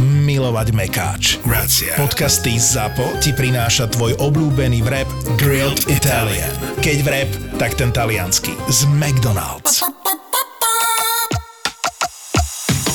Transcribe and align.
milovať 0.00 0.68
Mekáč. 0.72 1.22
Grazie. 1.44 1.92
Podcasty 1.98 2.56
ZAPO 2.56 3.20
ti 3.20 3.36
prináša 3.36 3.90
tvoj 3.92 4.16
obľúbený 4.22 4.80
vrep 4.86 5.08
Grilled 5.36 5.88
Italian. 5.90 6.52
Keď 6.80 6.96
vrep, 7.04 7.30
tak 7.60 7.76
ten 7.76 7.92
talianský. 7.92 8.56
Z 8.70 8.88
McDonald's. 8.88 9.84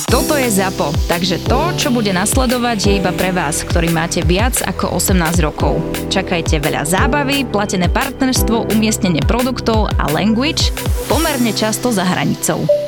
Toto 0.08 0.40
je 0.40 0.48
ZAPO, 0.48 0.96
takže 1.12 1.44
to, 1.46 1.76
čo 1.76 1.92
bude 1.92 2.16
nasledovať, 2.16 2.78
je 2.80 2.94
iba 3.04 3.12
pre 3.12 3.36
vás, 3.36 3.62
ktorý 3.62 3.92
máte 3.92 4.24
viac 4.24 4.56
ako 4.64 4.98
18 4.98 5.20
rokov. 5.44 5.84
Čakajte 6.08 6.64
veľa 6.64 6.88
zábavy, 6.88 7.44
platené 7.44 7.92
partnerstvo, 7.92 8.72
umiestnenie 8.72 9.22
produktov 9.28 9.92
a 10.00 10.08
language 10.10 10.72
pomerne 11.12 11.52
často 11.52 11.92
za 11.92 12.08
hranicou. 12.08 12.87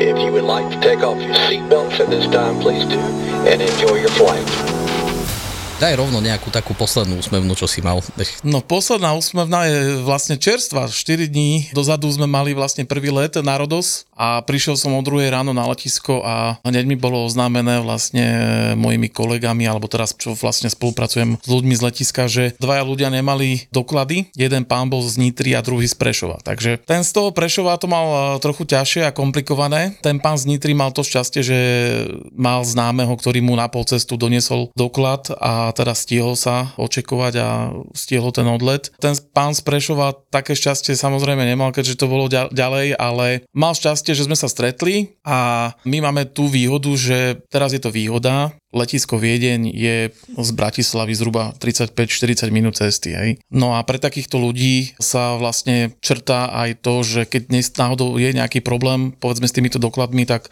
If 0.00 0.16
you 0.16 0.32
would 0.32 0.48
like 0.48 0.64
to 0.72 0.80
take 0.80 1.04
off 1.04 1.20
your 1.20 1.36
seatbelts 1.44 2.00
at 2.00 2.08
this 2.08 2.24
time, 2.32 2.56
please 2.56 2.88
do, 2.88 2.96
and 3.44 3.60
enjoy 3.60 4.00
your 4.00 4.08
flight. 4.16 4.48
Daj 5.76 5.96
rovno 5.96 6.24
nejakú 6.24 6.48
takú 6.48 6.72
poslednú 6.72 7.20
úsmevnú, 7.20 7.52
čo 7.52 7.68
si 7.68 7.84
mal. 7.84 8.00
No 8.40 8.64
posledná 8.64 9.12
úsmevná 9.12 9.68
je 9.68 10.00
vlastne 10.00 10.40
čerstva. 10.40 10.88
4 10.88 11.28
dní 11.28 11.68
dozadu 11.76 12.08
sme 12.08 12.24
mali 12.24 12.56
vlastne 12.56 12.88
prvý 12.88 13.12
let 13.12 13.36
na 13.44 13.60
Rodos 13.60 14.08
a 14.20 14.44
prišiel 14.44 14.76
som 14.76 14.92
o 14.92 15.00
druhej 15.00 15.32
ráno 15.32 15.56
na 15.56 15.64
letisko 15.64 16.20
a 16.20 16.60
hneď 16.60 16.84
mi 16.84 17.00
bolo 17.00 17.24
oznámené 17.24 17.80
vlastne 17.80 18.26
mojimi 18.76 19.08
kolegami, 19.08 19.64
alebo 19.64 19.88
teraz 19.88 20.12
čo 20.12 20.36
vlastne 20.36 20.68
spolupracujem 20.68 21.40
s 21.40 21.48
ľuďmi 21.48 21.72
z 21.72 21.84
letiska, 21.88 22.28
že 22.28 22.52
dvaja 22.60 22.84
ľudia 22.84 23.08
nemali 23.08 23.72
doklady, 23.72 24.28
jeden 24.36 24.68
pán 24.68 24.92
bol 24.92 25.00
z 25.00 25.16
Nitry 25.16 25.56
a 25.56 25.64
druhý 25.64 25.88
z 25.88 25.96
Prešova. 25.96 26.44
Takže 26.44 26.84
ten 26.84 27.00
z 27.00 27.10
toho 27.16 27.32
Prešova 27.32 27.80
to 27.80 27.88
mal 27.88 28.36
e, 28.36 28.44
trochu 28.44 28.68
ťažšie 28.68 29.08
a 29.08 29.16
komplikované. 29.16 29.96
Ten 30.04 30.20
pán 30.20 30.36
z 30.36 30.52
Nitry 30.52 30.76
mal 30.76 30.92
to 30.92 31.00
šťastie, 31.00 31.40
že 31.40 31.58
mal 32.36 32.60
známeho, 32.60 33.16
ktorý 33.16 33.40
mu 33.40 33.56
na 33.56 33.72
pol 33.72 33.88
cestu 33.88 34.20
doniesol 34.20 34.68
doklad 34.76 35.32
a 35.40 35.72
teda 35.72 35.96
stihol 35.96 36.36
sa 36.36 36.76
očekovať 36.76 37.34
a 37.40 37.48
stihol 37.96 38.36
ten 38.36 38.44
odlet. 38.44 38.92
Ten 39.00 39.16
pán 39.32 39.56
z 39.56 39.64
Prešova 39.64 40.12
také 40.28 40.52
šťastie 40.52 40.92
samozrejme 40.92 41.40
nemal, 41.40 41.72
keďže 41.72 41.96
to 41.96 42.06
bolo 42.10 42.28
ďalej, 42.28 43.00
ale 43.00 43.48
mal 43.56 43.72
šťastie 43.72 44.09
šťastie, 44.10 44.26
že 44.26 44.26
sme 44.26 44.38
sa 44.38 44.50
stretli 44.50 45.14
a 45.22 45.70
my 45.86 46.02
máme 46.02 46.26
tú 46.26 46.50
výhodu, 46.50 46.90
že 46.98 47.38
teraz 47.46 47.70
je 47.70 47.78
to 47.78 47.94
výhoda, 47.94 48.50
letisko 48.74 49.22
Viedeň 49.22 49.70
je 49.70 50.10
z 50.34 50.50
Bratislavy 50.50 51.14
zhruba 51.14 51.54
35-40 51.62 52.50
minút 52.50 52.74
cesty. 52.78 53.14
Hej. 53.14 53.30
No 53.54 53.78
a 53.78 53.86
pre 53.86 54.02
takýchto 54.02 54.42
ľudí 54.42 54.98
sa 54.98 55.38
vlastne 55.38 55.94
črtá 56.02 56.50
aj 56.50 56.82
to, 56.82 57.06
že 57.06 57.22
keď 57.30 57.42
dnes 57.54 57.66
náhodou 57.78 58.18
je 58.18 58.30
nejaký 58.34 58.62
problém, 58.62 59.14
povedzme 59.14 59.46
s 59.46 59.54
týmito 59.54 59.78
dokladmi, 59.78 60.26
tak 60.26 60.50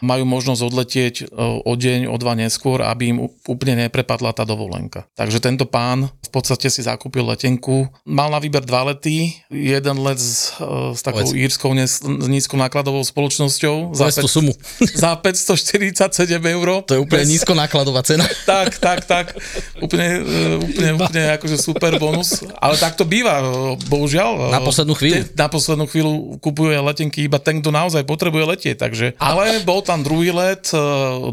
majú 0.00 0.24
možnosť 0.24 0.62
odletieť 0.64 1.14
e, 1.22 1.24
o 1.64 1.72
deň, 1.76 2.08
o 2.08 2.16
dva 2.16 2.32
neskôr, 2.36 2.80
aby 2.84 3.12
im 3.12 3.18
úplne 3.46 3.86
neprepadla 3.86 4.32
tá 4.32 4.48
dovolenka. 4.48 5.04
Takže 5.14 5.38
tento 5.40 5.68
pán 5.68 6.08
v 6.08 6.30
podstate 6.32 6.72
si 6.72 6.80
zakúpil 6.84 7.24
letenku. 7.24 7.88
Mal 8.08 8.32
na 8.32 8.40
výber 8.40 8.64
dva 8.64 8.88
lety, 8.92 9.36
jeden 9.52 9.96
let 10.00 10.16
s, 10.16 10.56
e, 10.58 10.96
s 10.96 11.00
takou 11.04 11.24
Povedz. 11.24 11.36
írskou 11.36 11.70
nes, 11.76 12.00
nízkou 12.04 12.56
nákladovou 12.56 13.04
spoločnosťou. 13.04 13.92
Za, 13.92 14.10
tú 14.16 14.28
sumu. 14.28 14.56
za 15.02 15.14
547 15.20 16.00
eur. 16.40 16.66
To 16.88 16.96
je 16.96 17.00
úplne 17.00 17.28
nízko 17.28 17.52
nákladová 17.52 18.00
cena. 18.00 18.24
tak, 18.50 18.80
tak, 18.80 19.04
tak. 19.04 19.36
Úplne, 19.78 20.08
e, 20.16 20.40
úplne, 20.64 20.90
úplne 20.96 21.22
akože 21.36 21.56
super 21.60 22.00
bonus. 22.00 22.40
Ale 22.56 22.80
tak 22.80 22.96
to 22.96 23.04
býva, 23.04 23.44
bohužiaľ. 23.86 24.48
Na 24.48 24.64
poslednú 24.64 24.96
chvíľu. 24.96 25.28
Na 25.36 25.48
poslednú 25.52 25.84
chvíľu 25.84 26.40
kupuje 26.40 26.80
letenky 26.80 27.28
iba 27.28 27.36
ten, 27.36 27.60
kto 27.60 27.68
naozaj 27.68 28.02
potrebuje 28.08 28.44
letieť. 28.56 28.76
Takže, 28.80 29.06
ale 29.20 29.60
bol 29.66 29.84
tam 29.90 30.06
druhý 30.06 30.30
let, 30.30 30.70
e, 30.70 30.78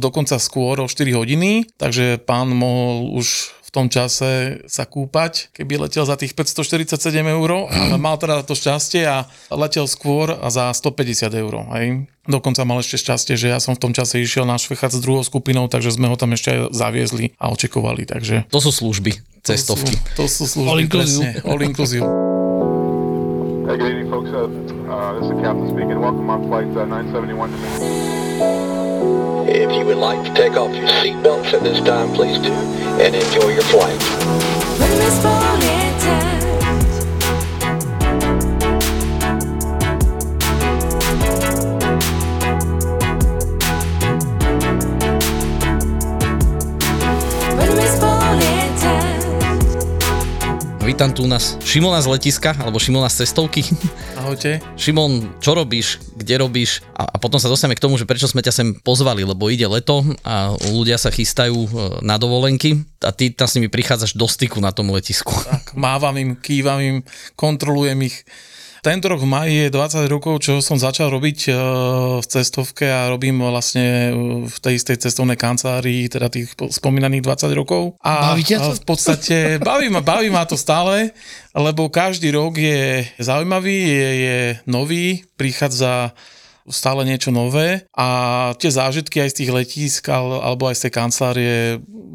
dokonca 0.01 0.41
skôr 0.41 0.81
o 0.81 0.90
4 0.90 1.13
hodiny, 1.13 1.69
takže 1.78 2.18
pán 2.18 2.50
mohol 2.50 3.13
už 3.13 3.53
v 3.53 3.69
tom 3.69 3.85
čase 3.85 4.66
sa 4.66 4.90
kúpať, 4.90 5.53
keby 5.53 5.85
letel 5.85 6.09
za 6.09 6.18
tých 6.18 6.34
547 6.34 7.22
eur, 7.22 7.69
ale 7.69 8.01
mal 8.01 8.18
teda 8.18 8.41
to 8.41 8.57
šťastie 8.57 9.06
a 9.06 9.29
letel 9.53 9.85
skôr 9.85 10.34
a 10.34 10.50
za 10.50 10.73
150 10.73 11.38
eur. 11.38 11.53
Hej. 11.78 12.09
Dokonca 12.25 12.66
mal 12.66 12.81
ešte 12.81 12.97
šťastie, 12.97 13.38
že 13.38 13.53
ja 13.53 13.62
som 13.62 13.78
v 13.78 13.84
tom 13.85 13.94
čase 13.94 14.18
išiel 14.18 14.50
na 14.50 14.57
Švechat 14.57 14.89
s 14.89 15.06
druhou 15.06 15.22
skupinou, 15.22 15.69
takže 15.69 15.94
sme 15.94 16.09
ho 16.09 16.18
tam 16.18 16.34
ešte 16.34 16.50
aj 16.50 16.59
zaviezli 16.74 17.38
a 17.38 17.53
očekovali. 17.53 18.09
Takže... 18.09 18.50
To 18.50 18.57
sú 18.57 18.74
služby, 18.74 19.22
cestovky. 19.45 19.94
To 20.18 20.25
sú, 20.25 20.50
to 20.50 20.50
sú 20.50 20.66
služby, 20.66 20.69
all 20.74 20.81
inclusive. 20.81 21.29
All 21.45 21.62
inclusive. 21.62 22.06
Hey, 23.69 23.78
good 23.78 23.91
evening, 23.91 24.09
folks. 24.09 24.31
Uh, 24.34 24.47
uh, 24.89 25.13
this 25.19 25.28
is 25.28 25.35
the 25.35 25.44
captain 25.45 25.69
speaking. 25.69 26.00
Welcome 26.00 26.31
on 26.31 26.47
flight 26.50 26.72
uh, 26.74 26.88
971 26.88 28.06
If 29.50 29.72
you 29.72 29.85
would 29.85 29.97
like 29.97 30.24
to 30.25 30.34
take 30.34 30.53
off 30.53 30.74
your 30.75 30.88
seatbelts 30.88 31.53
at 31.53 31.63
this 31.63 31.80
time, 31.85 32.13
please 32.13 32.38
do, 32.40 32.52
and 32.52 33.16
enjoy 33.16 33.50
your 33.50 33.63
flight. 33.63 34.02
Vítam 50.88 51.12
tu 51.12 51.28
u 51.28 51.28
nás 51.28 51.59
Šimona 51.68 52.00
z 52.00 52.08
letiska, 52.16 52.56
alebo 52.64 52.80
Šimona 52.80 53.12
z 53.12 53.28
cestovky. 53.28 53.59
Ahojte. 54.24 54.64
Šimon, 54.80 55.36
čo 55.44 55.52
robíš, 55.52 56.00
kde 56.16 56.40
robíš? 56.40 56.80
A, 56.96 57.12
a 57.12 57.16
potom 57.20 57.44
sa 57.44 57.52
dostaneme 57.52 57.75
k 57.75 57.84
tomu, 57.84 58.00
že 58.00 58.08
prečo 58.08 58.24
sme 58.24 58.40
ťa 58.40 58.56
sem 58.56 58.68
pozvali, 58.72 59.28
lebo 59.28 59.52
ide 59.52 59.68
leto 59.68 60.00
a 60.24 60.56
ľudia 60.72 60.96
sa 60.96 61.12
chystajú 61.12 61.59
e, 61.59 61.70
na 62.08 62.16
dovolenky 62.16 62.88
a 63.03 63.12
ty 63.12 63.36
tam 63.36 63.52
s 63.52 63.59
nimi 63.59 63.68
prichádzaš 63.68 64.16
do 64.16 64.31
styku 64.31 64.64
na 64.64 64.72
tom 64.72 64.88
letisku. 64.96 65.36
Tak, 65.36 65.75
mávam 65.75 66.16
im, 66.16 66.40
kývam 66.40 66.80
im, 66.80 66.98
kontrolujem 67.36 68.08
ich 68.08 68.24
tento 68.88 69.12
rok 69.12 69.20
v 69.20 69.28
maji 69.28 69.56
je 69.68 69.75
20 69.75 70.08
rokov, 70.08 70.48
čo 70.48 70.64
som 70.64 70.80
začal 70.80 71.12
robiť 71.12 71.40
e, 71.48 71.53
v 72.24 72.25
cestovke 72.25 72.88
a 72.88 73.12
robím 73.12 73.44
vlastne 73.44 73.84
e, 73.84 74.12
v 74.48 74.58
tej 74.64 74.80
istej 74.80 75.03
cestovnej 75.03 75.36
kancelárii, 75.36 76.08
teda 76.08 76.31
tých 76.31 76.56
spomínaných 76.56 77.20
20 77.20 77.52
rokov. 77.52 78.00
A 78.00 78.31
v 78.40 78.84
podstate 78.88 79.59
baví 79.59 79.92
ma, 79.92 80.00
baví 80.00 80.31
ma 80.31 80.48
to 80.48 80.56
stále, 80.56 81.12
lebo 81.52 81.92
každý 81.92 82.31
rok 82.31 82.56
je 82.56 83.03
zaujímavý, 83.20 83.75
je, 83.75 84.09
je 84.24 84.40
nový, 84.72 85.28
prichádza 85.36 86.16
stále 86.67 87.07
niečo 87.07 87.31
nové 87.31 87.88
a 87.95 88.07
tie 88.59 88.67
zážitky 88.67 89.23
aj 89.23 89.29
z 89.31 89.38
tých 89.44 89.51
letísk 89.55 90.03
alebo 90.11 90.67
aj 90.67 90.75
z 90.75 90.81
tej 90.88 90.91
kancelárie 90.91 91.57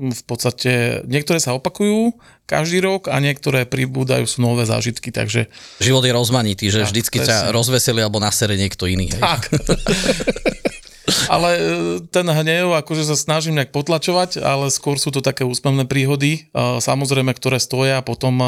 v 0.02 0.22
podstate 0.28 1.02
niektoré 1.08 1.40
sa 1.40 1.56
opakujú 1.56 2.12
každý 2.44 2.84
rok 2.84 3.08
a 3.08 3.16
niektoré 3.16 3.64
pribúdajú 3.64 4.28
sú 4.28 4.44
nové 4.44 4.68
zážitky, 4.68 5.08
takže... 5.08 5.48
Život 5.80 6.04
je 6.04 6.12
rozmanitý, 6.12 6.66
že 6.68 6.84
tak, 6.84 6.88
vždycky 6.92 7.16
presne. 7.22 7.32
ťa 7.32 7.36
rozveselí 7.54 8.00
alebo 8.04 8.20
nasere 8.20 8.60
niekto 8.60 8.84
iný. 8.84 9.08
Hej. 9.08 9.22
Tak. 9.24 9.40
ale 11.26 11.50
e, 11.56 11.62
ten 12.08 12.26
hnev, 12.26 12.74
akože 12.78 13.06
sa 13.06 13.16
snažím 13.18 13.58
nejak 13.58 13.74
potlačovať, 13.74 14.38
ale 14.38 14.70
skôr 14.70 14.96
sú 14.98 15.10
to 15.10 15.24
také 15.24 15.42
úsmevné 15.42 15.86
príhody, 15.86 16.46
e, 16.50 16.62
samozrejme, 16.78 17.34
ktoré 17.34 17.58
stoja 17.58 18.00
potom 18.06 18.38
e, 18.38 18.46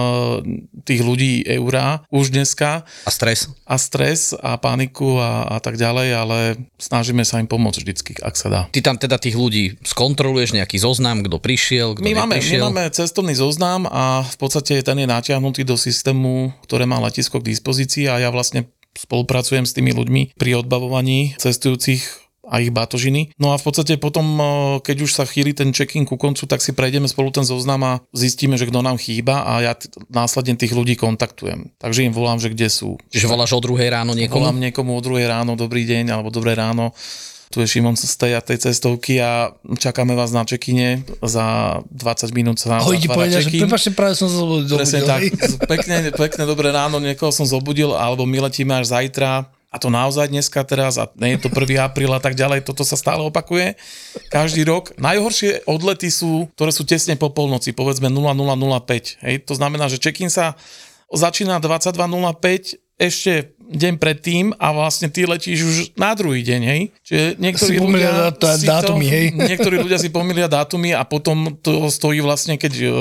tých 0.86 1.02
ľudí 1.02 1.42
eurá 1.46 2.06
už 2.14 2.30
dneska. 2.30 2.86
A 3.06 3.10
stres. 3.10 3.50
A 3.66 3.76
stres 3.78 4.32
a 4.38 4.54
paniku 4.58 5.18
a, 5.18 5.56
a 5.56 5.58
tak 5.58 5.76
ďalej, 5.78 6.08
ale 6.14 6.38
snažíme 6.78 7.26
sa 7.26 7.42
im 7.42 7.50
pomôcť 7.50 7.80
vždycky, 7.82 8.12
ak 8.22 8.34
sa 8.38 8.48
dá. 8.50 8.60
Ty 8.70 8.80
tam 8.80 8.96
teda 8.98 9.18
tých 9.18 9.34
ľudí 9.34 9.78
skontroluješ 9.82 10.54
nejaký 10.54 10.78
zoznam, 10.78 11.26
kto 11.26 11.42
prišiel, 11.42 11.98
kto 11.98 12.06
my 12.06 12.14
máme, 12.14 12.38
my 12.38 12.58
máme 12.70 12.82
cestovný 12.94 13.34
zoznam 13.34 13.86
a 13.90 14.22
v 14.22 14.36
podstate 14.38 14.78
ten 14.82 14.96
je 14.98 15.08
natiahnutý 15.10 15.66
do 15.66 15.74
systému, 15.74 16.54
ktoré 16.62 16.86
má 16.86 17.02
letisko 17.02 17.42
k 17.42 17.50
dispozícii 17.54 18.06
a 18.06 18.22
ja 18.22 18.30
vlastne 18.30 18.70
spolupracujem 18.94 19.66
s 19.66 19.74
tými 19.74 19.90
ľuďmi 19.90 20.38
pri 20.38 20.62
odbavovaní 20.62 21.34
cestujúcich 21.36 22.23
a 22.48 22.60
ich 22.60 22.70
batožiny. 22.70 23.32
No 23.40 23.52
a 23.52 23.60
v 23.60 23.64
podstate 23.64 23.96
potom, 23.96 24.26
eh, 24.36 24.46
keď 24.84 24.96
už 25.04 25.10
sa 25.12 25.24
chýli 25.24 25.56
ten 25.56 25.72
check-in 25.72 26.04
ku 26.08 26.16
koncu, 26.16 26.44
tak 26.44 26.60
si 26.60 26.76
prejdeme 26.76 27.08
spolu 27.08 27.32
ten 27.32 27.44
zoznam 27.44 27.80
a 27.84 27.92
zistíme, 28.12 28.54
že 28.60 28.68
kto 28.68 28.80
nám 28.84 29.00
chýba 29.00 29.44
a 29.44 29.52
ja 29.64 29.72
t- 29.76 29.88
následne 30.12 30.54
tých 30.54 30.72
ľudí 30.72 30.94
kontaktujem. 30.96 31.72
Takže 31.80 32.04
im 32.06 32.14
volám, 32.14 32.38
že 32.38 32.52
kde 32.52 32.68
sú. 32.68 33.00
Čiže 33.10 33.28
voláš 33.30 33.56
o 33.56 33.60
druhej 33.64 33.88
ráno 33.90 34.12
niekomu? 34.12 34.44
Volám 34.44 34.60
niekomu 34.60 34.96
o 34.96 35.04
druhej 35.04 35.26
ráno, 35.28 35.56
dobrý 35.56 35.84
deň 35.88 36.12
alebo 36.12 36.28
dobré 36.32 36.56
ráno 36.56 36.92
tu 37.54 37.62
je 37.62 37.70
Šimon 37.70 37.94
z 37.94 38.10
tej 38.18 38.32
a 38.34 38.42
tej 38.42 38.58
cestovky 38.66 39.22
a 39.22 39.54
čakáme 39.78 40.18
vás 40.18 40.34
na 40.34 40.42
čekine, 40.42 41.06
za 41.22 41.78
20 41.86 42.34
minút 42.34 42.58
sa 42.58 42.74
nám 42.74 42.82
zatvára 42.82 43.14
povedia, 43.14 43.38
že 43.38 43.54
prepáčte, 43.54 43.94
práve 43.94 44.18
som 44.18 44.26
zobudil. 44.26 44.74
Presne 44.74 45.06
tak, 45.06 45.22
pekne, 45.70 46.10
pekne 46.10 46.42
dobré 46.50 46.74
ráno, 46.74 46.98
niekoho 46.98 47.30
som 47.30 47.46
zobudil, 47.46 47.94
alebo 47.94 48.26
my 48.26 48.50
letíme 48.50 48.74
až 48.74 48.90
zajtra, 48.90 49.53
a 49.74 49.76
to 49.82 49.90
naozaj 49.90 50.30
dneska 50.30 50.62
teraz, 50.62 51.02
a 51.02 51.10
nie 51.18 51.34
je 51.34 51.42
to 51.42 51.50
1. 51.50 51.82
apríl 51.82 52.14
a 52.14 52.22
tak 52.22 52.38
ďalej, 52.38 52.62
toto 52.62 52.86
sa 52.86 52.94
stále 52.94 53.26
opakuje 53.26 53.74
každý 54.30 54.62
rok. 54.62 54.94
Najhoršie 55.02 55.66
odlety 55.66 56.14
sú, 56.14 56.46
ktoré 56.54 56.70
sú 56.70 56.86
tesne 56.86 57.18
po 57.18 57.34
polnoci, 57.34 57.74
povedzme 57.74 58.06
0005. 58.06 59.18
Hej, 59.26 59.42
to 59.42 59.58
znamená, 59.58 59.90
že 59.90 59.98
check-in 59.98 60.30
sa 60.30 60.54
začína 61.10 61.58
22.05, 61.58 62.78
ešte 62.94 63.50
deň 63.64 63.98
predtým 63.98 64.54
a 64.54 64.70
vlastne 64.70 65.10
ty 65.10 65.26
letíš 65.26 65.60
už 65.66 65.76
na 65.98 66.14
druhý 66.14 66.46
deň, 66.46 66.60
hej? 66.62 66.80
Čiže 67.02 67.24
niektorí 67.42 67.74
Si 67.74 67.82
ľudia 67.82 68.12
dá- 68.30 68.54
si 68.54 68.66
dátumy, 68.68 69.06
hej? 69.10 69.26
Niektorí 69.50 69.76
ľudia 69.82 69.98
si 69.98 70.14
pomýlia 70.14 70.46
dátumy 70.46 70.94
a 70.94 71.02
potom 71.02 71.58
to 71.58 71.90
stojí 71.90 72.22
vlastne, 72.22 72.54
keď 72.54 72.72
uh, 72.86 72.92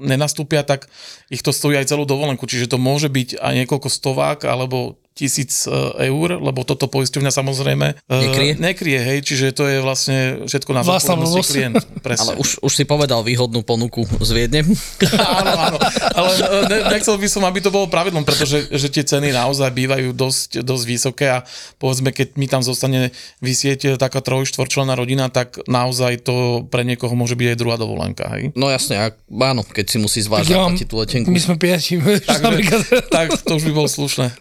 nenastúpia, 0.00 0.64
tak 0.64 0.88
ich 1.28 1.44
to 1.44 1.52
stojí 1.52 1.76
aj 1.76 1.90
celú 1.90 2.08
dovolenku. 2.08 2.48
Čiže 2.48 2.70
to 2.72 2.78
môže 2.80 3.12
byť 3.12 3.36
aj 3.36 3.52
niekoľko 3.66 3.88
stovák 3.92 4.48
alebo 4.48 4.96
tisíc 5.20 5.68
e, 5.68 6.08
eur, 6.08 6.40
lebo 6.40 6.64
toto 6.64 6.88
poisťovňa 6.88 7.28
samozrejme 7.28 7.86
e, 7.92 8.14
Nekryje? 8.24 8.52
nekryje, 8.56 9.00
hej, 9.04 9.18
čiže 9.20 9.46
to 9.52 9.68
je 9.68 9.84
vlastne 9.84 10.48
všetko 10.48 10.70
na 10.72 10.80
Vlastná 10.80 11.20
zodpovednosti 11.20 11.52
klient. 11.52 11.76
Presne. 12.00 12.24
Ale 12.24 12.32
už, 12.40 12.64
už 12.64 12.72
si 12.72 12.88
povedal 12.88 13.20
výhodnú 13.20 13.60
ponuku 13.60 14.08
z 14.24 14.30
Viedne. 14.32 14.64
áno, 15.40 15.52
áno, 15.52 15.78
ale 16.16 16.30
ne, 16.72 16.78
nechcel 16.96 17.20
by 17.20 17.28
som, 17.28 17.44
aby 17.44 17.60
to 17.60 17.68
bolo 17.68 17.92
pravidlom, 17.92 18.24
pretože 18.24 18.72
že 18.72 18.88
tie 18.88 19.04
ceny 19.04 19.36
naozaj 19.36 19.68
bývajú 19.68 20.16
dosť, 20.16 20.64
dosť 20.64 20.84
vysoké 20.88 21.26
a 21.28 21.44
povedzme, 21.76 22.16
keď 22.16 22.40
mi 22.40 22.48
tam 22.48 22.64
zostane 22.64 23.12
vysieť 23.44 24.00
taká 24.00 24.24
troj, 24.24 24.48
štvorčlenná 24.48 24.96
rodina, 24.96 25.28
tak 25.28 25.60
naozaj 25.68 26.24
to 26.24 26.64
pre 26.72 26.86
niekoho 26.86 27.12
môže 27.12 27.36
byť 27.36 27.46
aj 27.52 27.58
druhá 27.60 27.76
dovolenka, 27.76 28.24
hej? 28.32 28.56
No 28.56 28.72
jasne, 28.72 29.12
áno, 29.28 29.60
keď 29.66 29.86
si 29.90 29.98
musí 30.00 30.20
zvlášť 30.24 30.48
ja 30.48 30.64
tú 30.88 30.96
letenku. 30.96 31.28
my 31.28 31.40
sme 31.40 31.56
piati. 31.60 32.00
Takže, 32.00 32.76
tak 33.14 33.36
to 33.44 33.60
už 33.60 33.68
by 33.68 33.72
bolo 33.74 33.88
slušné. 33.90 34.32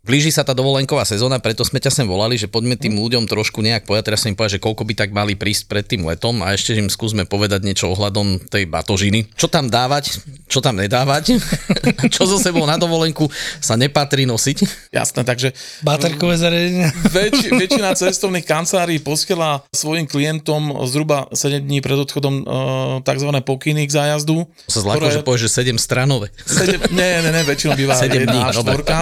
Blíži 0.00 0.32
sa 0.32 0.40
tá 0.40 0.56
dovolenková 0.56 1.04
sezóna, 1.04 1.44
preto 1.44 1.60
sme 1.60 1.76
ťa 1.76 1.92
sem 1.92 2.08
volali, 2.08 2.40
že 2.40 2.48
poďme 2.48 2.72
tým 2.72 2.96
ľuďom 2.96 3.28
trošku 3.28 3.60
nejak 3.60 3.84
povedať. 3.84 4.08
Teraz 4.08 4.24
som 4.24 4.32
im 4.32 4.36
povedal, 4.38 4.56
že 4.56 4.64
koľko 4.64 4.88
by 4.88 4.94
tak 4.96 5.12
mali 5.12 5.36
prísť 5.36 5.68
pred 5.68 5.84
tým 5.84 6.08
letom 6.08 6.40
a 6.40 6.56
ešte 6.56 6.72
im 6.72 6.88
skúsme 6.88 7.28
povedať 7.28 7.68
niečo 7.68 7.92
ohľadom 7.92 8.48
tej 8.48 8.64
batožiny. 8.64 9.28
Čo 9.36 9.52
tam 9.52 9.68
dávať, 9.68 10.24
čo 10.48 10.64
tam 10.64 10.80
nedávať, 10.80 11.36
čo 12.16 12.24
so 12.24 12.40
sebou 12.40 12.64
na 12.64 12.80
dovolenku 12.80 13.28
sa 13.60 13.76
nepatrí 13.76 14.24
nosiť. 14.24 14.88
Jasné, 14.88 15.20
takže 15.20 15.52
Baterkové 15.84 16.40
zariadenia. 16.40 16.96
väč, 17.12 17.52
väčšina 17.52 17.92
cestovných 17.92 18.48
kancelárií 18.48 19.04
posiela 19.04 19.68
svojim 19.68 20.08
klientom 20.08 20.80
zhruba 20.88 21.28
7 21.36 21.60
dní 21.60 21.84
pred 21.84 22.00
odchodom 22.00 22.34
uh, 22.40 23.04
tzv. 23.04 23.28
pokyny 23.44 23.84
k 23.84 23.92
zájazdu. 23.92 24.48
Sa 24.64 24.80
zláko, 24.80 25.12
že 25.12 25.20
povieš, 25.20 25.52
že 25.52 25.76
7 25.76 25.76
stranové. 25.76 26.32
Sedem, 26.48 26.80
nie, 26.88 27.20
nie, 27.20 27.30
nie, 27.36 27.44
väčšinou 27.44 27.76
býva 27.76 27.92
Sedem 28.00 28.24
jedna 28.24 28.32
dní, 28.32 28.40
a 28.48 28.50
dobre. 28.56 28.80
štvorka. 28.80 28.96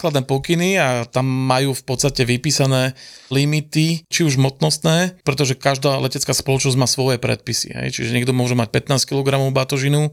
Základné 0.00 0.24
pokyny 0.24 0.80
a 0.80 1.04
tam 1.04 1.28
majú 1.28 1.76
v 1.76 1.84
podstate 1.84 2.24
vypísané 2.24 2.96
limity, 3.28 4.08
či 4.08 4.20
už 4.24 4.40
hmotnostné, 4.40 5.20
pretože 5.28 5.60
každá 5.60 6.00
letecká 6.00 6.32
spoločnosť 6.32 6.80
má 6.80 6.88
svoje 6.88 7.20
predpisy. 7.20 7.76
Hej. 7.76 8.00
Čiže 8.00 8.16
niekto 8.16 8.32
môže 8.32 8.56
mať 8.56 8.72
15 8.96 8.96
kg 9.04 9.52
batožinu 9.52 10.08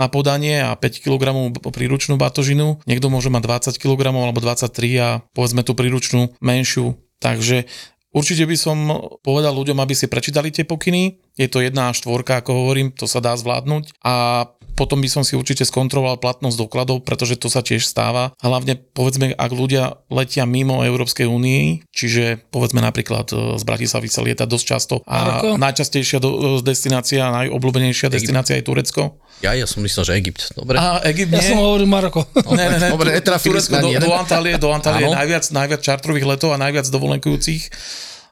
na 0.00 0.08
podanie 0.08 0.64
a 0.64 0.72
5 0.72 1.04
kg 1.04 1.52
príručnú 1.60 2.16
batožinu. 2.16 2.80
Niekto 2.88 3.12
môže 3.12 3.28
mať 3.28 3.68
20 3.68 3.76
kg 3.76 4.16
alebo 4.16 4.40
23 4.40 4.96
a 4.96 5.20
povedzme 5.36 5.60
tú 5.60 5.76
príručnú 5.76 6.32
menšiu. 6.40 6.96
Takže 7.20 7.68
Určite 8.08 8.48
by 8.48 8.56
som 8.56 8.78
povedal 9.20 9.52
ľuďom, 9.52 9.84
aby 9.84 9.92
si 9.92 10.08
prečítali 10.08 10.48
tie 10.48 10.64
pokyny. 10.64 11.20
Je 11.36 11.44
to 11.44 11.60
jedna 11.60 11.92
a 11.92 11.96
štvorka, 11.96 12.40
ako 12.40 12.64
hovorím, 12.64 12.88
to 12.96 13.04
sa 13.04 13.20
dá 13.20 13.36
zvládnuť. 13.36 14.00
A 14.00 14.48
potom 14.78 15.02
by 15.02 15.10
som 15.10 15.26
si 15.26 15.34
určite 15.34 15.66
skontroloval 15.66 16.22
platnosť 16.22 16.54
dokladov, 16.54 17.02
pretože 17.02 17.34
to 17.34 17.50
sa 17.50 17.66
tiež 17.66 17.82
stáva. 17.82 18.30
Hlavne 18.38 18.78
povedzme, 18.78 19.34
ak 19.34 19.50
ľudia 19.50 19.98
letia 20.06 20.46
mimo 20.46 20.86
Európskej 20.86 21.26
únie, 21.26 21.82
čiže 21.90 22.38
povedzme 22.54 22.78
napríklad 22.78 23.26
e, 23.34 23.58
z 23.58 23.62
Bratislavy 23.66 24.06
sa 24.06 24.22
lieta 24.22 24.46
dosť 24.46 24.64
často 24.64 24.94
a 25.02 25.18
Maroko? 25.18 25.48
najčastejšia 25.58 26.22
do, 26.22 26.30
e, 26.30 26.38
destinácia, 26.62 27.26
najobľúbenejšia 27.26 28.06
destinácia 28.06 28.54
je 28.54 28.62
Turecko. 28.62 29.18
Ja, 29.42 29.58
ja 29.58 29.66
som 29.66 29.82
myslel, 29.82 30.06
že 30.06 30.12
Egypt. 30.22 30.54
Dobre. 30.54 30.78
A 30.78 31.02
Egypt 31.10 31.34
Ja 31.34 31.42
nie. 31.42 31.50
som 31.50 31.58
hovoril 31.58 31.90
Maroko. 31.90 32.22
Ne, 32.58 32.70
ne, 32.74 32.78
ne, 32.80 32.88
Dobre, 32.90 33.18
Turecko 33.18 33.74
do, 33.82 33.90
do 33.90 34.10
Antálie, 34.14 34.54
do 34.58 34.70
Antálie 34.70 35.06
najviac, 35.10 35.46
najviac 35.50 35.80
čartrových 35.82 36.26
letov 36.26 36.54
a 36.54 36.58
najviac 36.58 36.86
dovolenkujúcich. 36.90 37.70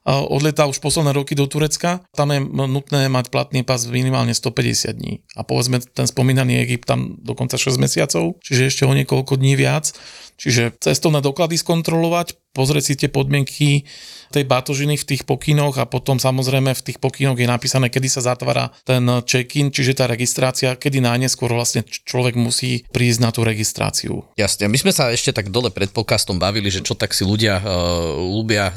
Odletá 0.06 0.70
už 0.70 0.78
posledné 0.78 1.10
roky 1.10 1.34
do 1.34 1.50
Turecka. 1.50 1.98
Tam 2.14 2.30
je 2.30 2.38
nutné 2.46 3.10
mať 3.10 3.26
platný 3.34 3.66
pas 3.66 3.82
minimálne 3.90 4.30
150 4.30 4.94
dní. 4.94 5.26
A 5.34 5.42
povedzme, 5.42 5.82
ten 5.82 6.06
spomínaný 6.06 6.62
Egypt 6.62 6.86
tam 6.86 7.18
dokonca 7.18 7.58
6 7.58 7.74
mesiacov, 7.82 8.38
čiže 8.38 8.70
ešte 8.70 8.82
o 8.86 8.94
niekoľko 8.94 9.34
dní 9.34 9.58
viac. 9.58 9.90
Čiže 10.38 10.78
cestovné 10.78 11.18
doklady 11.24 11.58
skontrolovať, 11.58 12.38
pozrieť 12.56 12.84
si 12.88 12.94
tie 12.96 13.12
podmienky 13.12 13.84
tej 14.32 14.44
batožiny 14.48 14.98
v 14.98 15.04
tých 15.14 15.22
pokynoch 15.22 15.78
a 15.78 15.86
potom 15.86 16.18
samozrejme 16.18 16.74
v 16.74 16.82
tých 16.82 16.98
pokynoch 16.98 17.38
je 17.38 17.46
napísané, 17.46 17.86
kedy 17.92 18.08
sa 18.10 18.34
zatvára 18.34 18.74
ten 18.82 19.04
check-in, 19.22 19.70
čiže 19.70 20.02
tá 20.02 20.10
registrácia, 20.10 20.74
kedy 20.74 20.98
najneskôr 20.98 21.50
vlastne 21.52 21.86
človek 21.86 22.34
musí 22.34 22.82
prísť 22.90 23.20
na 23.22 23.30
tú 23.30 23.46
registráciu. 23.46 24.26
Jasne, 24.34 24.66
my 24.66 24.78
sme 24.80 24.92
sa 24.92 25.14
ešte 25.14 25.30
tak 25.30 25.52
dole 25.54 25.70
pred 25.70 25.90
podcastom 25.94 26.42
bavili, 26.42 26.72
že 26.72 26.82
čo 26.82 26.98
tak 26.98 27.14
si 27.14 27.22
ľudia 27.22 27.62
uh, 27.62 28.18
ľúbia 28.18 28.74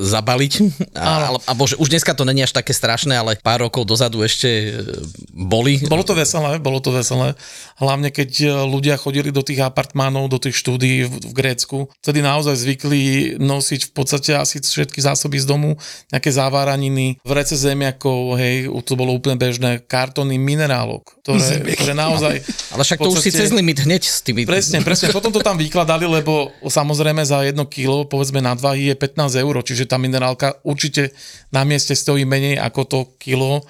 zabaliť. 0.00 0.52
A, 0.96 1.32
ale, 1.32 1.38
alebo 1.48 1.64
že 1.64 1.78
už 1.80 1.88
dneska 1.88 2.12
to 2.12 2.28
není 2.28 2.44
až 2.44 2.52
také 2.52 2.76
strašné, 2.76 3.16
ale 3.16 3.38
pár 3.40 3.64
rokov 3.64 3.88
dozadu 3.88 4.20
ešte 4.20 4.48
e, 4.48 4.70
boli. 5.32 5.80
Bolo 5.86 6.04
to 6.04 6.12
veselé, 6.12 6.60
bolo 6.60 6.82
to 6.82 6.92
veselé. 6.92 7.38
Hlavne 7.78 8.12
keď 8.12 8.30
e, 8.42 8.46
ľudia 8.68 9.00
chodili 9.00 9.32
do 9.32 9.40
tých 9.40 9.62
apartmánov, 9.64 10.28
do 10.28 10.38
tých 10.42 10.58
štúdií 10.58 11.06
v, 11.06 11.14
v 11.30 11.32
Grécku. 11.32 11.88
Vtedy 12.02 12.20
naozaj 12.20 12.58
zvykli 12.58 13.00
nosiť 13.36 13.80
v 13.88 13.92
podstate 13.92 14.30
asi 14.36 14.60
všetky 14.60 15.00
zásoby 15.00 15.40
z 15.40 15.46
domu, 15.46 15.76
nejaké 16.12 16.30
závaraniny, 16.32 17.20
vrece 17.22 17.54
zemiakov, 17.56 18.36
hej, 18.40 18.68
to 18.84 18.94
bolo 18.96 19.14
úplne 19.16 19.36
bežné, 19.36 19.82
kartóny 19.84 20.36
minerálok, 20.40 21.20
ktoré, 21.24 21.62
ktoré 21.76 21.94
naozaj... 21.94 22.34
Ale 22.74 22.82
však 22.82 22.98
to 22.98 23.10
už 23.12 23.20
si 23.20 23.30
podstate- 23.30 23.40
cez 23.46 23.50
limit 23.52 23.84
hneď 23.84 24.02
s 24.02 24.20
tými... 24.24 24.48
Presne, 24.48 24.80
presne. 24.80 25.12
Potom 25.12 25.30
to 25.30 25.44
tam 25.44 25.60
vykladali, 25.60 26.08
lebo 26.08 26.50
samozrejme 26.64 27.22
za 27.22 27.44
jedno 27.44 27.68
kilo, 27.68 28.08
povedzme 28.08 28.40
nadvahy 28.40 28.92
je 28.92 28.94
15 28.96 29.42
eur, 29.42 29.54
čiže 29.62 29.90
tá 29.90 30.00
minerálka 30.00 30.56
určite 30.64 31.12
na 31.52 31.66
mieste 31.66 31.92
stojí 31.92 32.24
menej 32.24 32.56
ako 32.60 32.80
to 32.86 32.98
kilo 33.20 33.62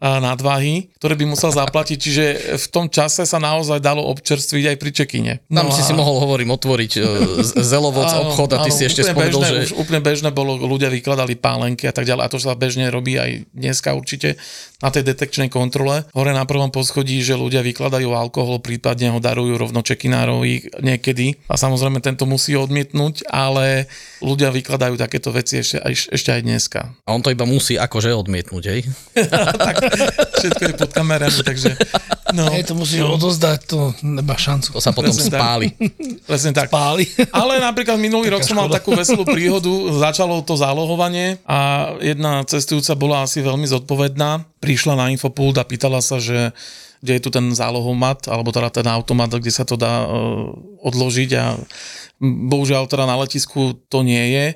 a, 0.00 0.16
nadvahy, 0.18 0.88
ktoré 0.96 1.14
by 1.14 1.28
musel 1.28 1.52
zaplatiť, 1.52 1.98
čiže 2.00 2.24
v 2.56 2.66
tom 2.72 2.88
čase 2.88 3.22
sa 3.22 3.36
naozaj 3.36 3.84
dalo 3.84 4.00
občerstviť 4.08 4.64
aj 4.72 4.76
pri 4.80 4.90
čekine. 4.90 5.32
Tam 5.46 5.68
No 5.68 5.72
si 5.72 5.84
a- 5.84 5.86
si 5.86 5.92
mohol, 5.92 6.24
hovorím, 6.24 6.56
otvoriť 6.56 6.92
uh, 6.96 7.04
zelovoc 7.44 8.08
Áno, 8.08 8.32
obchod 8.32 8.56
a 8.56 8.64
ty 8.64 8.72
áno, 8.72 8.76
si 8.76 8.82
ešte 8.88 9.04
spomenul, 9.04 9.40
bežné, 9.44 9.48
že... 9.52 9.60
Už 9.70 9.74
úplne 9.76 10.00
bežné 10.00 10.32
bolo, 10.32 10.56
ľudia 10.56 10.88
vykladali 10.88 11.36
pálenky 11.36 11.84
a 11.84 11.92
tak 11.92 12.08
ďalej 12.08 12.22
a 12.24 12.32
to 12.32 12.38
sa 12.40 12.56
bežne 12.56 12.88
robí 12.88 13.20
aj 13.20 13.44
dneska 13.52 13.92
určite 13.92 14.40
na 14.80 14.88
tej 14.88 15.04
detekčnej 15.04 15.52
kontrole. 15.52 16.08
Hore 16.16 16.32
na 16.32 16.48
prvom 16.48 16.72
poschodí, 16.72 17.20
že 17.20 17.36
ľudia 17.36 17.60
vykladajú 17.60 18.16
alkohol, 18.16 18.64
prípadne 18.64 19.12
ho 19.12 19.20
darujú 19.20 19.60
rovno 19.60 19.84
čekinárovi 19.84 20.80
niekedy 20.80 21.36
a 21.52 21.60
samozrejme 21.60 22.00
tento 22.00 22.24
musí 22.24 22.56
odmietnúť, 22.56 23.28
ale 23.28 23.84
ľudia 24.24 24.48
vykladajú 24.48 24.96
takéto 24.96 25.28
veci 25.30 25.60
ešte, 25.60 25.76
ešte 25.84 26.30
aj 26.32 26.40
dneska. 26.40 26.80
A 27.04 27.12
on 27.12 27.20
to 27.20 27.28
iba 27.28 27.44
musí 27.44 27.76
akože 27.76 28.16
odmietnúť, 28.16 28.64
hej? 28.72 28.80
tak 29.68 29.76
všetko 30.40 30.62
je 30.62 30.74
pod 30.74 30.90
kamerami, 30.94 31.40
takže 31.42 31.76
no, 32.36 32.48
Hej, 32.50 32.70
to 32.70 32.74
musíš 32.78 33.02
odozdať, 33.04 33.58
to 33.66 33.94
nemá 34.02 34.38
šancu. 34.38 34.74
To 34.74 34.80
sa 34.80 34.94
potom 34.94 35.12
Presne 35.12 35.30
tak. 35.30 35.40
spáli. 35.40 35.66
presne 36.28 36.52
tak. 36.54 36.68
Páli. 36.72 37.04
Ale 37.30 37.58
napríklad 37.58 37.98
minulý 37.98 38.30
rok 38.32 38.46
som 38.46 38.58
mal 38.58 38.70
takú 38.70 38.94
veselú 38.94 39.26
príhodu, 39.26 39.70
začalo 39.98 40.40
to 40.46 40.54
zálohovanie 40.56 41.42
a 41.44 41.92
jedna 42.00 42.42
cestujúca 42.46 42.94
bola 42.96 43.26
asi 43.26 43.42
veľmi 43.42 43.66
zodpovedná. 43.68 44.46
Prišla 44.62 44.94
na 44.96 45.10
Infopult 45.12 45.58
a 45.58 45.64
pýtala 45.66 46.00
sa, 46.00 46.22
že 46.22 46.54
kde 47.00 47.16
je 47.16 47.22
tu 47.24 47.30
ten 47.32 47.48
zálohomat, 47.48 48.28
alebo 48.28 48.52
teda 48.52 48.68
ten 48.68 48.84
automat, 48.84 49.32
kde 49.32 49.48
sa 49.48 49.64
to 49.64 49.80
dá 49.80 50.04
uh, 50.04 50.52
odložiť 50.84 51.30
a 51.32 51.56
bohužiaľ 52.20 52.84
teda 52.84 53.08
na 53.08 53.16
letisku 53.16 53.72
to 53.88 54.04
nie 54.04 54.36
je 54.36 54.46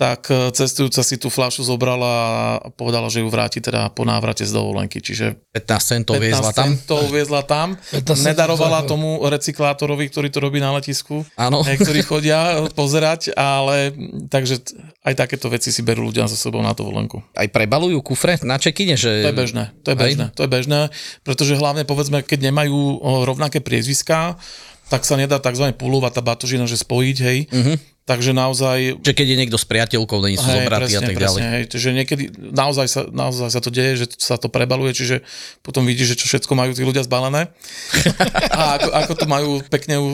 tak 0.00 0.32
e, 0.32 0.48
cestujúca 0.56 1.04
si 1.04 1.20
tú 1.20 1.28
fľašu 1.28 1.60
zobrala 1.68 2.08
a 2.08 2.72
povedala, 2.72 3.12
že 3.12 3.20
ju 3.20 3.28
vráti 3.28 3.60
teda 3.60 3.92
po 3.92 4.08
návrate 4.08 4.48
z 4.48 4.56
dovolenky. 4.56 5.04
Čiže 5.04 5.36
15 5.52 5.92
centov 5.92 6.16
viezla 6.16 6.48
15 6.48 6.56
tam. 6.56 6.64
centov 6.72 7.02
viezla 7.12 7.42
tam. 7.44 7.68
15 7.76 8.00
centov 8.00 8.16
Nedarovala 8.24 8.80
tomu 8.88 9.20
recyklátorovi, 9.28 10.08
ktorý 10.08 10.32
to 10.32 10.40
robí 10.40 10.56
na 10.56 10.72
letisku. 10.72 11.20
Áno. 11.36 11.60
Hej, 11.60 11.84
ktorí 11.84 12.00
chodia 12.10 12.64
pozerať, 12.72 13.36
ale 13.36 13.92
mm, 13.92 14.32
takže 14.32 14.64
aj 15.04 15.14
takéto 15.20 15.52
veci 15.52 15.68
si 15.68 15.84
berú 15.84 16.08
ľudia 16.08 16.24
so 16.24 16.36
sebou 16.40 16.64
na 16.64 16.72
dovolenku. 16.72 17.20
Aj 17.36 17.48
prebalujú 17.52 18.00
kufre 18.00 18.40
na 18.40 18.56
čekine, 18.56 18.96
že... 18.96 19.20
To 19.20 19.28
je 19.28 19.36
bežné, 19.36 19.64
to 19.84 19.88
je 19.92 19.96
bežné, 20.00 20.26
to 20.32 20.40
je 20.44 20.50
bežné, 20.50 20.80
pretože 21.28 21.60
hlavne 21.60 21.84
povedzme, 21.84 22.24
keď 22.24 22.48
nemajú 22.48 22.72
o, 22.96 23.28
rovnaké 23.28 23.60
priezviská, 23.60 24.40
tak 24.88 25.04
sa 25.04 25.14
nedá 25.14 25.38
tzv. 25.38 25.70
pulovať 25.76 26.18
tá 26.18 26.22
batožina, 26.24 26.66
že 26.66 26.80
spojiť, 26.80 27.16
hej. 27.22 27.38
Uh-huh. 27.52 27.76
Takže 28.10 28.34
naozaj 28.34 28.98
Že 29.06 29.12
keď 29.14 29.26
je 29.30 29.36
niekto 29.38 29.54
s 29.54 29.62
priateľkou, 29.70 30.18
není 30.18 30.34
sú 30.34 30.50
zobratí 30.50 30.98
a 30.98 31.02
tak 31.06 31.14
ďalej. 31.14 31.40
Hej, 31.46 31.62
že 31.78 31.94
niekedy 31.94 32.24
naozaj 32.34 32.86
sa, 32.90 33.00
naozaj 33.06 33.54
sa 33.54 33.62
to 33.62 33.70
deje, 33.70 34.02
že 34.02 34.06
sa 34.18 34.34
to 34.34 34.50
prebaluje, 34.50 34.90
čiže 34.98 35.22
potom 35.62 35.86
vidíš, 35.86 36.18
že 36.18 36.18
čo 36.18 36.26
všetko 36.26 36.58
majú 36.58 36.74
tí 36.74 36.82
ľudia 36.82 37.06
zbalené 37.06 37.54
a 38.58 38.82
ako, 38.82 38.88
ako 38.90 39.12
to 39.14 39.26
majú 39.30 39.50
pekne 39.70 40.02
u, 40.02 40.08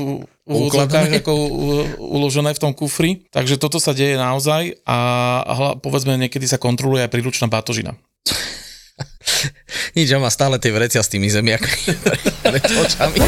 u 0.45 0.55
Ukladané. 0.69 1.25
ako 1.25 1.33
u, 1.33 1.65
uložené 2.21 2.53
v 2.53 2.61
tom 2.61 2.77
kufri. 2.77 3.25
Takže 3.33 3.57
toto 3.57 3.81
sa 3.81 3.97
deje 3.97 4.21
naozaj 4.21 4.77
a 4.85 4.99
hla, 5.41 5.71
povedzme 5.81 6.21
niekedy 6.21 6.45
sa 6.45 6.61
kontroluje 6.61 7.09
aj 7.09 7.13
príručná 7.17 7.49
batožina. 7.49 7.97
Nič, 9.97 10.13
ja 10.13 10.21
mám 10.21 10.29
stále 10.29 10.61
tie 10.61 10.69
vrecia 10.69 11.01
s 11.01 11.09
tými 11.09 11.33
zemiakmi 11.33 11.97
pred 12.45 12.61
očami. 12.61 13.19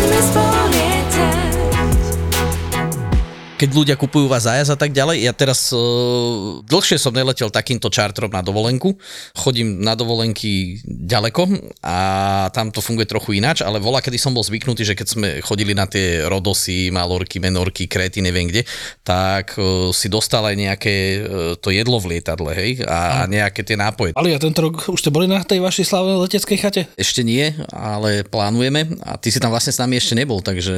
Keď 3.58 3.70
ľudia 3.74 3.98
kupujú 3.98 4.30
vás 4.30 4.46
zájazd 4.46 4.70
a 4.70 4.78
tak 4.78 4.94
ďalej. 4.94 5.26
Ja 5.26 5.34
teraz 5.34 5.74
uh, 5.74 6.62
dlhšie 6.62 6.94
som 6.94 7.10
neletel 7.10 7.50
takýmto 7.50 7.90
čartrom 7.90 8.30
na 8.30 8.38
dovolenku. 8.38 8.94
Chodím 9.34 9.82
na 9.82 9.98
dovolenky 9.98 10.78
ďaleko 10.86 11.74
a 11.82 11.98
tam 12.54 12.70
to 12.70 12.78
funguje 12.78 13.10
trochu 13.10 13.42
ináč, 13.42 13.66
ale 13.66 13.82
vola, 13.82 13.98
kedy 13.98 14.14
som 14.14 14.30
bol 14.30 14.46
zvyknutý, 14.46 14.86
že 14.86 14.94
keď 14.94 15.06
sme 15.10 15.28
chodili 15.42 15.74
na 15.74 15.90
tie 15.90 16.22
Rodosy, 16.30 16.94
Malorky, 16.94 17.42
Menorky, 17.42 17.90
Kréty, 17.90 18.22
neviem 18.22 18.46
kde, 18.46 18.62
tak 19.02 19.58
uh, 19.58 19.90
si 19.90 20.06
dostal 20.06 20.46
aj 20.46 20.54
nejaké 20.54 20.94
uh, 21.18 21.58
to 21.58 21.74
jedlo 21.74 21.98
v 21.98 22.14
lietadle, 22.14 22.54
hej, 22.54 22.86
a, 22.86 23.26
a 23.26 23.26
nejaké 23.26 23.66
tie 23.66 23.74
nápoje. 23.74 24.14
Ale 24.14 24.30
ja 24.30 24.38
tento 24.38 24.62
rok 24.62 24.86
už 24.86 25.02
ste 25.02 25.10
boli 25.10 25.26
na 25.26 25.42
tej 25.42 25.58
vašej 25.58 25.82
slavnej 25.82 26.22
leteckej 26.22 26.58
chate? 26.62 26.82
Ešte 26.94 27.26
nie, 27.26 27.50
ale 27.74 28.22
plánujeme 28.22 29.02
a 29.02 29.18
ty 29.18 29.34
si 29.34 29.42
tam 29.42 29.50
vlastne 29.50 29.74
s 29.74 29.82
nami 29.82 29.98
ešte 29.98 30.14
nebol, 30.14 30.38
takže 30.38 30.74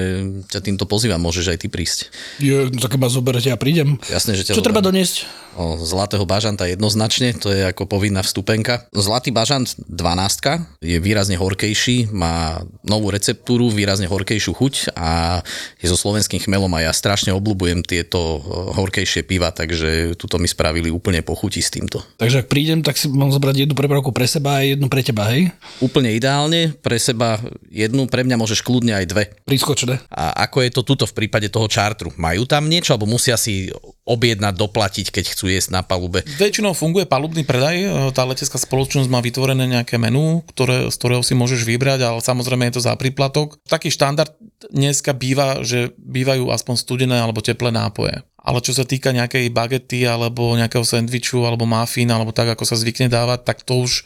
ťa 0.49 0.65
týmto 0.65 0.89
pozývam, 0.89 1.21
môžeš 1.21 1.53
aj 1.53 1.59
ty 1.61 1.69
prísť. 1.69 2.09
Je, 2.41 2.70
no 2.73 2.81
tak 2.81 2.95
ma 2.97 3.11
zoberete 3.11 3.51
a 3.51 3.59
prídem. 3.59 3.99
Jasné, 4.07 4.39
že 4.39 4.47
ťa 4.51 4.55
Čo 4.57 4.65
treba 4.65 4.81
zoberiem. 4.81 5.03
doniesť? 5.03 5.17
O, 5.59 5.77
zlatého 5.83 6.23
bažanta 6.25 6.65
jednoznačne, 6.71 7.35
to 7.35 7.51
je 7.51 7.67
ako 7.67 7.91
povinná 7.91 8.23
vstupenka. 8.23 8.87
Zlatý 8.95 9.35
bažant 9.35 9.67
12 9.91 10.79
je 10.79 10.97
výrazne 11.03 11.35
horkejší, 11.35 12.15
má 12.15 12.63
novú 12.87 13.11
receptúru, 13.11 13.67
výrazne 13.73 14.07
horkejšiu 14.07 14.53
chuť 14.55 14.75
a 14.95 15.41
je 15.83 15.91
so 15.91 15.99
slovenským 15.99 16.39
chmelom 16.39 16.71
a 16.79 16.87
ja 16.87 16.93
strašne 16.95 17.35
obľúbujem 17.35 17.83
tieto 17.83 18.41
horkejšie 18.79 19.27
piva, 19.27 19.51
takže 19.51 20.15
tuto 20.15 20.39
mi 20.39 20.47
spravili 20.47 20.89
úplne 20.93 21.25
po 21.25 21.35
chuti 21.35 21.59
s 21.59 21.73
týmto. 21.75 22.05
Takže 22.19 22.45
ak 22.45 22.51
prídem, 22.51 22.85
tak 22.85 22.95
si 23.01 23.11
mám 23.11 23.35
zobrať 23.35 23.67
jednu 23.67 23.75
prepravku 23.75 24.15
pre 24.15 24.29
seba 24.31 24.61
a 24.61 24.67
jednu 24.67 24.87
pre 24.87 25.03
teba, 25.03 25.31
hej? 25.33 25.51
Úplne 25.81 26.15
ideálne, 26.15 26.75
pre 26.79 27.01
seba 27.01 27.41
jednu, 27.73 28.07
pre 28.07 28.23
mňa 28.27 28.37
môžeš 28.37 28.61
kľudne 28.61 28.93
aj 28.97 29.07
dve. 29.09 29.25
Priskočné. 29.47 30.05
A 30.13 30.47
ako 30.47 30.63
je 30.63 30.71
to 30.71 30.83
tuto 30.85 31.05
v 31.09 31.17
prípade 31.17 31.49
toho 31.49 31.67
čartru? 31.71 32.13
Majú 32.21 32.45
tam 32.45 32.60
niečo, 32.67 32.97
alebo 32.97 33.09
musia 33.09 33.39
si 33.39 33.71
objednať, 34.05 34.55
doplatiť, 34.59 35.07
keď 35.15 35.25
chcú 35.33 35.47
jesť 35.49 35.71
na 35.71 35.81
palube? 35.87 36.27
Väčšinou 36.37 36.75
funguje 36.75 37.07
palubný 37.07 37.47
predaj, 37.47 37.77
e, 37.79 37.89
tá 38.11 38.27
letecká 38.27 38.59
spoločnosť 38.59 39.09
má 39.09 39.23
vytvorené 39.23 39.71
nejaké 39.71 39.97
menu, 39.97 40.43
ktoré, 40.51 40.91
z 40.91 40.97
ktorého 40.99 41.23
si 41.23 41.39
môžeš 41.39 41.63
vybrať, 41.63 42.01
ale 42.03 42.21
samozrejme 42.21 42.67
je 42.69 42.75
to 42.81 42.87
za 42.87 42.97
príplatok. 42.99 43.63
Taký 43.71 43.95
štandard 43.95 44.35
dneska 44.69 45.17
býva, 45.17 45.63
že 45.65 45.95
bývajú 45.97 46.53
aspoň 46.53 46.75
studené 46.77 47.17
alebo 47.17 47.41
teplé 47.41 47.73
nápoje. 47.73 48.21
Ale 48.41 48.65
čo 48.65 48.73
sa 48.73 48.89
týka 48.89 49.13
nejakej 49.13 49.53
bagety 49.53 50.09
alebo 50.09 50.57
nejakého 50.57 50.81
sendviču 50.81 51.45
alebo 51.45 51.69
mafína 51.69 52.17
alebo 52.17 52.33
tak, 52.33 52.57
ako 52.57 52.65
sa 52.65 52.77
zvykne 52.81 53.13
dávať, 53.13 53.45
tak 53.45 53.61
to 53.61 53.85
už 53.85 54.01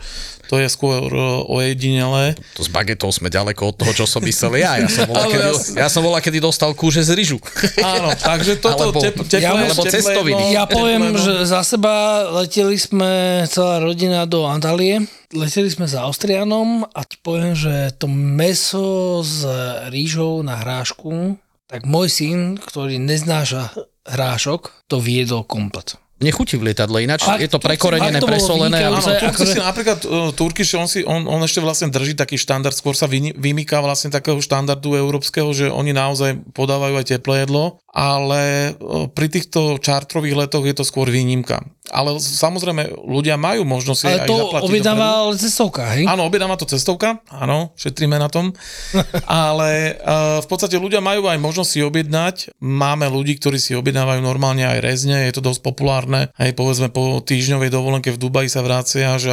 to 0.50 0.60
je 0.60 0.68
skôr 0.68 1.08
e, 1.08 1.20
ojedinelé. 1.48 2.36
To 2.58 2.66
s 2.66 2.68
bagetou 2.68 3.08
sme 3.14 3.32
ďaleko 3.32 3.72
od 3.72 3.74
toho, 3.80 3.92
čo 3.94 4.04
som 4.04 4.20
myslel 4.20 4.60
ja. 4.60 4.76
Ja 4.82 4.90
som 4.90 5.08
bola, 5.08 5.24
kedy, 5.32 5.48
ja 5.78 5.88
som 5.88 6.02
bola, 6.04 6.18
kedy 6.20 6.38
dostal 6.42 6.74
kúže 6.76 7.00
z 7.06 7.14
ryžu. 7.16 7.38
Áno, 7.80 8.12
takže 8.12 8.60
toto 8.60 8.90
Alebo- 8.90 9.00
tep, 9.00 9.16
teplé, 9.24 9.40
Ja- 9.40 9.56
alebo 9.56 9.82
teplé 9.86 9.94
cestoviny. 9.94 10.42
Ja 10.52 10.66
teplé 10.68 10.74
poviem, 10.76 11.02
jedlo. 11.14 11.22
že 11.22 11.32
za 11.48 11.60
seba 11.64 11.94
leteli 12.42 12.76
sme 12.76 13.12
celá 13.48 13.80
rodina 13.80 14.26
do 14.28 14.44
Antalie. 14.44 15.06
Leteli 15.32 15.70
sme 15.72 15.88
za 15.88 16.04
Austrianom 16.04 16.84
a 16.90 17.00
ti 17.02 17.16
poviem, 17.18 17.56
že 17.56 17.90
to 17.96 18.06
meso 18.10 19.22
s 19.24 19.42
rýžou 19.90 20.44
na 20.44 20.60
hrášku, 20.60 21.34
tak 21.74 21.90
môj 21.90 22.06
syn, 22.06 22.54
ktorý 22.54 23.02
neznáša 23.02 23.74
hrášok, 24.06 24.86
to 24.86 25.02
viedol 25.02 25.42
komplet. 25.42 25.98
Nechutí 26.22 26.54
v 26.54 26.70
lietadle, 26.70 27.02
ináč 27.02 27.26
Fakt, 27.26 27.42
je 27.42 27.50
to 27.50 27.58
prekorenené, 27.58 28.22
to 28.22 28.30
presolené. 28.30 28.86
ale- 28.86 29.02
Áno, 29.02 29.18
Turky 29.18 29.34
akože- 29.34 29.50
si 29.50 29.58
napríklad, 29.58 29.98
uh, 30.06 30.30
Turkish, 30.30 30.70
on, 30.78 30.86
si, 30.86 31.02
on, 31.02 31.26
on 31.26 31.42
ešte 31.42 31.58
vlastne 31.58 31.90
drží 31.90 32.14
taký 32.14 32.38
štandard, 32.38 32.70
skôr 32.70 32.94
sa 32.94 33.10
vymýka 33.10 33.82
vlastne 33.82 34.14
takého 34.14 34.38
štandardu 34.38 34.94
európskeho, 34.94 35.50
že 35.50 35.66
oni 35.66 35.90
naozaj 35.90 36.54
podávajú 36.54 37.02
aj 37.02 37.18
teplé 37.18 37.42
jedlo, 37.42 37.82
ale 37.90 38.72
uh, 38.78 39.10
pri 39.10 39.26
týchto 39.26 39.82
čartrových 39.82 40.46
letoch 40.46 40.62
je 40.62 40.78
to 40.78 40.86
skôr 40.86 41.10
výnimka. 41.10 41.66
Ale 41.92 42.16
samozrejme, 42.16 42.96
ľudia 43.04 43.36
majú 43.36 43.68
možnosť 43.68 44.00
si 44.00 44.06
Ale 44.08 44.24
aj 44.24 44.28
to 44.32 44.36
zaplatiť. 44.40 44.68
objednáva 44.72 45.08
cestovka, 45.36 45.82
hej? 45.92 46.08
Áno, 46.08 46.24
objednáva 46.24 46.56
to 46.56 46.64
cestovka, 46.64 47.20
áno, 47.28 47.76
šetríme 47.76 48.16
na 48.16 48.32
tom. 48.32 48.56
Ale 49.28 50.00
uh, 50.00 50.40
v 50.40 50.46
podstate 50.48 50.80
ľudia 50.80 51.04
majú 51.04 51.28
aj 51.28 51.36
možnosť 51.36 51.68
si 51.68 51.84
objednať. 51.84 52.56
Máme 52.64 53.04
ľudí, 53.12 53.36
ktorí 53.36 53.60
si 53.60 53.76
objednávajú 53.76 54.24
normálne 54.24 54.64
aj 54.64 54.80
rezne, 54.80 55.28
je 55.28 55.36
to 55.36 55.44
dosť 55.44 55.60
populárne. 55.60 56.32
Aj 56.32 56.50
povedzme 56.56 56.88
po 56.88 57.20
týždňovej 57.20 57.68
dovolenke 57.68 58.08
v 58.08 58.16
Dubaji 58.16 58.48
sa 58.48 58.64
vracia, 58.64 59.20
že 59.20 59.28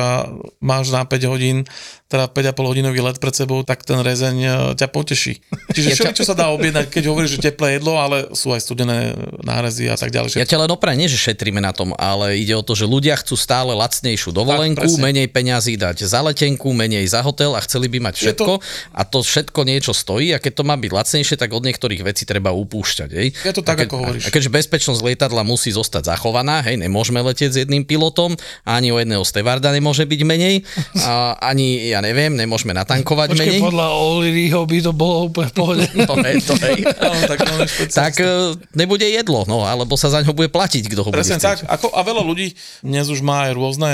máš 0.59 0.91
na 0.91 1.07
5 1.07 1.31
hodín, 1.31 1.63
teda 2.11 2.27
5,5 2.27 2.67
hodinový 2.67 2.99
let 2.99 3.23
pred 3.23 3.31
sebou, 3.31 3.63
tak 3.63 3.87
ten 3.87 4.03
rezeň 4.03 4.35
uh, 4.43 4.55
ťa 4.75 4.91
poteší. 4.91 5.39
Čiže 5.71 5.95
všetko, 5.95 6.19
čo 6.19 6.27
sa 6.27 6.35
dá 6.35 6.51
objednať, 6.51 6.91
keď 6.91 7.03
hovoríš, 7.07 7.39
že 7.39 7.47
teplé 7.47 7.79
jedlo, 7.79 7.95
ale 7.95 8.35
sú 8.35 8.51
aj 8.51 8.59
studené 8.59 9.15
nárezy 9.39 9.87
a 9.87 9.95
tak 9.95 10.11
ďalej. 10.11 10.35
Ja 10.35 10.43
ťa 10.43 10.67
len 10.67 10.69
oprajem, 10.75 10.99
nie 10.99 11.07
že 11.07 11.15
šetríme 11.15 11.63
na 11.63 11.71
tom, 11.71 11.95
ale 11.95 12.40
ide 12.41 12.51
o 12.51 12.61
to, 12.61 12.73
že 12.73 12.83
ľudia 12.83 13.13
chcú 13.15 13.33
stále 13.33 13.71
lacnejšiu 13.71 14.31
dovolenku, 14.31 14.81
presne. 14.81 15.01
menej 15.01 15.27
peňazí 15.27 15.75
dať 15.75 16.03
za 16.03 16.19
letenku, 16.19 16.69
menej 16.69 17.05
za 17.05 17.21
hotel 17.21 17.53
a 17.53 17.61
chceli 17.61 17.87
by 17.87 18.01
mať 18.01 18.13
Je 18.15 18.19
to- 18.19 18.25
všetko 18.25 18.53
a 18.91 19.01
to 19.03 19.19
všetko 19.19 19.59
niečo 19.61 19.91
stojí 19.91 20.31
a 20.31 20.37
keď 20.37 20.53
to 20.53 20.63
má 20.63 20.75
byť 20.75 20.91
lacnejšie, 20.91 21.35
tak 21.35 21.49
od 21.49 21.61
niektorých 21.61 22.01
vecí 22.01 22.23
treba 22.23 22.49
upúšťať. 22.51 23.09
Hej? 23.11 23.27
Je 23.37 23.53
to 23.53 23.61
tak, 23.61 23.75
a 23.75 23.79
keď, 23.79 23.87
ako 23.87 23.97
hovoríš. 23.99 24.23
A 24.25 24.29
keďže 24.29 24.49
bezpečnosť 24.51 25.01
lietadla 25.01 25.41
musí 25.41 25.69
zostať 25.69 26.09
zachovaná, 26.09 26.59
hej, 26.61 26.75
nemôžeme 26.75 27.21
letieť 27.21 27.51
s 27.51 27.57
jedným 27.59 27.83
pilotom, 27.83 28.33
ani 28.63 28.89
o 28.89 28.97
jedného 28.97 29.21
stevarda 29.21 29.69
nemôže 29.69 30.03
byť 30.03 30.21
menej, 30.23 30.65
a 30.97 31.11
ani, 31.39 31.89
ja 31.89 31.99
neviem, 31.99 32.33
nemôžeme 32.33 32.71
natankovať 32.71 33.33
Počkej, 33.33 33.45
menej. 33.47 33.61
podľa 33.61 33.87
Oliryho 33.91 34.61
by 34.63 34.77
to 34.79 34.91
bolo 34.91 35.15
úplne 35.27 35.47
v 35.47 35.53
pohode. 35.53 35.85
To 36.01 36.15
hej, 36.17 36.35
to 36.41 36.55
hej. 36.57 36.79
Áno, 36.97 37.19
tak, 37.23 37.37
špeciálne. 37.45 37.93
tak 37.93 38.13
e, 38.17 38.27
nebude 38.73 39.05
jedlo, 39.05 39.45
no, 39.45 39.61
alebo 39.61 39.93
sa 39.93 40.09
za 40.09 40.19
ňo 40.19 40.31
bude 40.31 40.47
platiť, 40.47 40.87
kto 40.87 41.01
ho 41.01 41.09
bude 41.09 41.19
Presne 41.19 41.37
chcieť. 41.37 41.45
tak. 41.45 41.57
Ako, 41.69 41.87
a 41.89 42.01
veľa 42.01 42.23
ľudí 42.31 42.55
dnes 42.79 43.05
už 43.05 43.19
má 43.19 43.45
aj 43.45 43.51
rôzne, 43.53 43.91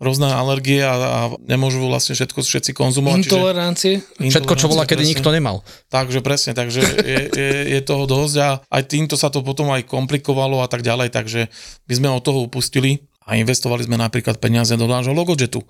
rôzne 0.00 0.26
alergie 0.26 0.80
a, 0.80 0.94
a 0.96 1.18
nemôžu 1.44 1.84
vlastne 1.84 2.16
všetko 2.16 2.40
všetci 2.40 2.72
konzumovať. 2.72 3.20
čiže- 3.20 3.30
Intolerancie. 3.30 3.92
Všetko, 4.18 4.52
čo 4.56 4.66
bola, 4.66 4.88
kedy 4.88 5.04
presne. 5.04 5.12
nikto 5.14 5.28
nemal. 5.30 5.56
Takže 5.88 6.18
presne, 6.18 6.52
takže 6.52 6.80
je, 6.82 7.18
je, 7.30 7.48
je 7.76 7.80
toho 7.80 8.04
dosť 8.04 8.36
a 8.40 8.48
aj 8.72 8.82
týmto 8.88 9.14
sa 9.14 9.28
to 9.28 9.44
potom 9.44 9.68
aj 9.70 9.84
komplikovalo 9.84 10.64
a 10.64 10.68
tak 10.68 10.80
ďalej, 10.80 11.12
takže 11.12 11.52
my 11.86 11.92
sme 11.92 12.08
od 12.10 12.24
toho 12.24 12.42
upustili 12.42 13.04
a 13.24 13.40
investovali 13.40 13.80
sme 13.80 13.96
napríklad 13.96 14.36
peniaze 14.36 14.76
do 14.76 14.84
nášho 14.84 15.16
logojetu. 15.16 15.64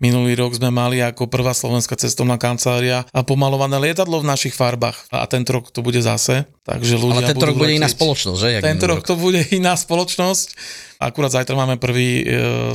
Minulý 0.00 0.32
rok 0.36 0.56
sme 0.56 0.68
mali 0.68 1.00
ako 1.00 1.28
prvá 1.28 1.52
slovenská 1.52 1.92
cestovná 1.96 2.36
kancelária 2.36 3.04
a 3.12 3.20
pomalované 3.20 3.76
lietadlo 3.76 4.20
v 4.20 4.28
našich 4.28 4.52
farbách 4.52 5.08
a 5.12 5.24
tento 5.28 5.52
rok 5.52 5.68
to 5.72 5.80
bude 5.80 6.00
zase. 6.00 6.44
Takže 6.60 6.94
ľudia 6.94 7.24
Ale 7.24 7.30
tento 7.32 7.46
rok 7.46 7.56
bude 7.56 7.72
iná 7.72 7.88
letieť. 7.88 7.96
spoločnosť, 7.96 8.38
že? 8.38 8.48
Jak 8.52 8.62
Tento 8.62 8.86
rok 8.86 9.00
to 9.02 9.14
bude 9.14 9.40
iná 9.50 9.72
spoločnosť. 9.74 10.48
Akurát 11.00 11.32
zajtra 11.32 11.56
máme 11.56 11.80
prvý 11.80 12.20
e, 12.20 12.24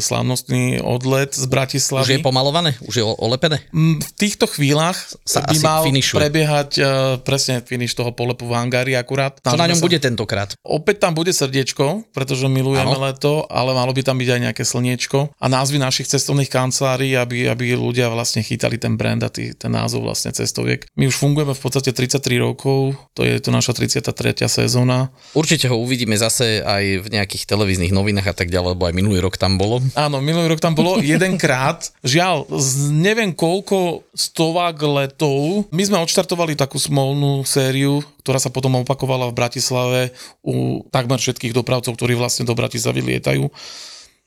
slávnostný 0.02 0.82
odlet 0.82 1.30
z 1.30 1.38
Už 1.38 1.44
je 1.44 1.48
Bratislavy. 1.48 2.14
pomalované? 2.20 2.74
Už 2.82 2.96
je 2.96 3.06
olepené? 3.06 3.62
Mm, 3.70 4.02
V 4.02 4.12
týchto 4.18 4.50
chvíľach 4.50 4.98
Sa 5.22 5.46
by 5.46 5.54
mal 5.62 5.86
finišuje. 5.86 6.18
prebiehať 6.18 6.70
e, 6.74 6.82
presne 7.22 7.62
finish 7.62 7.94
toho 7.94 8.10
polepu 8.10 8.50
v 8.50 8.58
hangári 8.58 8.98
akurát. 8.98 9.38
Čo 9.38 9.54
na 9.54 9.70
ňom 9.70 9.78
sa- 9.78 9.86
bude 9.86 10.02
tentokrát? 10.02 10.58
Opäť 10.60 11.06
tam 11.06 11.14
bude 11.14 11.30
srdiečko, 11.30 12.10
pretože 12.10 12.50
milujeme 12.50 12.90
Áno. 12.90 13.06
leto, 13.06 13.46
ale 13.46 13.72
malo 13.72 13.94
by 13.94 14.02
tam 14.02 14.18
byť 14.18 14.30
aj 14.32 14.40
nejaké 14.42 14.64
slniečko 14.66 15.30
a 15.32 15.46
názvy 15.46 15.78
našich 15.78 16.10
cestovných 16.10 16.50
kancelárií, 16.50 17.14
aby, 17.14 17.46
aby 17.46 17.78
ľudia 17.78 18.10
vlastne 18.10 18.42
chytali 18.42 18.82
ten 18.82 18.98
brand 18.98 19.22
a 19.22 19.30
tý, 19.30 19.54
ten 19.54 19.70
názov 19.70 20.02
vlastne 20.02 20.34
cestoviek. 20.34 20.82
My 20.98 21.06
už 21.06 21.14
fungujeme 21.14 21.54
v 21.54 21.62
podstate 21.62 21.94
33 21.94 22.26
rokov, 22.42 22.98
to 23.14 23.22
je 23.22 23.38
to 23.38 23.54
naša 23.54 23.75
33. 23.76 24.48
sezóna. 24.48 25.12
Určite 25.36 25.68
ho 25.68 25.76
uvidíme 25.76 26.16
zase 26.16 26.64
aj 26.64 27.04
v 27.04 27.08
nejakých 27.12 27.44
televíznych 27.44 27.92
novinách 27.92 28.32
a 28.32 28.36
tak 28.36 28.48
ďalej, 28.48 28.80
lebo 28.80 28.88
aj 28.88 28.96
minulý 28.96 29.20
rok 29.20 29.36
tam 29.36 29.60
bolo. 29.60 29.84
Áno, 30.00 30.24
minulý 30.24 30.56
rok 30.56 30.64
tam 30.64 30.74
bolo 30.74 31.04
jedenkrát. 31.14 31.92
Žiaľ, 32.08 32.48
z 32.56 32.96
neviem 32.96 33.36
koľko 33.36 34.08
stovák 34.16 34.80
letov. 34.80 35.68
My 35.76 35.84
sme 35.84 36.00
odštartovali 36.00 36.56
takú 36.56 36.80
smolnú 36.80 37.44
sériu, 37.44 38.00
ktorá 38.24 38.40
sa 38.40 38.50
potom 38.50 38.80
opakovala 38.80 39.28
v 39.30 39.38
Bratislave 39.38 40.02
u 40.40 40.88
takmer 40.88 41.20
všetkých 41.20 41.52
dopravcov, 41.52 41.94
ktorí 42.00 42.16
vlastne 42.16 42.48
do 42.48 42.56
Bratislavy 42.56 43.04
lietajú. 43.04 43.52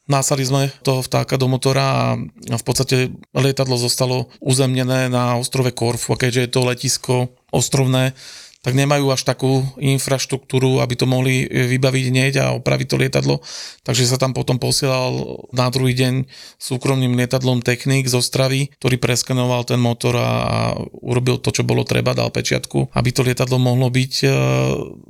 Násali 0.09 0.41
sme 0.41 0.73
toho 0.81 1.05
vtáka 1.05 1.37
do 1.37 1.53
motora 1.53 2.17
a 2.49 2.57
v 2.57 2.65
podstate 2.65 3.13
lietadlo 3.37 3.77
zostalo 3.77 4.33
uzemnené 4.41 5.13
na 5.13 5.37
ostrove 5.37 5.69
Korfu, 5.77 6.17
a 6.17 6.21
keďže 6.21 6.41
je 6.41 6.51
to 6.51 6.61
letisko 6.65 7.15
ostrovné, 7.53 8.17
tak 8.69 8.77
nemajú 8.77 9.09
až 9.09 9.25
takú 9.25 9.65
infraštruktúru, 9.81 10.85
aby 10.85 10.93
to 10.93 11.09
mohli 11.09 11.49
vybaviť 11.49 12.05
hneď 12.13 12.33
a 12.45 12.53
opraviť 12.53 12.87
to 12.93 13.01
lietadlo. 13.01 13.41
Takže 13.81 14.05
sa 14.05 14.21
tam 14.21 14.37
potom 14.37 14.61
posielal 14.61 15.41
na 15.57 15.73
druhý 15.73 15.97
deň 15.97 16.29
súkromným 16.61 17.17
lietadlom 17.17 17.65
technik 17.65 18.13
z 18.13 18.21
Ostravy, 18.21 18.69
ktorý 18.77 19.01
preskenoval 19.01 19.65
ten 19.65 19.81
motor 19.81 20.21
a, 20.21 20.77
urobil 21.01 21.41
to, 21.41 21.49
čo 21.49 21.65
bolo 21.65 21.89
treba, 21.89 22.13
dal 22.13 22.29
pečiatku, 22.29 22.93
aby 22.93 23.09
to 23.09 23.25
lietadlo 23.25 23.57
mohlo 23.57 23.89
byť 23.89 24.15
e, 24.21 24.29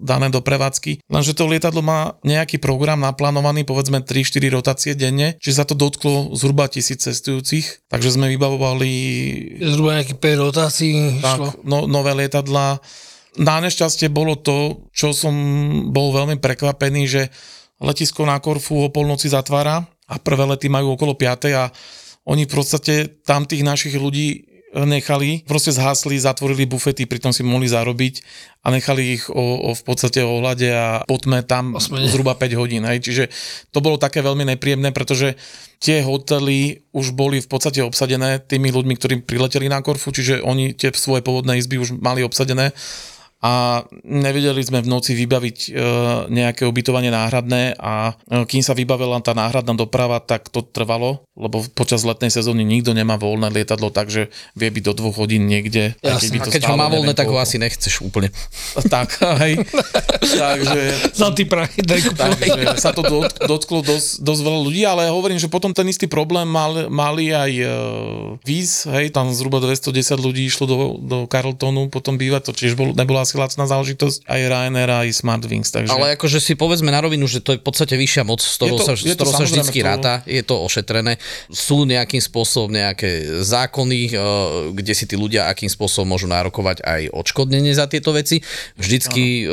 dané 0.07 0.31
do 0.31 0.39
prevádzky. 0.39 1.11
Lenže 1.11 1.35
to 1.35 1.51
lietadlo 1.51 1.83
má 1.83 2.15
nejaký 2.23 2.63
program 2.63 3.03
naplánovaný, 3.03 3.67
povedzme 3.67 4.07
3-4 4.07 4.55
rotácie 4.55 4.95
denne, 4.95 5.35
čiže 5.43 5.59
sa 5.59 5.67
to 5.67 5.75
dotklo 5.75 6.31
zhruba 6.39 6.71
tisíc 6.71 7.03
cestujúcich, 7.03 7.91
takže 7.91 8.15
sme 8.15 8.31
vybavovali 8.39 8.93
Zhruba 9.59 9.99
nejakých 9.99 10.23
5 10.23 10.47
rotácií 10.47 10.95
tak, 11.19 11.59
no, 11.67 11.91
nové 11.91 12.15
lietadla. 12.15 12.79
Na 13.37 13.61
nešťastie 13.61 14.09
bolo 14.09 14.41
to, 14.41 14.89
čo 14.97 15.13
som 15.13 15.35
bol 15.93 16.17
veľmi 16.17 16.41
prekvapený, 16.41 17.03
že 17.05 17.23
letisko 17.79 18.25
na 18.25 18.41
Korfu 18.41 18.89
o 18.89 18.89
polnoci 18.89 19.29
zatvára 19.29 19.85
a 20.09 20.15
prvé 20.17 20.49
lety 20.49 20.73
majú 20.73 20.97
okolo 20.97 21.15
5 21.15 21.53
a 21.53 21.69
oni 22.29 22.49
v 22.49 22.53
podstate 22.53 22.95
tam 23.25 23.45
tých 23.45 23.65
našich 23.65 23.95
ľudí 23.97 24.49
nechali, 24.69 25.49
proste 25.49 25.73
zhasli, 25.73 26.21
zatvorili 26.21 26.69
bufety, 26.69 27.09
pritom 27.09 27.33
si 27.33 27.41
mohli 27.41 27.65
zarobiť 27.65 28.21
a 28.65 28.69
nechali 28.69 29.17
ich 29.17 29.25
o, 29.33 29.65
o 29.65 29.71
v 29.73 29.83
podstate 29.83 30.21
ohľade 30.21 30.69
a 30.69 30.87
potme 31.09 31.41
tam 31.41 31.73
Osmene. 31.73 32.05
zhruba 32.13 32.37
5 32.37 32.61
hodín. 32.61 32.85
Hej. 32.85 33.01
Čiže 33.01 33.25
to 33.73 33.81
bolo 33.81 33.97
také 33.97 34.21
veľmi 34.21 34.45
nepríjemné, 34.45 34.93
pretože 34.93 35.41
tie 35.81 36.05
hotely 36.05 36.85
už 36.93 37.17
boli 37.17 37.41
v 37.41 37.49
podstate 37.49 37.81
obsadené 37.81 38.45
tými 38.45 38.69
ľuďmi, 38.69 38.95
ktorí 39.01 39.15
prileteli 39.25 39.73
na 39.73 39.81
Korfu, 39.81 40.13
čiže 40.13 40.45
oni 40.45 40.77
tie 40.77 40.93
svoje 40.93 41.25
pôvodné 41.25 41.57
izby 41.57 41.81
už 41.81 41.97
mali 41.97 42.21
obsadené 42.21 42.77
a 43.39 43.87
nevedeli 44.03 44.59
sme 44.67 44.83
v 44.83 44.91
noci 44.91 45.15
vybaviť 45.15 45.59
e, 45.67 45.71
nejaké 46.27 46.67
ubytovanie 46.67 47.15
náhradné 47.15 47.79
a 47.79 48.19
e, 48.27 48.43
kým 48.43 48.67
sa 48.67 48.75
vybavila 48.75 49.15
tá 49.23 49.31
náhradná 49.31 49.79
doprava, 49.79 50.19
tak 50.19 50.51
to 50.51 50.67
trvalo, 50.67 51.23
lebo 51.39 51.63
počas 51.71 52.03
letnej 52.03 52.35
sezóny 52.35 52.67
nikto 52.67 52.99
nemá 52.99 53.15
voľné 53.15 53.55
lietadlo, 53.55 53.95
takže 53.95 54.35
vie 54.59 54.69
byť 54.75 54.83
do 54.91 54.93
dvoch 54.99 55.23
hodín 55.23 55.47
niekde. 55.47 55.95
aj 56.03 56.19
Jasné. 56.19 56.35
by 56.35 56.39
A 56.43 56.45
keď 56.51 56.63
ho 56.67 56.75
stálo 56.75 56.83
má 56.83 56.87
voľné, 56.91 57.15
neviem 57.15 57.21
tak 57.23 57.31
ho 57.31 57.39
asi 57.39 57.57
nechceš 57.63 58.03
úplne. 58.03 58.35
Tak, 58.89 59.21
hej. 59.45 59.61
takže 60.25 61.13
Za 61.13 61.29
ty 61.37 61.45
prachy 61.45 61.85
daj. 61.85 62.01
Takže 62.09 62.81
sa 62.81 62.97
to 62.97 63.05
dot, 63.05 63.37
dotklo 63.45 63.85
dosť, 63.85 64.25
dosť 64.25 64.41
veľa 64.41 64.61
ľudí, 64.65 64.83
ale 64.89 65.13
hovorím, 65.13 65.37
že 65.37 65.51
potom 65.51 65.77
ten 65.77 65.85
istý 65.93 66.09
problém 66.09 66.49
mal, 66.49 66.89
mali 66.89 67.31
aj 67.31 67.53
uh, 67.53 67.69
víz, 68.49 68.89
hej, 68.89 69.13
tam 69.13 69.29
zhruba 69.29 69.61
210 69.61 69.93
ľudí 70.17 70.49
išlo 70.49 70.65
do, 70.65 70.77
do 71.05 71.19
Carltonu 71.29 71.93
potom 71.93 72.17
bývať, 72.17 72.49
to 72.49 72.53
tiež 72.57 72.81
bol, 72.81 72.97
nebola 72.97 73.28
asi 73.29 73.37
lacná 73.37 73.69
záležitosť, 73.69 74.25
aj 74.25 74.41
Ryanair, 74.49 74.89
aj 75.05 75.09
Smartwings, 75.13 75.69
takže... 75.69 75.93
Ale 75.93 76.17
akože 76.17 76.41
si 76.41 76.57
povedzme 76.57 76.89
na 76.89 77.05
rovinu, 77.05 77.29
že 77.29 77.45
to 77.45 77.53
je 77.53 77.61
v 77.61 77.65
podstate 77.69 77.93
vyššia 77.93 78.25
moc, 78.25 78.41
z 78.41 78.57
ktorou, 78.57 78.81
to- 78.81 78.87
sa, 78.89 78.95
to 78.97 79.13
ktorou 79.13 79.33
sa 79.37 79.45
vždycky 79.45 79.85
to- 79.85 79.87
ráta, 79.87 80.13
je 80.25 80.41
to 80.41 80.57
ošetrené. 80.57 81.21
Sú 81.53 81.85
nejakým 81.85 82.25
spôsobom 82.25 82.73
nejaké 82.73 83.45
zákony, 83.45 84.01
eh, 84.09 84.19
kde 84.73 84.93
si 84.97 85.05
tí 85.05 85.21
ľudia 85.21 85.45
akým 85.53 85.69
spôsobom 85.69 86.17
môžu 86.17 86.25
nárokovať 86.25 86.81
aj 86.81 87.13
odškodnenie 87.13 87.77
za 87.77 87.85
tieto 87.85 88.17
veci. 88.17 88.41
Vždycky 88.81 89.45
eh, 89.45 89.49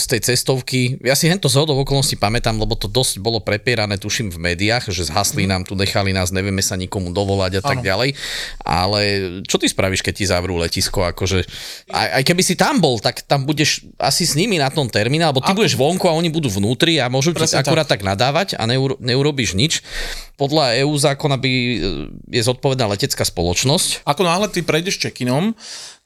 z 0.00 0.04
tej 0.08 0.20
cestovky, 0.32 0.96
ja 1.04 1.12
si 1.12 1.28
hento 1.28 1.52
z 1.52 1.60
hodou 1.60 1.76
okolností 1.84 2.16
pamätám, 2.16 2.56
lebo 2.56 2.72
to 2.80 2.88
dosť 2.88 3.20
bolo 3.20 3.44
prepierané, 3.44 4.00
tuším, 4.00 4.32
v 4.32 4.40
médiách, 4.54 4.88
že 4.88 5.04
zhasli 5.04 5.44
nám 5.44 5.68
tu, 5.68 5.76
nechali 5.76 6.16
nás, 6.16 6.32
nevieme 6.32 6.64
sa 6.64 6.80
nikomu 6.80 7.12
dovolať 7.12 7.60
a 7.60 7.62
tak 7.62 7.84
ďalej. 7.84 8.16
Ale 8.62 9.00
čo 9.44 9.58
ty 9.58 9.66
spravíš, 9.68 10.00
keď 10.00 10.14
ti 10.14 10.24
zavrú 10.24 10.56
letisko? 10.56 11.04
Akože, 11.10 11.42
aj, 11.90 12.08
aj 12.16 12.22
keby 12.22 12.42
si 12.46 12.54
tam 12.54 12.78
bol, 12.78 13.01
tak 13.02 13.26
tam 13.26 13.42
budeš 13.42 13.82
asi 13.98 14.22
s 14.22 14.38
nimi 14.38 14.62
na 14.62 14.70
tom 14.70 14.86
termíne, 14.86 15.26
alebo 15.26 15.42
ty 15.42 15.50
budeš 15.50 15.74
vonku 15.74 16.06
a 16.06 16.14
oni 16.14 16.30
budú 16.30 16.46
vnútri 16.46 17.02
a 17.02 17.10
môžu 17.10 17.34
ti 17.34 17.42
akurát 17.58 17.90
tak. 17.90 18.06
nadávať 18.06 18.54
a 18.54 18.62
neuro, 18.70 18.94
neurobíš 19.02 19.58
nič. 19.58 19.82
Podľa 20.38 20.78
EU 20.86 20.94
zákona 20.94 21.36
by 21.36 21.50
e, 21.50 21.76
je 22.30 22.42
zodpovedná 22.46 22.86
letecká 22.86 23.26
spoločnosť. 23.26 24.06
Ako 24.06 24.22
náhle 24.22 24.46
ty 24.48 24.62
prejdeš 24.62 25.02
check-inom, 25.02 25.58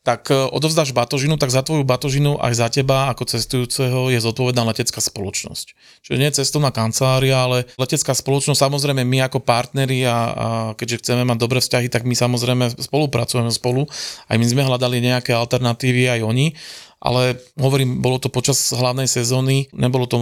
tak 0.07 0.31
e, 0.31 0.39
odovzdáš 0.39 0.95
batožinu, 0.95 1.35
tak 1.35 1.51
za 1.51 1.67
tvoju 1.67 1.83
batožinu 1.83 2.39
aj 2.39 2.53
za 2.55 2.69
teba 2.71 3.11
ako 3.11 3.27
cestujúceho 3.27 4.15
je 4.15 4.23
zodpovedná 4.23 4.63
letecká 4.63 5.03
spoločnosť. 5.03 5.67
Čiže 6.07 6.21
nie 6.23 6.31
cestovná 6.31 6.71
kancelária, 6.71 7.35
ale 7.35 7.67
letecká 7.75 8.15
spoločnosť, 8.15 8.55
samozrejme 8.55 9.03
my 9.03 9.27
ako 9.27 9.43
partneri 9.43 10.07
a, 10.07 10.15
a 10.15 10.47
keďže 10.79 11.03
chceme 11.03 11.27
mať 11.27 11.39
dobré 11.43 11.59
vzťahy, 11.59 11.91
tak 11.91 12.07
my 12.07 12.15
samozrejme 12.15 12.79
spolupracujeme 12.79 13.51
spolu. 13.51 13.91
Aj 14.31 14.39
my 14.39 14.47
sme 14.47 14.63
hľadali 14.63 15.03
nejaké 15.03 15.35
alternatívy, 15.35 16.07
aj 16.07 16.21
oni. 16.23 16.55
Ale 17.07 17.39
hovorím, 17.55 18.03
bolo 18.03 18.19
to 18.19 18.27
počas 18.27 18.75
hlavnej 18.75 19.07
sezóny, 19.07 19.71
nebolo 19.71 20.11
to 20.11 20.19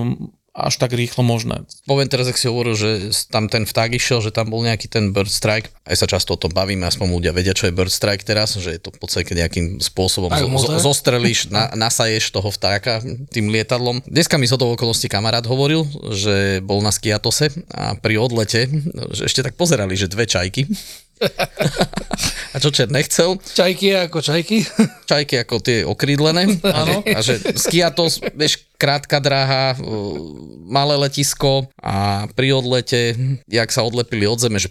až 0.55 0.79
tak 0.79 0.95
rýchlo 0.95 1.27
možné. 1.27 1.67
Poviem 1.83 2.07
teraz, 2.07 2.31
ak 2.31 2.39
si 2.39 2.47
hovoril, 2.47 2.79
že 2.79 3.11
tam 3.27 3.51
ten 3.51 3.67
vták 3.67 3.99
išiel, 3.99 4.23
že 4.23 4.31
tam 4.31 4.55
bol 4.55 4.63
nejaký 4.63 4.87
ten 4.87 5.11
bird 5.11 5.27
strike. 5.27 5.75
Aj 5.83 5.99
sa 5.99 6.07
často 6.07 6.39
o 6.39 6.41
tom 6.41 6.55
bavíme, 6.55 6.87
aspoň 6.87 7.11
ľudia 7.11 7.35
vedia, 7.35 7.59
čo 7.59 7.67
je 7.67 7.75
bird 7.75 7.91
strike 7.91 8.23
teraz, 8.23 8.55
že 8.55 8.71
je 8.71 8.81
to 8.81 8.95
v 8.95 9.03
podstate 9.03 9.35
nejakým 9.35 9.83
spôsobom 9.83 10.31
zo, 10.31 10.47
zo, 10.47 10.79
zostrelíš, 10.79 11.51
na, 11.51 11.75
nasaješ 11.75 12.31
toho 12.31 12.55
vtáka 12.55 13.03
tým 13.35 13.51
lietadlom. 13.51 14.07
Dneska 14.07 14.39
mi 14.39 14.47
z 14.47 14.55
hodou 14.55 14.79
okolností 14.79 15.11
kamarát 15.11 15.43
hovoril, 15.43 15.91
že 16.15 16.63
bol 16.63 16.79
na 16.87 16.95
skiatose 16.95 17.51
a 17.75 17.99
pri 17.99 18.23
odlete, 18.23 18.71
že 19.11 19.27
ešte 19.27 19.43
tak 19.43 19.59
pozerali, 19.59 19.99
že 19.99 20.07
dve 20.07 20.31
čajky. 20.31 20.71
A 22.55 22.63
čo 22.63 22.71
čert 22.71 22.95
nechcel, 22.95 23.35
Čajky 23.43 24.07
ako 24.07 24.23
čajky. 24.23 24.63
čajky 25.11 25.43
ako 25.43 25.59
tie 25.59 25.83
okrídlené. 25.83 26.47
Áno. 26.63 27.03
A 27.03 27.19
že 27.19 27.43
skiatos, 27.59 28.23
vieš, 28.35 28.63
krátka 28.79 29.19
dráha, 29.19 29.75
uh, 29.75 30.19
malé 30.71 30.95
letisko 30.99 31.67
a 31.83 32.27
pri 32.39 32.55
odlete, 32.55 33.19
jak 33.51 33.71
sa 33.75 33.83
odlepili 33.83 34.27
od 34.31 34.39
zeme, 34.39 34.63
že 34.63 34.71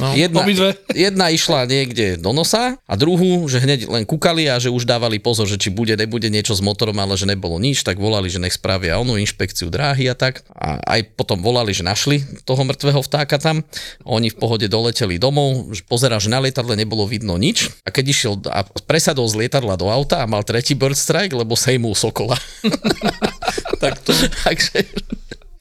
No. 0.00 0.14
jedna, 0.22 0.42
Obidve. 0.44 0.76
jedna 0.92 1.28
išla 1.28 1.68
niekde 1.68 2.16
do 2.18 2.32
nosa 2.34 2.76
a 2.86 2.94
druhú, 2.96 3.46
že 3.46 3.62
hneď 3.62 3.88
len 3.88 4.04
kúkali 4.04 4.48
a 4.48 4.58
že 4.58 4.72
už 4.72 4.88
dávali 4.88 5.20
pozor, 5.22 5.46
že 5.46 5.60
či 5.60 5.68
bude, 5.68 5.94
nebude 5.94 6.28
niečo 6.32 6.56
s 6.56 6.64
motorom, 6.64 6.96
ale 6.98 7.14
že 7.16 7.28
nebolo 7.28 7.60
nič, 7.60 7.84
tak 7.84 8.00
volali, 8.00 8.28
že 8.32 8.40
nech 8.40 8.56
spravia 8.56 8.98
onú 8.98 9.16
inšpekciu 9.20 9.68
dráhy 9.68 10.08
a 10.08 10.16
tak. 10.16 10.44
A 10.52 10.80
aj 10.82 11.14
potom 11.14 11.40
volali, 11.40 11.76
že 11.76 11.84
našli 11.84 12.24
toho 12.48 12.62
mŕtvého 12.64 13.00
vtáka 13.04 13.36
tam. 13.36 13.64
Oni 14.08 14.32
v 14.32 14.38
pohode 14.38 14.66
doleteli 14.66 15.20
domov, 15.20 15.72
že 15.74 15.84
pozera, 15.84 16.16
že 16.18 16.32
na 16.32 16.40
lietadle 16.42 16.74
nebolo 16.74 17.04
vidno 17.04 17.36
nič. 17.36 17.70
A 17.84 17.92
keď 17.92 18.04
išiel 18.08 18.34
a 18.48 18.64
presadol 18.86 19.28
z 19.28 19.46
lietadla 19.46 19.76
do 19.76 19.88
auta 19.92 20.24
a 20.24 20.30
mal 20.30 20.42
tretí 20.42 20.74
bird 20.74 20.96
strike, 20.96 21.34
lebo 21.36 21.54
sejmul 21.58 21.94
sokola. 21.94 22.38
tak 23.82 23.98
to, 24.02 24.14
Takže 24.46 24.84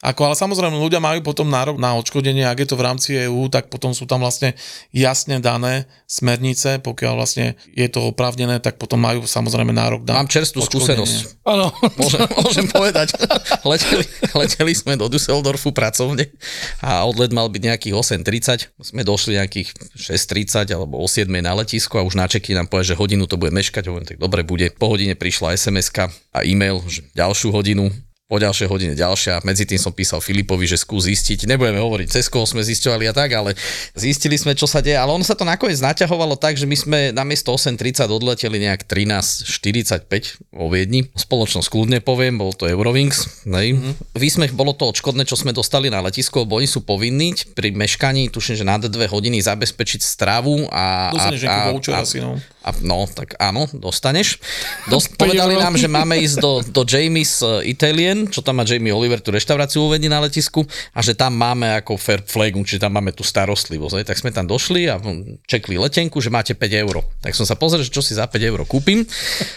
Ako, 0.01 0.33
ale 0.33 0.35
samozrejme, 0.35 0.81
ľudia 0.81 0.97
majú 0.97 1.21
potom 1.21 1.45
nárok 1.45 1.77
na 1.77 1.93
odškodenie, 1.93 2.41
ak 2.49 2.65
je 2.65 2.67
to 2.73 2.79
v 2.79 2.85
rámci 2.89 3.09
EÚ, 3.21 3.53
tak 3.53 3.69
potom 3.69 3.93
sú 3.93 4.09
tam 4.09 4.25
vlastne 4.25 4.57
jasne 4.89 5.37
dané 5.37 5.85
smernice, 6.09 6.81
pokiaľ 6.81 7.13
vlastne 7.21 7.53
je 7.69 7.85
to 7.85 8.09
oprávnené, 8.09 8.57
tak 8.57 8.81
potom 8.81 8.97
majú 8.97 9.29
samozrejme 9.29 9.69
nárok 9.69 10.01
na 10.09 10.17
mám 10.17 10.25
čerstvú 10.25 10.65
skúsenosť. 10.65 11.45
Áno. 11.45 11.69
Môžem, 12.01 12.25
môžem 12.33 12.65
povedať. 12.65 13.13
leteli, 13.61 14.05
leteli 14.33 14.73
sme 14.73 14.97
do 14.97 15.05
Düsseldorfu 15.05 15.69
pracovne 15.69 16.33
a 16.81 17.05
odlet 17.05 17.29
mal 17.29 17.45
byť 17.53 17.61
nejakých 17.61 17.93
8.30. 17.93 18.73
Sme 18.81 19.05
došli 19.05 19.37
nejakých 19.37 19.69
6.30 20.01 20.65
alebo 20.73 20.97
o 20.97 21.05
7 21.05 21.29
na 21.29 21.53
letisko 21.53 22.01
a 22.01 22.05
už 22.05 22.17
na 22.17 22.25
čeky 22.25 22.57
nám 22.57 22.73
povie, 22.73 22.89
že 22.89 22.97
hodinu 22.97 23.29
to 23.29 23.37
bude 23.37 23.53
meškať. 23.53 23.85
Hovorím, 23.85 24.09
tak 24.09 24.17
dobre 24.17 24.41
bude. 24.41 24.73
Po 24.73 24.89
hodine 24.89 25.13
prišla 25.13 25.53
sms 25.53 25.93
a 26.33 26.41
e-mail, 26.41 26.81
že 26.89 27.05
ďalšiu 27.13 27.53
hodinu 27.53 27.93
po 28.31 28.39
ďalšej 28.39 28.71
hodine 28.71 28.95
ďalšia. 28.95 29.43
Medzi 29.43 29.67
tým 29.67 29.75
som 29.75 29.91
písal 29.91 30.23
Filipovi, 30.23 30.63
že 30.63 30.79
skús 30.79 31.03
zistiť. 31.11 31.51
Nebudeme 31.51 31.83
hovoriť, 31.83 32.07
cez 32.15 32.31
koho 32.31 32.47
sme 32.47 32.63
zisťovali 32.63 33.11
a 33.11 33.13
tak, 33.13 33.35
ale 33.35 33.59
zistili 33.91 34.39
sme, 34.39 34.55
čo 34.55 34.71
sa 34.71 34.79
deje. 34.79 34.95
Ale 34.95 35.11
ono 35.11 35.27
sa 35.27 35.35
to 35.35 35.43
nakoniec 35.43 35.83
naťahovalo 35.83 36.39
tak, 36.39 36.55
že 36.55 36.63
my 36.63 36.77
sme 36.79 36.99
na 37.11 37.27
miesto 37.27 37.51
8.30 37.51 38.07
odleteli 38.07 38.63
nejak 38.63 38.87
13.45 38.87 40.47
vo 40.47 40.71
Viedni. 40.71 41.11
Spoločnosť 41.11 41.67
kľudne 41.67 41.99
poviem, 41.99 42.39
bol 42.39 42.55
to 42.55 42.71
Eurowings. 42.71 43.43
Nej? 43.43 43.75
Mm-hmm. 43.75 44.15
Výsmech 44.15 44.55
bolo 44.55 44.71
to 44.71 44.87
odškodné, 44.87 45.27
čo 45.27 45.35
sme 45.35 45.51
dostali 45.51 45.91
na 45.91 45.99
letisko, 45.99 46.47
lebo 46.47 46.55
oni 46.63 46.71
sú 46.71 46.87
povinní 46.87 47.35
pri 47.51 47.75
meškaní, 47.75 48.31
tuším, 48.31 48.63
že 48.63 48.63
nad 48.63 48.79
dve 48.79 49.11
hodiny 49.11 49.43
zabezpečiť 49.43 49.99
stravu 49.99 50.71
a... 50.71 51.11
Dostaneš 51.11 51.43
a, 51.43 51.51
a, 51.51 51.75
a, 51.75 51.99
asi, 51.99 52.23
no. 52.23 52.39
A, 52.61 52.69
no, 52.85 53.09
tak 53.09 53.33
áno, 53.41 53.65
dostaneš. 53.73 54.37
Dos, 54.85 55.09
povedali 55.21 55.57
nám, 55.57 55.73
že 55.81 55.89
máme 55.89 56.21
ísť 56.21 56.37
do, 56.37 56.61
do 56.61 56.85
Jamie's 56.85 57.41
uh, 57.41 57.65
Italian, 57.65 58.29
čo 58.29 58.45
tam 58.45 58.61
má 58.61 58.63
Jamie 58.63 58.93
Oliver, 58.93 59.17
tú 59.17 59.33
reštauráciu 59.33 59.89
uvedí 59.89 60.05
na 60.05 60.21
letisku 60.21 60.61
a 60.93 61.01
že 61.01 61.17
tam 61.17 61.33
máme 61.33 61.81
ako 61.81 61.97
fair 61.97 62.21
flagu, 62.21 62.61
čiže 62.61 62.85
tam 62.85 62.93
máme 62.93 63.17
tú 63.17 63.25
starostlivosť. 63.25 63.95
hej. 63.97 64.05
Tak 64.05 64.21
sme 64.21 64.29
tam 64.29 64.45
došli 64.45 64.93
a 64.93 65.01
hm, 65.01 65.41
čekli 65.49 65.81
letenku, 65.81 66.21
že 66.21 66.29
máte 66.29 66.53
5 66.53 66.83
eur. 66.85 67.01
Tak 67.25 67.33
som 67.33 67.49
sa 67.49 67.57
pozrel, 67.57 67.81
že 67.81 67.89
čo 67.89 68.05
si 68.05 68.13
za 68.13 68.29
5 68.29 68.37
eur 68.37 68.61
kúpim. 68.69 69.01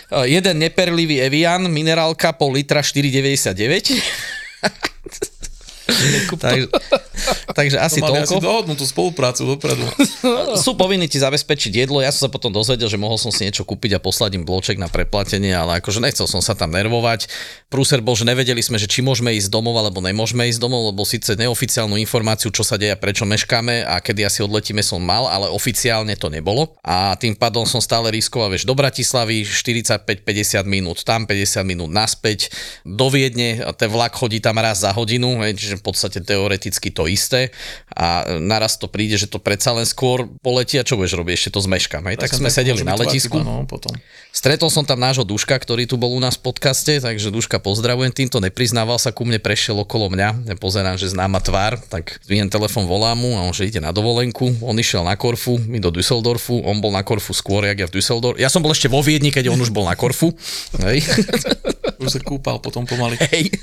Uh, 0.09 0.25
jeden 0.25 0.65
neperlivý 0.65 1.21
Evian, 1.21 1.69
minerálka 1.69 2.33
pol 2.33 2.57
litra 2.57 2.81
4,99. 2.81 4.01
takže, 6.37 6.67
takže 7.53 7.77
asi 7.79 8.01
To 8.01 8.09
toľko. 8.09 8.25
asi 8.25 8.37
dohodnutú 8.41 8.85
spoluprácu 8.85 9.43
dopredu. 9.57 9.85
Sú 10.65 10.75
povinní 10.75 11.07
ti 11.07 11.21
zabezpečiť 11.21 11.85
jedlo. 11.85 12.01
Ja 12.01 12.11
som 12.11 12.27
sa 12.27 12.31
potom 12.33 12.51
dozvedel, 12.51 12.89
že 12.89 12.97
mohol 12.97 13.21
som 13.21 13.29
si 13.29 13.45
niečo 13.45 13.63
kúpiť 13.63 13.97
a 13.97 14.01
poslať 14.01 14.41
im 14.41 14.45
bloček 14.45 14.81
na 14.81 14.89
preplatenie, 14.89 15.53
ale 15.53 15.81
akože 15.81 16.01
nechcel 16.01 16.25
som 16.25 16.41
sa 16.41 16.57
tam 16.57 16.73
nervovať. 16.73 17.29
Prúser 17.69 18.01
bol, 18.01 18.15
že 18.17 18.25
nevedeli 18.25 18.63
sme, 18.63 18.81
že 18.81 18.89
či 18.89 19.03
môžeme 19.05 19.35
ísť 19.35 19.51
domov 19.51 19.77
alebo 19.77 20.01
nemôžeme 20.01 20.47
ísť 20.49 20.61
domov, 20.63 20.95
lebo 20.95 21.03
síce 21.05 21.35
neoficiálnu 21.37 21.99
informáciu, 22.01 22.49
čo 22.49 22.63
sa 22.63 22.79
deje 22.79 22.95
prečo 22.97 23.27
meškáme 23.29 23.85
a 23.85 23.99
kedy 24.01 24.25
asi 24.25 24.41
odletíme 24.41 24.81
som 24.81 25.03
mal, 25.03 25.27
ale 25.29 25.51
oficiálne 25.51 26.15
to 26.17 26.31
nebolo. 26.31 26.75
A 26.81 27.19
tým 27.19 27.35
pádom 27.35 27.67
som 27.67 27.83
stále 27.83 28.09
riskoval, 28.15 28.49
vieš, 28.55 28.65
do 28.65 28.73
Bratislavy 28.79 29.43
45-50 29.45 30.65
minút, 30.65 31.03
tam 31.03 31.27
50 31.27 31.67
minút 31.67 31.91
naspäť, 31.91 32.49
do 32.87 33.11
Viedne, 33.11 33.61
ten 33.75 33.91
vlak 33.91 34.15
chodí 34.15 34.39
tam 34.39 34.59
raz 34.59 34.83
za 34.83 34.91
hodinu, 34.95 35.43
hej, 35.43 35.55
čiže 35.59 35.74
v 35.77 35.85
podstate 35.85 36.23
teoreticky 36.23 36.91
to 36.95 37.11
isté 37.11 37.51
a 37.93 38.39
naraz 38.39 38.79
to 38.79 38.87
príde, 38.87 39.19
že 39.19 39.31
to 39.31 39.43
predsa 39.43 39.75
len 39.75 39.87
skôr 39.87 40.27
poletí 40.43 40.79
a 40.79 40.87
čo 40.87 40.99
budeš 40.99 41.19
robiť, 41.19 41.35
ešte 41.35 41.51
to 41.55 41.61
zmeškám. 41.63 42.03
Hej. 42.11 42.17
Tak 42.23 42.35
sme 42.35 42.51
sedeli 42.51 42.83
na 42.83 42.95
letisku. 42.95 43.39
No, 43.43 43.67
potom. 43.67 43.95
Stretol 44.35 44.67
som 44.67 44.83
tam 44.83 44.99
nášho 44.99 45.23
Duška, 45.23 45.55
ktorý 45.55 45.87
tu 45.87 45.95
bol 45.95 46.11
u 46.11 46.19
nás 46.19 46.35
v 46.35 46.51
podcaste, 46.51 46.99
takže 46.99 47.31
Duška 47.31 47.63
pozdravujem, 47.63 48.11
týmto 48.11 48.43
nepriznával 48.43 48.99
sa 48.99 49.15
ku 49.15 49.23
mne, 49.23 49.39
prešiel 49.39 49.79
okolo 49.79 50.11
mňa, 50.11 50.51
ja 50.51 50.57
pozerám, 50.59 50.99
že 50.99 51.15
známa 51.15 51.39
tvár, 51.39 51.79
tak 51.87 52.19
zviem 52.27 52.51
telefon, 52.51 52.91
volám 52.91 53.15
mu 53.15 53.39
a 53.39 53.47
on, 53.47 53.55
že 53.55 53.71
ide 53.71 53.79
na 53.79 53.95
dovolenku, 53.95 54.59
on 54.59 54.75
išiel 54.75 55.07
na 55.07 55.15
Korfu, 55.15 55.63
my 55.71 55.79
do 55.79 55.95
Düsseldorfu, 55.95 56.67
on 56.67 56.83
bol 56.83 56.91
na 56.91 57.07
Korfu 57.07 57.31
skôr, 57.31 57.63
jak 57.63 57.79
ja 57.79 57.87
v 57.87 57.95
Düsseldorfu. 57.95 58.43
Ja 58.43 58.51
som 58.51 58.59
bol 58.59 58.75
ešte 58.75 58.91
vo 58.91 58.99
Viedni, 59.07 59.31
keď 59.31 59.55
on 59.55 59.63
už 59.63 59.71
bol 59.71 59.87
na 59.87 59.95
Korfu. 59.95 60.35
Hej. 60.83 61.07
Už 62.03 62.11
sa 62.11 62.21
kúpal 62.21 62.59
potom 62.59 62.83
pomaly. 62.85 63.15
Hej. 63.31 63.55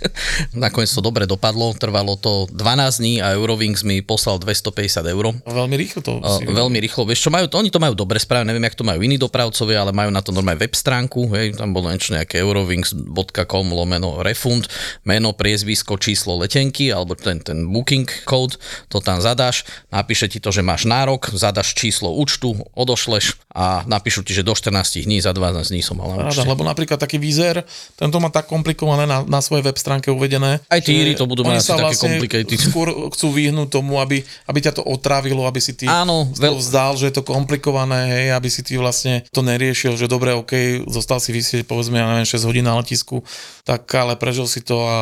Nakoniec 0.55 0.87
to 0.87 1.03
dobre 1.03 1.27
dopadlo, 1.27 1.75
trvalo 2.01 2.17
to 2.17 2.49
12 2.49 2.97
dní 2.97 3.21
a 3.21 3.37
Eurowings 3.37 3.85
mi 3.85 4.01
poslal 4.01 4.41
250 4.41 5.05
eur. 5.05 5.37
Veľmi 5.45 5.77
rýchlo 5.77 6.01
to 6.01 6.11
Uh, 6.21 6.41
veľmi 6.43 6.77
rýchlo. 6.81 7.05
Vieš 7.05 7.27
čo, 7.27 7.29
majú, 7.33 7.49
oni 7.49 7.69
to 7.73 7.81
majú 7.81 7.97
dobre 7.97 8.17
správne, 8.21 8.53
neviem, 8.53 8.65
jak 8.69 8.77
to 8.77 8.85
majú 8.85 9.01
iní 9.01 9.17
dopravcovia, 9.17 9.81
ale 9.81 9.93
majú 9.93 10.13
na 10.13 10.21
to 10.21 10.29
normálne 10.29 10.59
web 10.59 10.73
stránku, 10.73 11.29
hej, 11.33 11.57
tam 11.57 11.73
bolo 11.73 11.89
niečo 11.89 12.13
nejaké 12.13 12.41
eurowings.com 12.41 13.65
lomeno 13.73 14.21
refund, 14.21 14.69
meno, 15.01 15.33
priezvisko, 15.33 15.97
číslo 15.97 16.37
letenky, 16.37 16.93
alebo 16.93 17.17
ten, 17.17 17.41
ten 17.41 17.65
booking 17.69 18.05
code, 18.25 18.57
to 18.91 19.01
tam 19.01 19.17
zadáš, 19.17 19.65
napíše 19.89 20.29
ti 20.29 20.37
to, 20.37 20.53
že 20.53 20.61
máš 20.61 20.85
nárok, 20.85 21.33
zadaš 21.33 21.73
číslo 21.73 22.13
účtu, 22.13 22.53
odošleš 22.77 23.41
a 23.51 23.83
napíšu 23.89 24.21
ti, 24.21 24.31
že 24.37 24.45
do 24.45 24.53
14 24.53 25.01
dní, 25.03 25.19
za 25.25 25.33
12 25.33 25.73
dní 25.73 25.81
som 25.81 25.97
mal 25.97 26.13
na 26.13 26.29
účte. 26.29 26.45
lebo 26.45 26.61
napríklad 26.61 27.01
taký 27.01 27.17
výzer, 27.17 27.65
tento 27.97 28.21
má 28.21 28.29
tak 28.29 28.47
komplikované 28.47 29.09
na, 29.09 29.25
na 29.25 29.39
svojej 29.41 29.65
web 29.65 29.77
stránke 29.79 30.13
uvedené. 30.13 30.63
Aj 30.69 30.79
tí 30.79 30.93
Íri 30.95 31.17
to 31.17 31.25
budú 31.25 31.43
mať 31.43 31.65
sa 31.65 31.75
také 31.81 31.90
vlastne 31.91 32.17
complicated. 32.17 32.59
skôr 32.59 32.87
chcú 33.11 33.27
vyhnúť 33.35 33.69
tomu, 33.69 33.99
aby, 33.99 34.23
aby 34.47 34.59
ťa 34.63 34.79
to 34.79 34.83
otrávilo, 34.87 35.43
aby 35.43 35.59
si 35.59 35.75
ty 35.75 35.85
Áno, 35.85 36.31
veľ- 36.31 36.57
vzdal, 36.57 36.95
že 36.95 37.11
je 37.11 37.15
to 37.19 37.27
komplikované, 37.27 38.07
hej, 38.07 38.25
aby 38.31 38.47
si 38.47 38.63
ty 38.63 38.79
vlastne 38.79 39.21
to 39.29 39.43
neriešil, 39.43 39.99
že 39.99 40.07
dobre, 40.07 40.31
OK, 40.31 40.87
zostal 40.87 41.19
si 41.19 41.35
vysieť 41.35 41.67
povedzme, 41.67 41.99
ja 41.99 42.07
neviem, 42.07 42.25
6 42.25 42.47
hodín 42.47 42.65
na 42.65 42.79
letisku, 42.79 43.21
tak 43.67 43.85
ale 43.93 44.15
prežil 44.15 44.47
si 44.47 44.63
to 44.63 44.79
a 44.81 44.97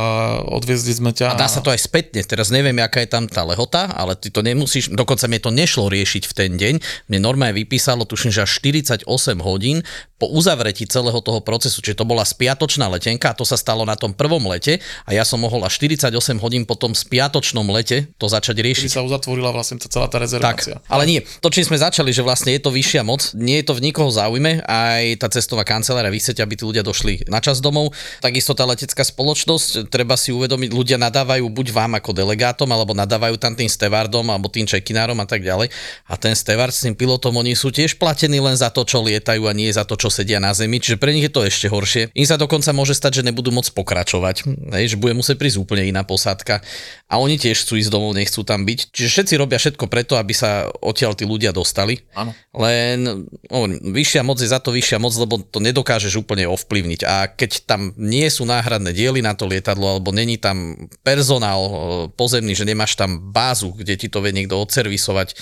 odviezli 0.49 0.91
sme 0.91 1.13
ťa. 1.13 1.31
A 1.31 1.39
dá 1.39 1.47
sa 1.47 1.61
to 1.61 1.69
aj 1.69 1.79
spätne. 1.79 2.19
Teraz 2.25 2.49
neviem, 2.49 2.75
aká 2.81 2.99
je 3.05 3.09
tam 3.09 3.29
tá 3.29 3.45
lehota, 3.45 3.87
ale 3.93 4.17
ty 4.17 4.33
to 4.33 4.41
nemusíš, 4.41 4.91
dokonca 4.91 5.29
mi 5.29 5.37
to 5.37 5.53
nešlo 5.53 5.87
riešiť 5.87 6.23
v 6.25 6.33
ten 6.33 6.51
deň. 6.57 6.73
Mne 7.07 7.19
normálne 7.21 7.55
vypísalo, 7.55 8.03
tuším, 8.03 8.33
že 8.33 8.43
až 8.43 8.51
48 8.59 9.05
hodín 9.39 9.85
po 10.19 10.27
uzavretí 10.27 10.83
celého 10.83 11.17
toho 11.23 11.39
procesu, 11.39 11.79
čiže 11.79 11.95
to 11.95 12.05
bola 12.05 12.21
spiatočná 12.21 12.91
letenka 12.91 13.31
a 13.31 13.35
to 13.35 13.47
sa 13.47 13.55
stalo 13.55 13.87
na 13.87 13.95
tom 13.95 14.11
prvom 14.11 14.43
lete 14.45 14.77
a 15.07 15.15
ja 15.15 15.23
som 15.23 15.39
mohol 15.39 15.63
až 15.63 15.79
48 15.79 16.11
hodín 16.37 16.67
po 16.67 16.75
tom 16.75 16.91
spiatočnom 16.91 17.63
lete 17.71 18.11
to 18.19 18.27
začať 18.27 18.59
Kedy 18.59 18.67
riešiť. 18.67 18.89
sa 18.91 19.01
uzatvorila 19.01 19.49
vlastne 19.49 19.79
tá 19.79 19.87
celá 19.87 20.05
tá 20.05 20.19
Tak, 20.19 20.27
rezervácia. 20.27 20.83
ale 20.91 21.07
nie. 21.07 21.19
To, 21.39 21.47
čím 21.47 21.63
sme 21.63 21.79
začali, 21.79 22.11
že 22.11 22.19
vlastne 22.19 22.51
je 22.51 22.59
to 22.59 22.69
vyššia 22.69 23.01
moc, 23.01 23.31
nie 23.31 23.63
je 23.63 23.71
to 23.71 23.73
v 23.73 23.87
nikoho 23.87 24.11
záujme, 24.11 24.59
aj 24.67 25.23
tá 25.23 25.31
cestová 25.31 25.63
kancelária, 25.63 26.11
vy 26.11 26.19
chcete, 26.19 26.43
aby 26.43 26.59
tí 26.59 26.67
ľudia 26.67 26.83
došli 26.83 27.31
na 27.31 27.39
čas 27.39 27.63
domov. 27.63 27.95
Takisto 28.19 28.51
tá 28.51 28.67
letecká 28.67 29.07
spoločnosť, 29.07 29.87
treba 29.87 30.19
si 30.19 30.35
uvedomiť, 30.35 30.69
ľudia 30.75 30.97
nadávajú 30.99 31.47
buď 31.47 31.67
vám 31.71 31.95
ako 31.95 32.11
delegátom, 32.11 32.67
alebo 32.67 32.91
nadávajú 32.91 33.39
tam 33.39 33.55
tým 33.55 33.71
stevardom, 33.71 34.27
alebo 34.27 34.51
tým 34.51 34.67
čekinárom 34.67 35.15
a 35.15 35.27
tak 35.29 35.47
ďalej. 35.47 35.71
A 36.09 36.13
ten 36.19 36.35
stevard 36.35 36.75
s 36.75 36.83
tým 36.83 36.97
pilotom, 36.97 37.31
oni 37.37 37.55
sú 37.55 37.71
tiež 37.71 37.95
platení 37.95 38.43
len 38.43 38.59
za 38.59 38.67
to, 38.67 38.83
čo 38.83 38.99
lietajú 38.99 39.47
a 39.47 39.53
nie 39.55 39.71
za 39.71 39.87
to, 39.87 39.95
čo 39.95 40.08
sedia 40.11 40.41
na 40.41 40.51
zemi, 40.53 40.81
čiže 40.81 40.97
pre 40.99 41.13
nich 41.15 41.25
je 41.25 41.33
to 41.33 41.45
ešte 41.45 41.69
horšie. 41.69 42.13
Im 42.13 42.27
sa 42.27 42.35
dokonca 42.35 42.69
môže 42.75 42.97
stať, 42.97 43.21
že 43.21 43.27
nebudú 43.29 43.53
môcť 43.53 43.71
pokračovať, 43.73 44.35
hej, 44.75 44.85
že 44.93 44.99
bude 44.99 45.15
musieť 45.15 45.37
prísť 45.37 45.61
úplne 45.61 45.87
iná 45.87 46.03
posádka 46.03 46.61
a 47.09 47.17
oni 47.17 47.41
tiež 47.41 47.65
chcú 47.65 47.77
ísť 47.81 47.89
domov, 47.89 48.13
nechcú 48.13 48.41
tam 48.45 48.65
byť. 48.65 48.93
Čiže 48.93 49.09
všetci 49.09 49.33
robia 49.37 49.57
všetko 49.57 49.85
preto, 49.89 50.17
aby 50.17 50.33
sa 50.33 50.69
odtiaľ 50.81 51.17
tí 51.17 51.25
ľudia 51.25 51.49
dostali. 51.49 52.01
Áno. 52.13 52.33
Len 52.53 53.29
hovorím, 53.49 53.93
vyššia 53.93 54.21
moc 54.21 54.37
je 54.41 54.49
za 54.49 54.61
to 54.61 54.69
vyššia 54.73 54.97
moc, 55.01 55.13
lebo 55.17 55.41
to 55.41 55.61
nedokážeš 55.61 56.21
úplne 56.21 56.45
ovplyvniť. 56.49 57.01
A 57.05 57.29
keď 57.29 57.65
tam 57.65 57.93
nie 57.97 58.25
sú 58.29 58.45
náhradné 58.45 58.93
diely 58.93 59.21
na 59.21 59.33
to 59.33 59.45
lietadlo, 59.49 59.97
alebo 59.97 60.13
není 60.13 60.37
tam 60.37 60.89
personál 61.01 61.61
e, 61.61 61.73
pozemný, 62.13 62.53
že 62.57 62.65
nemáš 62.65 62.97
tam 62.97 63.33
bázu, 63.33 63.73
kde 63.73 63.97
ti 63.97 64.07
to 64.09 64.21
vie 64.21 64.33
niekto 64.33 64.57
odservisovať, 64.57 65.37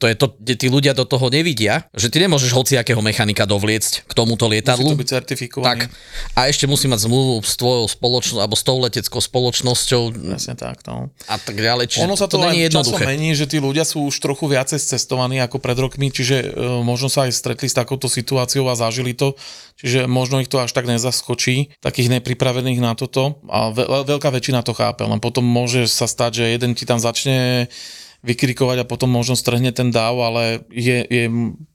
to 0.00 0.08
je 0.08 0.16
to, 0.16 0.32
kde 0.40 0.54
tí 0.56 0.66
ľudia 0.72 0.96
do 0.96 1.04
toho 1.04 1.28
nevidia, 1.28 1.84
že 1.92 2.08
ty 2.08 2.24
nemôžeš 2.24 2.56
hociakého 2.56 3.00
mechanika 3.04 3.44
dovliecť 3.44 4.09
k 4.10 4.12
tomuto 4.18 4.50
Musí 4.50 4.58
lietadlu. 4.58 4.90
to 4.90 4.98
byť 4.98 5.10
certifikovaný. 5.14 5.86
Tak. 5.86 5.94
A 6.34 6.50
ešte 6.50 6.66
musí 6.66 6.90
mať 6.90 7.06
zmluvu 7.06 7.46
s 7.46 7.54
tvojou 7.54 7.86
spoločnosťou, 7.86 8.42
alebo 8.42 8.56
s 8.58 8.64
tou 8.66 8.76
leteckou 8.82 9.22
spoločnosťou 9.22 10.02
Presne 10.34 10.58
tak, 10.58 10.82
no. 10.90 11.14
a 11.30 11.36
tak 11.38 11.54
ďalej. 11.54 11.94
Čiže 11.94 12.02
ono 12.10 12.18
sa 12.18 12.26
to, 12.26 12.42
to 12.42 12.50
aj 12.50 12.74
časom 12.74 12.98
mení, 12.98 13.30
že 13.38 13.46
tí 13.46 13.62
ľudia 13.62 13.86
sú 13.86 14.10
už 14.10 14.18
trochu 14.18 14.50
viacej 14.50 14.82
cestovaní 14.82 15.38
ako 15.38 15.62
pred 15.62 15.78
rokmi, 15.78 16.10
čiže 16.10 16.36
e, 16.42 16.46
možno 16.82 17.06
sa 17.06 17.30
aj 17.30 17.38
stretli 17.38 17.70
s 17.70 17.78
takouto 17.78 18.10
situáciou 18.10 18.66
a 18.66 18.74
zažili 18.74 19.14
to, 19.14 19.38
čiže 19.78 20.10
možno 20.10 20.42
ich 20.42 20.50
to 20.50 20.58
až 20.58 20.74
tak 20.74 20.90
nezaskočí, 20.90 21.78
takých 21.78 22.18
nepripravených 22.18 22.82
na 22.82 22.98
toto 22.98 23.38
a 23.46 23.70
ve, 23.70 23.86
veľká 23.86 24.34
väčšina 24.34 24.66
to 24.66 24.74
chápe, 24.74 25.06
len 25.06 25.22
potom 25.22 25.46
môže 25.46 25.86
sa 25.86 26.10
stať, 26.10 26.42
že 26.42 26.44
jeden 26.58 26.74
ti 26.74 26.82
tam 26.82 26.98
začne 26.98 27.70
vykrikovať 28.20 28.84
a 28.84 28.88
potom 28.88 29.08
možno 29.08 29.32
strhne 29.32 29.72
ten 29.72 29.88
dáv, 29.88 30.20
ale 30.20 30.60
je, 30.68 30.98
je 31.08 31.24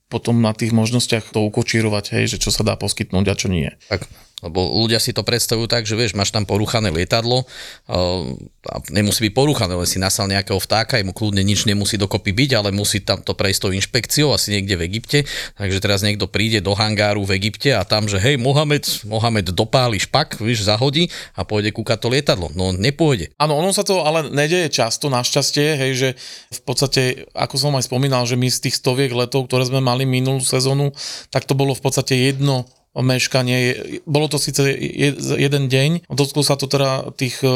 potom 0.09 0.37
na 0.41 0.53
tých 0.53 0.71
možnostiach 0.71 1.33
to 1.33 1.41
ukočírovať, 1.45 2.05
hej, 2.13 2.37
že 2.37 2.41
čo 2.41 2.53
sa 2.53 2.61
dá 2.61 2.77
poskytnúť 2.77 3.25
a 3.25 3.35
čo 3.35 3.47
nie. 3.49 3.73
Tak, 3.89 4.05
lebo 4.43 4.83
ľudia 4.83 4.99
si 4.99 5.15
to 5.15 5.23
predstavujú 5.23 5.71
tak, 5.71 5.87
že 5.87 5.95
vieš, 5.95 6.11
máš 6.11 6.35
tam 6.35 6.43
porúchané 6.43 6.91
lietadlo, 6.91 7.47
uh, 7.47 8.35
a 8.65 8.75
nemusí 8.91 9.29
byť 9.29 9.33
porúchané, 9.33 9.77
len 9.77 9.87
si 9.87 10.01
nasal 10.01 10.27
nejakého 10.27 10.57
vtáka, 10.57 10.99
mu 11.05 11.13
kľudne 11.13 11.45
nič 11.45 11.69
nemusí 11.69 11.95
dokopy 11.95 12.33
byť, 12.33 12.51
ale 12.57 12.69
musí 12.73 12.99
tam 12.99 13.21
to 13.21 13.37
prejsť 13.37 13.59
tou 13.61 13.71
inšpekciou, 13.71 14.33
asi 14.33 14.57
niekde 14.57 14.75
v 14.75 14.85
Egypte. 14.89 15.19
Takže 15.55 15.79
teraz 15.79 16.01
niekto 16.01 16.25
príde 16.25 16.59
do 16.59 16.73
hangáru 16.73 17.23
v 17.23 17.37
Egypte 17.37 17.71
a 17.71 17.85
tam, 17.85 18.09
že 18.09 18.17
hej, 18.17 18.41
Mohamed, 18.41 19.05
Mohamed 19.05 19.53
dopáli 19.53 20.01
špak, 20.01 20.41
víš, 20.41 20.65
zahodí 20.65 21.13
a 21.37 21.45
pôjde 21.45 21.71
kúkať 21.71 22.01
to 22.01 22.09
lietadlo. 22.09 22.49
No 22.57 22.73
nepôjde. 22.73 23.31
Áno, 23.37 23.55
ono 23.55 23.69
sa 23.69 23.85
to 23.85 24.01
ale 24.01 24.27
nedeje 24.33 24.67
často, 24.73 25.13
našťastie, 25.13 25.77
hej, 25.77 25.91
že 25.93 26.09
v 26.51 26.61
podstate, 26.65 27.29
ako 27.37 27.55
som 27.61 27.77
aj 27.77 27.85
spomínal, 27.85 28.25
že 28.25 28.35
my 28.35 28.49
z 28.49 28.69
tých 28.69 28.81
stoviek 28.81 29.13
letov, 29.13 29.45
ktoré 29.45 29.69
sme 29.69 29.79
mali 29.79 30.09
minulú 30.09 30.41
sezónu, 30.41 30.89
tak 31.29 31.45
to 31.45 31.53
bolo 31.53 31.77
v 31.77 31.83
podstate 31.85 32.17
jedno 32.17 32.65
meškanie. 33.01 33.75
Bolo 34.07 34.31
to 34.31 34.39
síce 34.39 34.63
je- 34.63 35.15
jeden 35.35 35.67
deň, 35.67 36.07
dotklo 36.07 36.43
sa 36.43 36.55
to 36.55 36.69
teda 36.69 37.11
tých 37.15 37.43
e, 37.43 37.49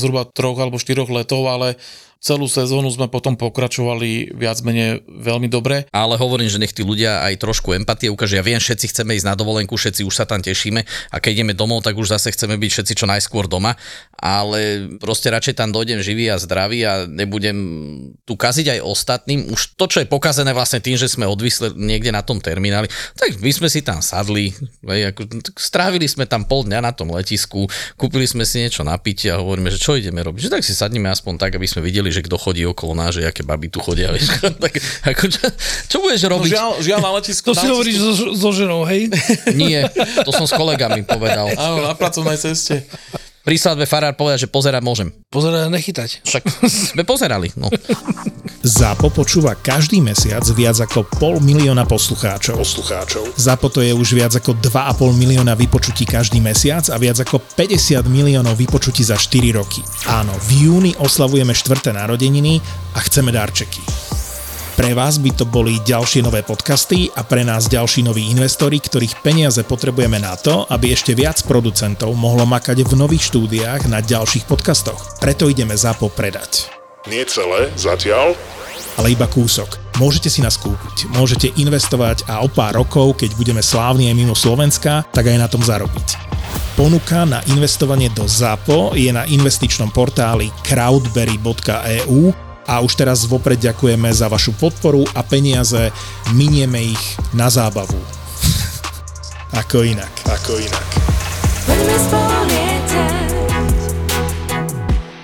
zhruba 0.00 0.24
troch 0.24 0.56
alebo 0.56 0.80
štyroch 0.80 1.12
letov, 1.12 1.44
ale 1.44 1.76
celú 2.18 2.50
sezónu 2.50 2.90
sme 2.90 3.06
potom 3.06 3.38
pokračovali 3.38 4.34
viac 4.34 4.58
menej 4.66 5.06
veľmi 5.06 5.46
dobre. 5.46 5.86
Ale 5.94 6.18
hovorím, 6.18 6.50
že 6.50 6.58
nech 6.58 6.74
tí 6.74 6.82
ľudia 6.82 7.22
aj 7.24 7.38
trošku 7.38 7.72
empatie 7.78 8.10
ukážu. 8.10 8.38
Ja 8.38 8.44
viem, 8.44 8.58
všetci 8.58 8.90
chceme 8.90 9.14
ísť 9.14 9.26
na 9.26 9.38
dovolenku, 9.38 9.78
všetci 9.78 10.02
už 10.02 10.14
sa 10.14 10.24
tam 10.26 10.42
tešíme 10.42 10.82
a 10.84 11.16
keď 11.22 11.42
ideme 11.42 11.54
domov, 11.54 11.86
tak 11.86 11.94
už 11.94 12.10
zase 12.18 12.34
chceme 12.34 12.58
byť 12.58 12.70
všetci 12.74 12.92
čo 12.98 13.06
najskôr 13.06 13.46
doma, 13.46 13.78
ale 14.18 14.90
proste 14.98 15.30
radšej 15.30 15.54
tam 15.62 15.70
dojdem 15.70 16.02
živý 16.02 16.28
a 16.34 16.36
zdravý 16.42 16.82
a 16.82 17.06
nebudem 17.06 17.56
tu 18.26 18.34
kaziť 18.34 18.78
aj 18.78 18.80
ostatným. 18.82 19.54
Už 19.54 19.78
to, 19.78 19.86
čo 19.86 20.02
je 20.02 20.10
pokazené 20.10 20.50
vlastne 20.50 20.82
tým, 20.82 20.98
že 20.98 21.06
sme 21.06 21.24
odvisli 21.24 21.70
niekde 21.78 22.10
na 22.10 22.26
tom 22.26 22.42
termináli, 22.42 22.90
tak 23.14 23.38
my 23.38 23.50
sme 23.54 23.70
si 23.70 23.80
tam 23.86 24.02
sadli, 24.02 24.50
hej, 24.82 25.14
ako, 25.14 25.54
strávili 25.54 26.10
sme 26.10 26.26
tam 26.26 26.42
pol 26.42 26.66
dňa 26.66 26.82
na 26.82 26.90
tom 26.90 27.14
letisku, 27.14 27.70
kúpili 27.94 28.26
sme 28.26 28.42
si 28.42 28.66
niečo 28.66 28.82
na 28.82 28.98
pitie 28.98 29.30
a 29.30 29.38
hovoríme, 29.38 29.70
že 29.70 29.78
čo 29.78 29.94
ideme 29.94 30.18
robiť, 30.26 30.50
že 30.50 30.52
tak 30.52 30.66
si 30.66 30.74
sadneme 30.74 31.06
aspoň 31.08 31.38
tak, 31.38 31.54
aby 31.54 31.70
sme 31.70 31.86
videli, 31.86 32.07
že 32.10 32.20
kto 32.22 32.36
chodí 32.36 32.64
okolo 32.64 32.92
nás, 32.92 33.12
že 33.12 33.24
aké 33.24 33.42
baby 33.42 33.68
tu 33.68 33.78
chodia. 33.78 34.10
Vieš, 34.10 34.40
tak, 34.64 34.74
ako, 35.04 35.24
čo, 35.28 35.42
čo 35.86 35.96
budeš 36.00 36.26
No 36.26 36.36
robiť? 36.36 36.50
žiaľ, 36.50 36.70
žiaľ 36.80 37.00
na 37.00 37.10
letisku... 37.16 37.46
To 37.46 37.56
si 37.56 37.68
hovoríš 37.68 37.96
so, 37.98 38.12
so 38.34 38.50
ženou, 38.50 38.82
hej? 38.84 39.12
Nie, 39.52 39.86
to 40.22 40.30
som 40.30 40.44
s 40.44 40.52
kolegami 40.52 41.02
povedal. 41.02 41.52
Áno, 41.54 41.82
na 41.82 41.92
pracovnej 41.92 42.36
ceste. 42.36 42.84
Pri 43.48 43.56
svadbe 43.56 43.88
farár 43.88 44.12
povedal, 44.12 44.44
že 44.44 44.52
pozerať 44.52 44.84
môžem. 44.84 45.08
Pozeraj, 45.32 45.72
nechytať. 45.72 46.20
Však 46.20 46.44
sme 46.92 47.02
pozerali. 47.08 47.48
No. 47.56 47.72
ZAPO 48.60 49.08
počúva 49.08 49.56
každý 49.56 50.04
mesiac 50.04 50.44
viac 50.52 50.76
ako 50.84 51.08
pol 51.16 51.40
milióna 51.40 51.88
poslucháčov. 51.88 52.60
poslucháčov. 52.60 53.40
ZAPO 53.40 53.72
to 53.72 53.80
je 53.80 53.96
už 53.96 54.08
viac 54.12 54.36
ako 54.36 54.52
2,5 54.52 55.16
milióna 55.16 55.56
vypočutí 55.56 56.04
každý 56.04 56.44
mesiac 56.44 56.92
a 56.92 57.00
viac 57.00 57.24
ako 57.24 57.40
50 57.40 58.04
miliónov 58.04 58.52
vypočutí 58.52 59.00
za 59.00 59.16
4 59.16 59.56
roky. 59.56 59.80
Áno, 60.12 60.36
v 60.44 60.68
júni 60.68 60.92
oslavujeme 61.00 61.56
štvrté 61.56 61.96
narodeniny 61.96 62.60
a 62.92 63.00
chceme 63.00 63.32
darčeky. 63.32 63.80
Pre 64.78 64.94
vás 64.94 65.18
by 65.18 65.34
to 65.34 65.42
boli 65.42 65.82
ďalšie 65.82 66.22
nové 66.22 66.46
podcasty 66.46 67.10
a 67.18 67.26
pre 67.26 67.42
nás 67.42 67.66
ďalší 67.66 68.06
noví 68.06 68.30
investori, 68.30 68.78
ktorých 68.78 69.26
peniaze 69.26 69.58
potrebujeme 69.66 70.22
na 70.22 70.38
to, 70.38 70.70
aby 70.70 70.94
ešte 70.94 71.18
viac 71.18 71.42
producentov 71.42 72.14
mohlo 72.14 72.46
makať 72.46 72.86
v 72.86 72.94
nových 72.94 73.26
štúdiách 73.26 73.90
na 73.90 73.98
ďalších 73.98 74.46
podcastoch. 74.46 75.18
Preto 75.18 75.50
ideme 75.50 75.74
ZAPO 75.74 76.14
predať. 76.14 76.70
Nie 77.10 77.26
celé, 77.26 77.74
zatiaľ. 77.74 78.38
ale 79.02 79.18
iba 79.18 79.26
kúsok. 79.26 79.82
Môžete 79.98 80.30
si 80.30 80.46
nás 80.46 80.54
kúpiť, 80.54 81.10
môžete 81.10 81.58
investovať 81.58 82.30
a 82.30 82.46
o 82.46 82.46
pár 82.46 82.78
rokov, 82.78 83.18
keď 83.18 83.34
budeme 83.34 83.66
slávni 83.66 84.06
aj 84.06 84.14
mimo 84.14 84.38
Slovenska, 84.38 85.02
tak 85.10 85.26
aj 85.26 85.42
na 85.42 85.50
tom 85.50 85.58
zarobiť. 85.58 86.30
Ponuka 86.78 87.26
na 87.26 87.42
investovanie 87.50 88.14
do 88.14 88.30
ZAPO 88.30 88.94
je 88.94 89.10
na 89.10 89.26
investičnom 89.26 89.90
portáli 89.90 90.54
crowdberry.eu 90.62 92.46
a 92.68 92.84
už 92.84 93.00
teraz 93.00 93.24
vopred 93.24 93.56
ďakujeme 93.56 94.12
za 94.12 94.28
vašu 94.28 94.52
podporu 94.60 95.08
a 95.16 95.24
peniaze 95.24 95.88
minieme 96.36 96.92
ich 96.92 97.04
na 97.32 97.48
zábavu. 97.48 97.96
Ako 99.64 99.88
inak. 99.88 100.12
Ako 100.28 100.60
inak. 100.60 100.86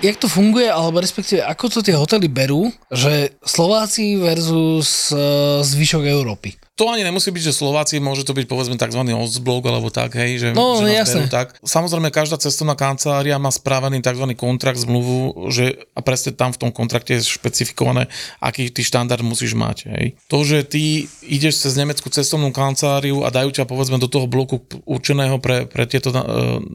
Jak 0.01 0.21
to 0.21 0.29
funguje, 0.29 0.69
alebo 0.69 1.01
respektíve 1.01 1.41
ako 1.41 1.65
to 1.65 1.79
tie 1.81 1.97
hotely 1.97 2.29
berú, 2.29 2.69
že 2.93 3.33
Slováci 3.41 4.21
versus 4.21 5.09
uh, 5.09 5.65
zvyšok 5.65 6.05
Európy? 6.05 6.53
To 6.75 6.91
ani 6.91 7.07
nemusí 7.07 7.31
byť, 7.31 7.39
že 7.39 7.55
Slováci, 7.55 8.03
môže 8.03 8.27
to 8.27 8.35
byť 8.35 8.51
povedzme 8.51 8.75
tzv. 8.75 8.99
Ostblok 9.15 9.63
alebo 9.71 9.87
tak, 9.87 10.19
hej, 10.19 10.43
že, 10.43 10.47
No, 10.51 10.83
že 10.83 10.91
berú 10.91 11.31
tak. 11.31 11.55
Samozrejme, 11.63 12.11
každá 12.11 12.35
cestovná 12.35 12.75
kancelária 12.75 13.39
má 13.39 13.47
správený 13.47 14.03
tzv. 14.03 14.27
kontrakt, 14.35 14.83
zmluvu, 14.83 15.47
že 15.55 15.87
a 15.95 16.03
presne 16.03 16.35
tam 16.35 16.51
v 16.51 16.67
tom 16.67 16.71
kontrakte 16.75 17.15
je 17.15 17.31
špecifikované, 17.31 18.11
aký 18.43 18.67
ty 18.75 18.83
štandard 18.83 19.23
musíš 19.23 19.55
mať. 19.55 19.87
Hej. 19.87 20.05
To, 20.27 20.43
že 20.43 20.67
ty 20.67 21.07
ideš 21.23 21.63
cez 21.63 21.79
nemeckú 21.79 22.11
cestovnú 22.11 22.51
kanceláriu 22.51 23.23
a 23.23 23.31
dajú 23.31 23.55
ťa 23.55 23.63
povedzme 23.63 23.95
do 23.95 24.11
toho 24.11 24.27
bloku 24.27 24.59
určeného 24.83 25.39
pre, 25.39 25.71
pre 25.71 25.87
tieto 25.87 26.11
e, 26.11 26.19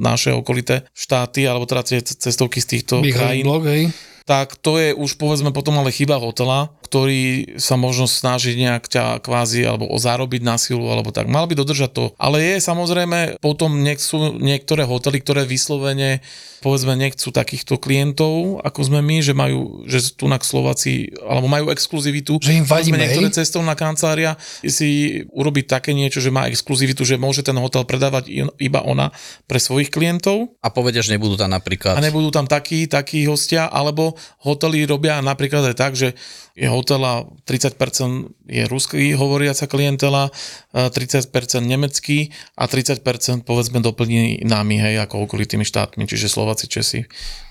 naše 0.00 0.32
okolité 0.32 0.88
štáty, 0.96 1.44
alebo 1.44 1.68
teda 1.68 1.84
tie 1.84 2.00
cestovky 2.00 2.64
z 2.64 2.66
týchto 2.72 3.04
krajín, 3.04 3.44
blok, 3.44 3.68
hej. 3.68 3.92
tak 4.24 4.56
to 4.64 4.80
je 4.80 4.96
už 4.96 5.20
povedzme 5.20 5.52
potom 5.52 5.76
ale 5.76 5.92
chyba 5.92 6.16
hotela, 6.16 6.72
ktorý 6.90 7.54
sa 7.62 7.78
možno 7.78 8.10
snaží 8.10 8.58
nejak 8.58 8.90
ťa 8.90 9.22
kvázi 9.22 9.62
alebo 9.62 9.86
o 9.86 9.94
zarobiť 9.94 10.42
na 10.42 10.58
silu 10.58 10.90
alebo 10.90 11.14
tak. 11.14 11.30
Mal 11.30 11.46
by 11.46 11.54
dodržať 11.54 11.90
to. 11.94 12.04
Ale 12.18 12.42
je 12.42 12.58
samozrejme 12.58 13.38
potom 13.38 13.78
niek- 13.78 14.02
sú 14.02 14.34
niektoré 14.42 14.82
hotely, 14.82 15.22
ktoré 15.22 15.46
vyslovene 15.46 16.18
povedzme 16.60 16.92
nechcú 16.92 17.32
takýchto 17.32 17.80
klientov, 17.80 18.60
ako 18.60 18.80
sme 18.84 19.00
my, 19.00 19.24
že 19.24 19.32
majú, 19.32 19.88
že 19.88 20.12
tu 20.12 20.28
na 20.28 20.36
Slováci, 20.40 21.08
alebo 21.24 21.48
majú 21.48 21.72
exkluzivitu. 21.72 22.36
Že 22.36 22.64
im 22.64 22.66
vadíme, 22.68 23.00
Povedzme, 23.00 23.00
niektoré 23.00 23.28
cestovná 23.32 23.72
kancelária 23.72 24.36
si 24.60 25.22
urobí 25.32 25.64
také 25.64 25.96
niečo, 25.96 26.20
že 26.20 26.28
má 26.28 26.48
exkluzivitu, 26.52 27.04
že 27.08 27.16
môže 27.16 27.40
ten 27.40 27.56
hotel 27.56 27.88
predávať 27.88 28.28
iba 28.60 28.80
ona 28.84 29.08
pre 29.48 29.56
svojich 29.56 29.88
klientov 29.88 30.52
A 30.60 30.68
povedia, 30.68 31.00
že 31.00 31.16
nebudú 31.16 31.40
tam 31.40 31.52
napríklad... 31.52 31.96
a 31.96 32.04
nebudú 32.04 32.28
tam 32.28 32.44
takí, 32.44 32.84
takí 32.84 33.24
hostia, 33.24 33.68
alebo 33.72 34.16
hotely 34.44 34.84
robia 34.84 35.24
napríklad 35.24 35.72
aj 35.72 35.76
tak, 35.76 35.92
že 35.96 36.12
je 36.60 36.68
hotela 36.68 37.24
30% 37.48 38.36
je 38.44 38.68
ruský 38.68 39.16
hovoriaca 39.16 39.64
klientela, 39.64 40.28
a 40.76 40.92
30% 40.92 41.32
nemecký 41.64 42.28
a 42.60 42.68
30% 42.68 43.48
povedzme 43.48 43.80
doplní 43.80 44.44
nami, 44.44 44.76
hej, 44.76 45.00
ako 45.00 45.24
okolitými 45.24 45.64
štátmi, 45.64 46.04
čiže 46.04 46.28
Slováci, 46.28 46.68
Česi, 46.68 47.00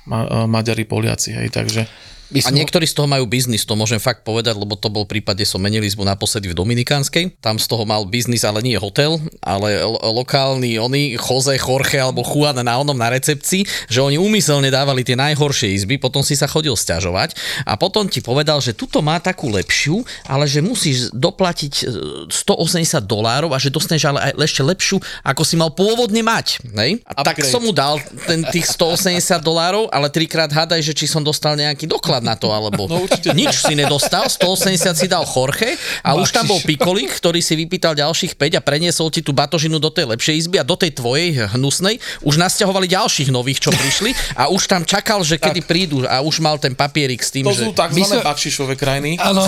Ma- 0.06 0.46
Maďari, 0.46 0.86
Poliaci, 0.86 1.34
hej, 1.34 1.50
takže 1.50 1.90
My 2.30 2.46
A 2.46 2.54
niektorí 2.54 2.86
z 2.86 2.94
toho 2.94 3.10
majú 3.10 3.26
biznis, 3.26 3.66
to 3.66 3.74
môžem 3.74 3.98
fakt 3.98 4.22
povedať, 4.22 4.54
lebo 4.54 4.78
to 4.78 4.94
bol 4.94 5.02
prípad, 5.10 5.34
kde 5.34 5.50
som 5.50 5.58
menil 5.58 5.82
izbu 5.82 6.06
naposledy 6.06 6.54
v 6.54 6.58
Dominikánskej. 6.58 7.42
Tam 7.42 7.58
z 7.58 7.66
toho 7.66 7.90
mal 7.90 8.06
biznis, 8.06 8.46
ale 8.46 8.62
nie 8.62 8.78
hotel, 8.78 9.18
ale 9.42 9.82
lo- 9.82 9.98
lokálny 10.22 10.78
oni, 10.78 11.18
Jose, 11.18 11.58
Jorge 11.58 11.98
alebo 11.98 12.22
Juan 12.22 12.62
na 12.62 12.78
onom 12.78 12.94
na 12.94 13.10
recepcii, 13.10 13.66
že 13.90 14.00
oni 14.06 14.22
úmyselne 14.22 14.70
dávali 14.70 15.02
tie 15.02 15.18
najhoršie 15.18 15.74
izby, 15.74 15.98
potom 15.98 16.22
si 16.22 16.38
sa 16.38 16.46
chodil 16.46 16.78
stiažovať 16.78 17.34
a 17.66 17.74
potom 17.82 18.06
ti 18.06 18.22
povedal, 18.22 18.62
že 18.62 18.78
tuto 18.78 19.02
má 19.02 19.18
takú 19.18 19.50
lepšiu, 19.50 20.06
ale 20.30 20.46
že 20.46 20.62
musíš 20.62 21.10
doplatiť 21.10 21.74
e, 21.82 21.86
180 22.30 23.10
dolárov 23.10 23.50
a 23.50 23.58
že 23.58 23.74
dostaneš 23.74 24.06
ale 24.06 24.20
aj 24.30 24.46
ešte 24.46 24.62
lepšiu, 24.62 24.98
ako 25.26 25.42
si 25.42 25.58
mal 25.58 25.74
pôvodne 25.74 26.22
mať. 26.22 26.62
Hej? 26.78 27.02
A 27.10 27.26
tak 27.26 27.42
som 27.42 27.66
mu 27.66 27.74
dal 27.74 27.98
ten, 28.30 28.46
tých 28.54 28.70
180 28.70 29.18
dolárov, 29.42 29.90
ale 29.90 30.14
trikrát 30.14 30.54
hádaj, 30.54 30.86
že 30.86 30.94
či 30.94 31.10
som 31.10 31.26
dostal 31.26 31.58
nejaký 31.58 31.90
doklad 31.90 32.19
na 32.24 32.36
to, 32.36 32.52
alebo 32.52 32.86
No 32.90 33.06
určite 33.06 33.32
nič 33.34 33.64
si 33.66 33.74
nedostal, 33.78 34.26
180 34.28 34.96
si 34.96 35.08
dal 35.08 35.24
Jorge 35.24 35.78
a 36.04 36.16
už 36.18 36.34
tam 36.34 36.46
bol 36.50 36.60
Pikolík, 36.64 37.14
ktorý 37.16 37.40
si 37.40 37.54
vypýtal 37.56 37.96
ďalších 37.96 38.36
5 38.36 38.60
a 38.60 38.62
preniesol 38.62 39.14
ti 39.14 39.22
tú 39.22 39.32
batožinu 39.32 39.78
do 39.78 39.90
tej 39.94 40.10
lepšej 40.10 40.36
izby 40.48 40.58
a 40.60 40.66
do 40.66 40.76
tej 40.76 40.96
tvojej 40.96 41.48
hnusnej 41.56 42.02
už 42.26 42.36
nasťahovali 42.40 42.90
ďalších 42.90 43.30
nových, 43.30 43.64
čo 43.64 43.72
prišli 43.72 44.12
a 44.36 44.50
už 44.50 44.66
tam 44.66 44.84
čakal, 44.84 45.22
že 45.22 45.38
kedy 45.38 45.62
prídu 45.64 46.04
a 46.08 46.22
už 46.24 46.42
mal 46.42 46.58
ten 46.58 46.74
papierik 46.74 47.22
s 47.22 47.30
tým, 47.32 47.46
to 47.46 47.54
že... 47.54 47.70
sú 47.70 47.72
tzv. 47.72 48.00
sme- 48.02 48.24
bakšišové 48.26 48.74
krajiny. 48.76 49.20
Áno. 49.22 49.48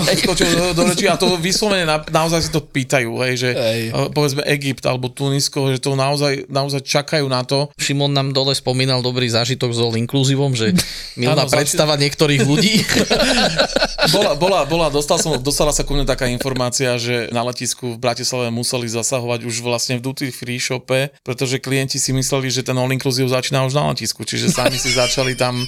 Do, 0.72 0.84
reči 0.88 1.06
a 1.10 1.16
to 1.18 1.36
vyslovene 1.42 1.86
na, 1.86 1.98
naozaj 2.02 2.48
si 2.48 2.50
to 2.54 2.62
pýtajú, 2.62 3.12
hej, 3.26 3.34
že 3.38 3.50
Hej. 3.52 3.82
eh, 3.90 4.08
povedzme 4.14 4.46
Egypt 4.46 4.84
alebo 4.86 5.10
Tunisko, 5.10 5.74
že 5.74 5.82
to 5.82 5.98
naozaj, 5.98 6.46
naozaj 6.48 6.82
čakajú 6.86 7.26
na 7.26 7.42
to, 7.42 7.72
Šimon 7.80 8.14
nám 8.14 8.32
dole 8.36 8.54
spomínal 8.54 9.02
dobrý 9.02 9.28
zážitok 9.28 9.74
s 9.74 9.80
all 9.82 9.96
inclusivom, 9.98 10.54
že 10.54 10.76
milná 11.20 11.44
Áno, 11.46 11.52
predstava 11.52 11.98
niektorých 11.98 12.42
ľudí. 12.46 12.61
bola, 14.16 14.32
bola, 14.38 14.60
bola 14.66 14.88
dostal 14.94 15.18
som, 15.18 15.36
dostala 15.42 15.74
sa 15.74 15.86
ku 15.86 15.98
mne 15.98 16.06
taká 16.06 16.30
informácia, 16.30 16.96
že 17.02 17.28
na 17.34 17.42
letisku 17.46 17.96
v 17.96 18.02
Bratislave 18.02 18.54
museli 18.54 18.88
zasahovať 18.88 19.46
už 19.46 19.66
vlastne 19.66 19.98
v 19.98 20.06
duty 20.06 20.30
free 20.30 20.62
shope, 20.62 21.12
pretože 21.26 21.62
klienti 21.62 21.98
si 21.98 22.14
mysleli, 22.14 22.48
že 22.54 22.66
ten 22.66 22.78
all 22.78 22.92
inclusive 22.92 23.30
začína 23.30 23.66
už 23.68 23.74
na 23.74 23.92
letisku, 23.92 24.24
čiže 24.24 24.54
sami 24.54 24.78
si 24.78 24.94
začali 24.94 25.34
tam 25.34 25.62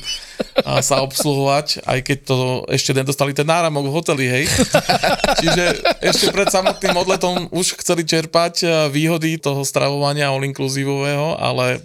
sa 0.63 1.01
obsluhovať, 1.01 1.84
aj 1.84 1.99
keď 2.06 2.17
to 2.23 2.38
ešte 2.69 2.91
nedostali 2.93 3.34
ten 3.34 3.47
náramok 3.47 3.89
v 3.89 3.95
hoteli, 3.95 4.25
hej. 4.29 4.45
Čiže 5.41 5.63
ešte 5.99 6.27
pred 6.29 6.49
samotným 6.49 6.95
odletom 6.95 7.49
už 7.49 7.82
chceli 7.82 8.06
čerpať 8.06 8.53
a, 8.63 8.67
výhody 8.88 9.41
toho 9.41 9.65
stravovania 9.65 10.29
all 10.29 10.45
inclusivového, 10.45 11.36
ale 11.41 11.82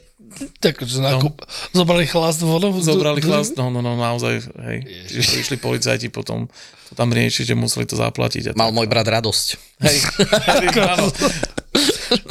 Tak, 0.59 0.83
že 0.83 0.99
nakup, 1.03 1.43
zobrali 1.75 2.07
chlast 2.07 2.43
vodou. 2.43 2.75
zobrali 2.79 3.23
chlast, 3.23 3.55
no, 3.59 3.71
no, 3.71 3.83
no, 3.83 3.99
naozaj, 3.99 4.43
hej. 4.71 4.79
Čiže 5.11 5.23
prišli 5.35 5.57
policajti 5.59 6.09
potom 6.11 6.47
to 6.89 6.93
tam 6.97 7.13
riešiť, 7.13 7.53
že 7.53 7.55
museli 7.55 7.85
to 7.85 8.01
zaplatiť. 8.01 8.53
A 8.53 8.57
Mal 8.57 8.73
môj 8.73 8.89
brat 8.89 9.05
radosť. 9.05 9.47
Hej, 9.85 9.99
hej, 10.65 10.69
áno. 10.81 11.07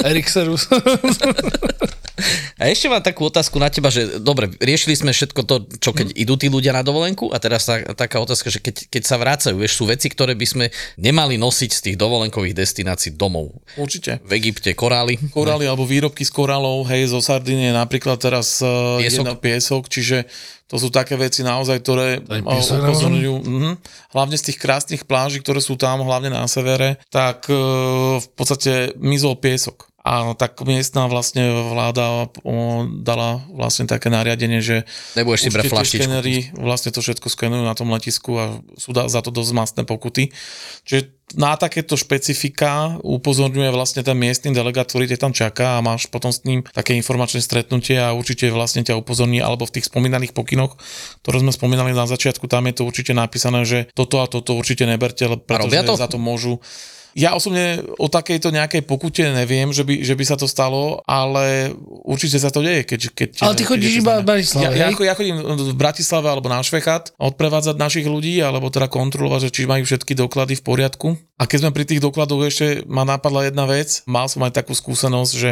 Erik 0.04 0.28
Serus. 0.28 0.66
A 2.58 2.66
ešte 2.66 2.90
mám 2.90 2.98
takú 2.98 3.30
otázku 3.30 3.62
na 3.62 3.70
teba, 3.70 3.94
že 3.94 4.18
dobre, 4.18 4.50
riešili 4.58 4.98
sme 4.98 5.14
všetko 5.14 5.40
to, 5.46 5.56
čo 5.78 5.94
keď 5.94 6.10
idú 6.18 6.34
tí 6.34 6.50
ľudia 6.50 6.74
na 6.74 6.82
dovolenku 6.82 7.30
a 7.30 7.38
teraz 7.38 7.70
tá, 7.70 7.78
taká 7.94 8.18
otázka, 8.18 8.50
že 8.50 8.58
keď, 8.58 8.90
keď 8.90 9.02
sa 9.06 9.16
vrácajú, 9.22 9.54
vieš, 9.54 9.78
sú 9.78 9.86
veci, 9.86 10.10
ktoré 10.10 10.34
by 10.34 10.46
sme 10.46 10.66
nemali 10.98 11.38
nosiť 11.38 11.70
z 11.70 11.80
tých 11.90 11.96
dovolenkových 11.96 12.58
destinácií 12.58 13.14
domov. 13.14 13.54
Určite. 13.78 14.18
V 14.26 14.32
Egypte 14.34 14.74
korály. 14.74 15.14
Korály 15.30 15.70
alebo 15.70 15.86
výrobky 15.86 16.26
z 16.26 16.34
korálov, 16.34 16.90
hej, 16.90 17.06
zo 17.14 17.22
Sardinie 17.22 17.70
napríklad 17.70 18.18
teraz 18.18 18.58
uh, 18.66 18.98
Piesok. 18.98 19.38
piesok. 19.38 19.38
piesok, 19.38 19.82
čiže 19.86 20.18
to 20.68 20.76
sú 20.76 20.92
také 20.92 21.16
veci 21.16 21.40
naozaj, 21.40 21.76
ktoré 21.80 22.20
piesok 22.20 22.84
upozorňujú, 22.84 23.34
uh, 23.40 23.74
hlavne 24.12 24.36
z 24.36 24.52
tých 24.52 24.58
krásnych 24.60 25.02
pláží, 25.08 25.40
ktoré 25.40 25.64
sú 25.64 25.80
tam, 25.80 26.04
hlavne 26.04 26.28
na 26.28 26.44
severe, 26.44 27.00
tak 27.08 27.48
uh, 27.48 28.20
v 28.20 28.28
podstate 28.36 28.92
mizol 29.00 29.40
piesok. 29.40 29.87
A 30.08 30.32
tak 30.32 30.56
miestna 30.64 31.04
vlastne 31.04 31.52
vláda 31.68 32.32
dala 33.04 33.44
vlastne 33.52 33.84
také 33.84 34.08
nariadenie, 34.08 34.64
že 34.64 34.88
Nebudeš 35.12 35.40
si 35.44 35.50
brať 35.52 35.68
flaštičku. 35.68 36.56
vlastne 36.56 36.88
to 36.96 37.04
všetko 37.04 37.28
skenujú 37.28 37.60
na 37.60 37.76
tom 37.76 37.92
letisku 37.92 38.32
a 38.40 38.44
sú 38.80 38.96
za 38.96 39.20
to 39.20 39.28
dosť 39.28 39.52
masné 39.52 39.82
pokuty. 39.84 40.32
Čiže 40.88 41.12
na 41.36 41.52
takéto 41.60 41.92
špecifika 41.92 42.96
upozorňuje 43.04 43.68
vlastne 43.68 44.00
ten 44.00 44.16
miestny 44.16 44.56
delegát, 44.56 44.88
ktorý 44.88 45.12
ťa 45.12 45.20
tam 45.20 45.36
čaká 45.36 45.76
a 45.76 45.84
máš 45.84 46.08
potom 46.08 46.32
s 46.32 46.40
ním 46.48 46.64
také 46.72 46.96
informačné 46.96 47.44
stretnutie 47.44 48.00
a 48.00 48.16
určite 48.16 48.48
vlastne 48.48 48.80
ťa 48.80 48.96
upozorní 48.96 49.44
alebo 49.44 49.68
v 49.68 49.76
tých 49.76 49.92
spomínaných 49.92 50.32
pokynoch, 50.32 50.80
ktoré 51.20 51.44
sme 51.44 51.52
spomínali 51.52 51.92
na 51.92 52.08
začiatku, 52.08 52.48
tam 52.48 52.64
je 52.72 52.80
to 52.80 52.88
určite 52.88 53.12
napísané, 53.12 53.68
že 53.68 53.92
toto 53.92 54.24
a 54.24 54.26
toto 54.30 54.56
určite 54.56 54.88
neberte, 54.88 55.28
le- 55.28 55.36
robia 55.36 55.84
pretože 55.84 55.84
to? 55.84 56.00
za 56.00 56.08
to 56.08 56.16
môžu 56.16 56.64
Ja 57.18 57.34
osobne 57.34 57.82
o 57.98 58.06
takejto 58.06 58.54
nejakej 58.54 58.86
pokute 58.86 59.26
neviem, 59.34 59.74
že 59.74 59.82
by, 59.82 60.06
že 60.06 60.14
by 60.14 60.24
sa 60.24 60.38
to 60.38 60.46
stalo, 60.46 61.02
ale 61.02 61.74
určite 62.06 62.38
sa 62.38 62.54
to 62.54 62.62
deje. 62.62 62.86
Keď, 62.86 63.00
keď, 63.10 63.28
Ale 63.42 63.58
ty 63.58 63.66
keď 63.66 63.70
chodíš 63.74 63.94
iba 63.98 64.22
v 64.22 64.26
Bratislave, 64.30 64.62
Ja, 64.78 64.86
ja, 64.86 64.94
ja 64.94 65.14
chodím 65.18 65.42
v 65.42 65.74
Bratislave 65.74 66.30
alebo 66.30 66.46
na 66.46 66.62
Švechat 66.62 67.10
odprevádzať 67.18 67.74
našich 67.74 68.06
ľudí, 68.06 68.38
alebo 68.38 68.70
teda 68.70 68.86
kontrolovať, 68.86 69.50
že 69.50 69.54
či 69.58 69.62
majú 69.66 69.82
všetky 69.82 70.14
doklady 70.14 70.54
v 70.54 70.62
poriadku. 70.62 71.18
A 71.38 71.50
keď 71.50 71.66
sme 71.66 71.74
pri 71.74 71.84
tých 71.90 71.98
dokladoch, 71.98 72.46
ešte 72.46 72.86
ma 72.86 73.02
napadla 73.02 73.50
jedna 73.50 73.66
vec. 73.66 74.06
Mal 74.06 74.30
som 74.30 74.46
aj 74.46 74.54
takú 74.54 74.78
skúsenosť, 74.78 75.32
že 75.34 75.50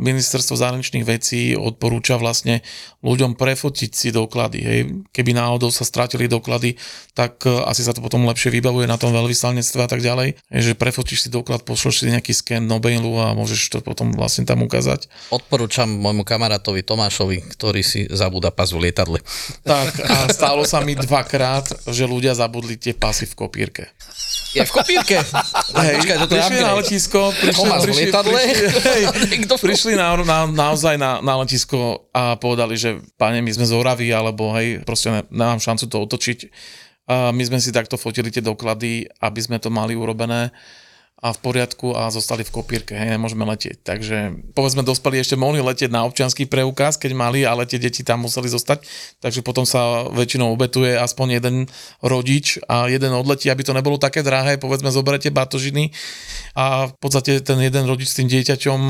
ministerstvo 0.00 0.56
zahraničných 0.56 1.04
vecí 1.04 1.52
odporúča 1.52 2.16
vlastne 2.16 2.64
ľuďom 3.04 3.36
prefotiť 3.36 3.90
si 3.92 4.08
doklady. 4.14 4.58
Hej. 4.62 4.80
Keby 5.10 5.36
náhodou 5.36 5.68
sa 5.68 5.84
stratili 5.84 6.30
doklady, 6.30 6.78
tak 7.12 7.42
e, 7.44 7.52
asi 7.66 7.84
sa 7.84 7.92
to 7.92 8.00
potom 8.00 8.24
lepšie 8.24 8.54
vybavuje 8.54 8.88
na 8.88 8.96
tom 8.96 9.12
veľvyslanectve 9.12 9.80
a 9.84 9.88
tak 9.90 10.00
ďalej. 10.00 10.38
Hej, 10.52 10.62
že 10.62 10.78
prefotíš 10.78 11.26
si 11.26 11.28
doklad, 11.28 11.66
pošleš 11.66 12.04
si 12.04 12.12
nejaký 12.12 12.32
sken 12.32 12.64
do 12.64 12.78
mailu 12.78 13.18
a 13.20 13.36
môžeš 13.36 13.60
to 13.72 13.78
potom 13.82 14.14
vlastne 14.14 14.48
tam 14.48 14.64
ukázať. 14.64 15.10
Odporúčam 15.34 15.90
môjmu 15.90 16.22
kamarátovi 16.22 16.86
Tomášovi, 16.86 17.44
ktorý 17.52 17.82
si 17.84 18.06
zabúda 18.08 18.54
pas 18.54 18.70
v 18.70 18.88
lietadle. 18.88 19.18
Tak 19.66 19.90
a 20.02 20.16
stalo 20.30 20.62
sa 20.64 20.80
mi 20.80 20.94
dvakrát, 20.96 21.90
že 21.90 22.08
ľudia 22.08 22.32
zabudli 22.38 22.78
tie 22.78 22.94
pasy 22.96 23.26
v 23.28 23.34
kopírke. 23.34 23.90
Je 24.52 24.60
v 24.68 24.72
kopírke. 24.72 25.16
Hej, 25.80 25.94
Počkaj, 26.04 26.16
toto 26.28 26.34
prišli 26.36 26.60
na 26.60 26.72
letisko, 26.76 27.20
prišli, 27.40 27.68
prišli, 27.72 28.02
lietadle. 28.04 28.36
prišli, 28.36 28.68
hej, 28.84 29.02
prišli 29.72 29.92
na, 29.96 30.12
na, 30.20 30.38
naozaj 30.44 31.00
na, 31.00 31.24
na 31.24 31.34
letisko 31.40 32.12
a 32.12 32.36
povedali, 32.36 32.76
že 32.76 33.00
pane, 33.16 33.40
my 33.40 33.48
sme 33.48 33.64
z 33.64 33.72
Oravy, 33.72 34.12
alebo 34.12 34.52
hej, 34.52 34.84
proste 34.84 35.08
ne, 35.08 35.20
nemám 35.32 35.56
šancu 35.56 35.88
to 35.88 35.96
otočiť. 36.04 36.38
A 37.08 37.32
my 37.32 37.42
sme 37.42 37.58
si 37.58 37.72
takto 37.72 37.96
fotili 37.96 38.28
tie 38.28 38.44
doklady, 38.44 39.08
aby 39.24 39.40
sme 39.40 39.56
to 39.56 39.72
mali 39.72 39.96
urobené 39.96 40.52
a 41.22 41.30
v 41.30 41.38
poriadku 41.38 41.94
a 41.94 42.10
zostali 42.10 42.42
v 42.42 42.50
kopírke, 42.50 42.98
hej, 42.98 43.14
nemôžeme 43.14 43.46
letieť. 43.46 43.86
Takže 43.86 44.50
povedzme, 44.58 44.82
dospelí 44.82 45.22
ešte 45.22 45.38
mohli 45.38 45.62
letieť 45.62 45.86
na 45.94 46.02
občianský 46.02 46.50
preukaz, 46.50 46.98
keď 46.98 47.14
mali, 47.14 47.46
ale 47.46 47.62
tie 47.62 47.78
deti 47.78 48.02
tam 48.02 48.26
museli 48.26 48.50
zostať, 48.50 48.82
takže 49.22 49.46
potom 49.46 49.62
sa 49.62 50.10
väčšinou 50.10 50.50
obetuje 50.50 50.98
aspoň 50.98 51.38
jeden 51.38 51.56
rodič 52.02 52.58
a 52.66 52.90
jeden 52.90 53.14
odletí, 53.14 53.46
aby 53.54 53.62
to 53.62 53.70
nebolo 53.70 54.02
také 54.02 54.26
drahé, 54.26 54.58
povedzme, 54.58 54.90
zoberete 54.90 55.30
batožiny 55.30 55.94
a 56.58 56.90
v 56.90 56.94
podstate 56.98 57.38
ten 57.38 57.62
jeden 57.62 57.86
rodič 57.86 58.10
s 58.10 58.18
tým 58.18 58.26
dieťaťom 58.26 58.80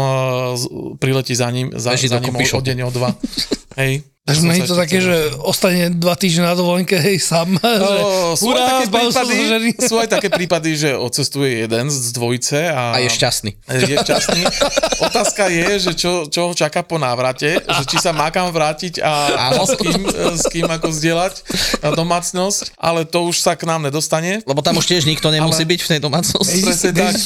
z- 0.56 0.68
priletí 0.96 1.36
za 1.36 1.52
ním, 1.52 1.68
za, 1.76 1.92
za 2.00 2.16
ním 2.16 2.32
o, 2.32 2.40
o 2.40 2.60
deň, 2.64 2.78
o 2.88 2.90
dva. 2.90 3.12
hej. 3.80 4.11
Takže 4.22 4.46
nie 4.46 4.62
je 4.62 4.70
to 4.70 4.78
také, 4.78 5.02
že 5.02 5.34
ostane 5.42 5.90
dva 5.90 6.14
týždne 6.14 6.46
na 6.46 6.54
dovolenke, 6.54 6.94
hej, 6.94 7.18
sám. 7.18 7.58
že, 7.58 7.98
O, 8.06 8.38
sú, 8.38 8.54
hurá, 8.54 8.62
aj 8.62 8.70
také 8.70 8.86
prípady, 8.94 9.34
sú 9.90 9.94
aj 9.98 10.08
také 10.14 10.28
prípady, 10.30 10.70
že 10.78 10.90
odcestuje 10.94 11.66
jeden 11.66 11.90
z 11.90 12.06
dvojice 12.14 12.70
a, 12.70 12.94
A 12.94 13.02
je 13.02 13.10
šťastný. 13.10 13.50
je 13.66 13.96
šťastný. 13.98 14.42
Otázka 15.02 15.50
je, 15.50 15.90
že 15.90 15.92
čo, 15.98 16.30
čo 16.30 16.46
ho 16.46 16.52
čaká 16.54 16.86
po 16.86 17.02
návrate, 17.02 17.66
že 17.66 17.82
či 17.90 17.98
sa 17.98 18.14
má 18.14 18.30
kam 18.30 18.46
vrátiť 18.54 19.02
a, 19.02 19.12
a 19.34 19.44
s, 19.66 19.74
kým, 19.74 20.00
s 20.38 20.44
kým 20.46 20.70
ako 20.70 20.94
zdieľať 20.94 21.34
domácnosť, 21.82 22.78
ale 22.78 23.02
to 23.02 23.26
už 23.26 23.42
sa 23.42 23.58
k 23.58 23.66
nám 23.66 23.82
nedostane. 23.82 24.38
Lebo 24.46 24.62
tam 24.62 24.78
už 24.78 24.86
tiež 24.86 25.02
nikto 25.02 25.34
nemusí 25.34 25.66
Ale- 25.66 25.70
byť 25.74 25.80
v 25.82 25.88
tej 25.90 26.00
domácnosti. 26.00 26.58
Presne 26.62 26.90
tak. 26.94 27.14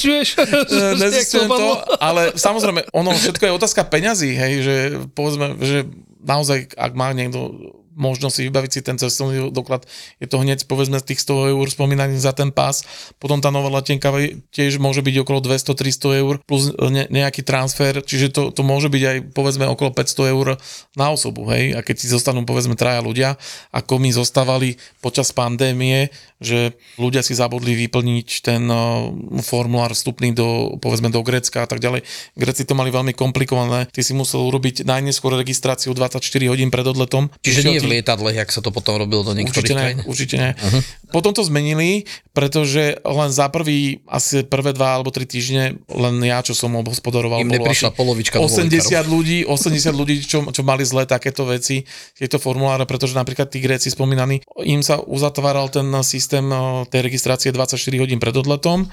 E, 0.66 0.96
Nezistujem 0.96 1.48
Jak 1.48 1.58
to, 1.60 1.68
ale 2.00 2.32
samozrejme, 2.34 2.88
ono 2.92 3.12
všetko 3.12 3.42
je 3.48 3.52
otázka 3.52 3.82
peňazí, 3.86 4.32
hej, 4.32 4.54
že 4.64 4.74
povedzme, 5.12 5.60
že 5.60 5.84
naozaj, 6.26 6.74
ak 6.74 6.92
má 6.98 7.14
niekto 7.14 7.54
možnosť 7.96 8.34
si 8.36 8.42
vybaviť 8.46 8.70
si 8.70 8.80
ten 8.84 9.00
cestovný 9.00 9.48
doklad, 9.50 9.88
je 10.20 10.28
to 10.28 10.38
hneď 10.38 10.68
povedzme 10.68 11.00
tých 11.00 11.24
100 11.24 11.56
eur 11.56 11.66
spomínaných 11.66 12.20
za 12.20 12.36
ten 12.36 12.52
pás, 12.52 12.84
potom 13.16 13.40
tá 13.40 13.48
nová 13.48 13.72
letenka 13.72 14.12
tiež 14.52 14.76
môže 14.76 15.00
byť 15.00 15.24
okolo 15.24 15.40
200-300 15.40 16.22
eur 16.22 16.34
plus 16.44 16.70
ne, 16.76 17.08
nejaký 17.08 17.40
transfer, 17.42 18.04
čiže 18.04 18.36
to, 18.36 18.42
to 18.52 18.60
môže 18.60 18.92
byť 18.92 19.02
aj 19.02 19.16
povedzme 19.32 19.64
okolo 19.66 19.96
500 19.96 20.34
eur 20.36 20.46
na 20.94 21.06
osobu, 21.10 21.48
hej, 21.50 21.74
a 21.74 21.80
keď 21.80 21.96
si 21.96 22.06
zostanú 22.12 22.44
povedzme 22.44 22.76
traja 22.76 23.00
ľudia, 23.00 23.40
ako 23.72 23.98
my 23.98 24.12
zostávali 24.12 24.76
počas 25.00 25.32
pandémie, 25.32 26.12
že 26.36 26.76
ľudia 27.00 27.24
si 27.24 27.32
zabudli 27.32 27.72
vyplniť 27.86 28.28
ten 28.44 28.68
uh, 28.68 29.08
formulár 29.40 29.96
vstupný 29.96 30.36
do, 30.36 30.76
povedzme, 30.76 31.08
do 31.08 31.24
Grécka 31.24 31.64
a 31.64 31.68
tak 31.68 31.80
ďalej. 31.80 32.04
Gréci 32.36 32.68
to 32.68 32.76
mali 32.76 32.92
veľmi 32.92 33.16
komplikované. 33.16 33.88
Ty 33.88 34.00
si 34.04 34.12
musel 34.12 34.44
urobiť 34.44 34.84
najneskôr 34.84 35.32
registráciu 35.32 35.96
24 35.96 36.20
hodín 36.52 36.68
pred 36.68 36.84
odletom. 36.84 37.32
Čiže 37.40 37.60
nie 37.64 37.80
ti- 37.80 37.85
v 37.86 37.90
lietadle, 37.98 38.30
jak 38.36 38.50
sa 38.52 38.60
to 38.60 38.68
potom 38.68 39.00
robilo 39.00 39.24
do 39.24 39.32
niektorých 39.32 39.72
Určite 39.72 39.78
ne, 39.78 39.90
určite 40.04 40.36
ne. 40.36 40.50
Uh-huh. 40.52 40.82
Potom 41.14 41.32
to 41.32 41.40
zmenili, 41.40 42.04
pretože 42.36 43.00
len 43.00 43.30
za 43.32 43.48
prvý, 43.48 44.04
asi 44.04 44.44
prvé 44.44 44.76
dva 44.76 45.00
alebo 45.00 45.08
tri 45.08 45.24
týždne, 45.24 45.80
len 45.88 46.14
ja, 46.20 46.44
čo 46.44 46.52
som 46.52 46.76
obhospodaroval, 46.76 47.40
Im 47.40 47.56
bolo 47.56 47.72
asi 47.72 47.88
polovička 47.88 48.36
80 48.36 48.68
dovolenkárov. 48.68 49.08
ľudí, 49.08 49.38
80 49.48 49.96
ľudí, 49.96 50.14
čo, 50.26 50.44
čo 50.52 50.62
mali 50.66 50.84
zle 50.84 51.08
takéto 51.08 51.48
veci, 51.48 51.86
tieto 52.12 52.36
formuláre, 52.36 52.84
pretože 52.84 53.16
napríklad 53.16 53.48
tí 53.48 53.64
Gréci 53.64 53.88
spomínaní, 53.88 54.44
im 54.66 54.84
sa 54.84 55.00
uzatváral 55.00 55.72
ten 55.72 55.88
systém 56.04 56.44
tej 56.92 57.00
registrácie 57.00 57.54
24 57.54 57.80
hodín 58.02 58.20
pred 58.20 58.36
odletom, 58.36 58.84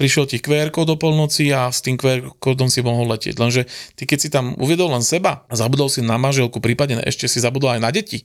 prišiel 0.00 0.24
ti 0.26 0.42
QR 0.42 0.72
kód 0.72 0.88
do 0.88 0.96
polnoci 0.96 1.52
a 1.52 1.68
s 1.68 1.84
tým 1.84 2.00
QR 2.00 2.32
kódom 2.40 2.72
si 2.72 2.80
mohol 2.80 3.12
letieť. 3.12 3.36
Lenže 3.36 3.68
ty 3.92 4.08
keď 4.08 4.18
si 4.18 4.28
tam 4.32 4.56
uviedol 4.56 4.88
len 4.88 5.04
seba 5.04 5.44
a 5.44 5.54
zabudol 5.58 5.92
si 5.92 6.00
na 6.00 6.16
manželku, 6.16 6.64
prípadne 6.64 7.04
ešte 7.04 7.28
si 7.28 7.44
zabudol 7.44 7.76
aj 7.76 7.80
na 7.84 7.90
deti, 7.92 8.24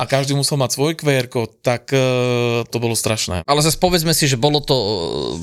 a 0.00 0.08
každý 0.08 0.32
musel 0.32 0.56
mať 0.56 0.80
svoj 0.80 0.96
QR 0.96 1.28
kód, 1.28 1.60
tak 1.60 1.92
e, 1.92 2.00
to 2.64 2.76
bolo 2.80 2.96
strašné. 2.96 3.44
Ale 3.44 3.60
zase 3.60 3.76
povedzme 3.76 4.16
si, 4.16 4.24
že 4.24 4.40
bolo 4.40 4.64
to 4.64 4.72
e, 4.72 4.88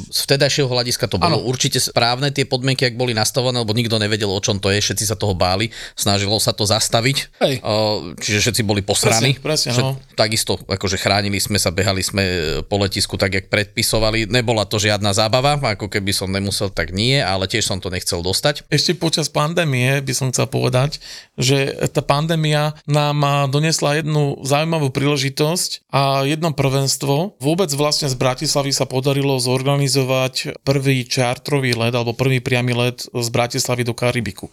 z 0.09 0.19
vtedajšieho 0.25 0.65
hľadiska 0.65 1.05
to 1.05 1.21
bolo 1.21 1.37
Áno. 1.37 1.45
určite 1.45 1.77
správne 1.77 2.33
tie 2.33 2.49
podmienky, 2.49 2.89
ak 2.89 2.97
boli 2.97 3.13
nastavené, 3.13 3.61
lebo 3.61 3.77
nikto 3.77 4.01
nevedel, 4.01 4.33
o 4.33 4.41
čom 4.41 4.57
to 4.57 4.73
je, 4.73 4.81
všetci 4.81 5.05
sa 5.05 5.13
toho 5.13 5.37
báli, 5.37 5.69
snažilo 5.93 6.41
sa 6.41 6.57
to 6.57 6.65
zastaviť, 6.65 7.17
Hej. 7.37 7.55
E, 7.61 7.73
čiže 8.17 8.49
všetci 8.49 8.61
boli 8.65 8.81
posraní. 8.81 9.37
Presne, 9.37 9.69
presne, 9.69 9.93
no. 9.93 10.01
Takisto, 10.17 10.57
akože 10.65 10.97
chránili 10.97 11.37
sme 11.37 11.61
sa, 11.61 11.69
behali 11.69 12.01
sme 12.01 12.23
po 12.65 12.81
letisku 12.81 13.13
tak, 13.13 13.37
jak 13.37 13.45
predpisovali. 13.53 14.25
Nebola 14.25 14.65
to 14.65 14.81
žiadna 14.81 15.13
zábava, 15.13 15.61
ako 15.61 15.85
keby 15.85 16.09
som 16.09 16.33
nemusel, 16.33 16.73
tak 16.73 16.89
nie, 16.89 17.21
ale 17.21 17.45
tiež 17.45 17.69
som 17.69 17.77
to 17.77 17.93
nechcel 17.93 18.25
dostať. 18.25 18.65
Ešte 18.73 18.97
počas 18.97 19.29
pandémie 19.29 20.01
by 20.01 20.13
som 20.17 20.33
chcel 20.33 20.49
povedať, 20.49 20.97
že 21.37 21.77
tá 21.93 22.01
pandémia 22.01 22.73
nám 22.89 23.51
donesla 23.53 24.01
jednu 24.01 24.46
zaujímavú 24.47 24.89
príležitosť 24.89 25.91
a 25.91 26.23
jedno 26.23 26.55
prvenstvo. 26.55 27.37
Vôbec 27.37 27.69
vlastne 27.75 28.07
z 28.07 28.15
Bratislavy 28.15 28.71
sa 28.71 28.87
podarilo 28.87 29.35
zorganizovať 29.37 30.63
prvý 30.63 31.03
čartrový 31.03 31.75
let 31.75 31.93
alebo 31.93 32.15
prvý 32.15 32.39
priamy 32.39 32.71
let 32.71 33.03
z 33.03 33.27
Bratislavy 33.27 33.83
do 33.83 33.91
Karibiku. 33.91 34.47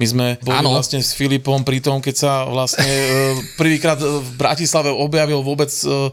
My 0.00 0.06
sme 0.08 0.26
boli 0.40 0.56
Áno. 0.56 0.72
vlastne 0.72 1.04
s 1.04 1.12
Filipom 1.12 1.68
pri 1.68 1.84
tom, 1.84 2.00
keď 2.00 2.14
sa 2.16 2.32
vlastne 2.48 2.88
e, 2.88 3.36
prvýkrát 3.60 4.00
v 4.00 4.30
Bratislave 4.40 4.88
objavil 4.88 5.44
vôbec 5.44 5.68
e, 5.68 6.08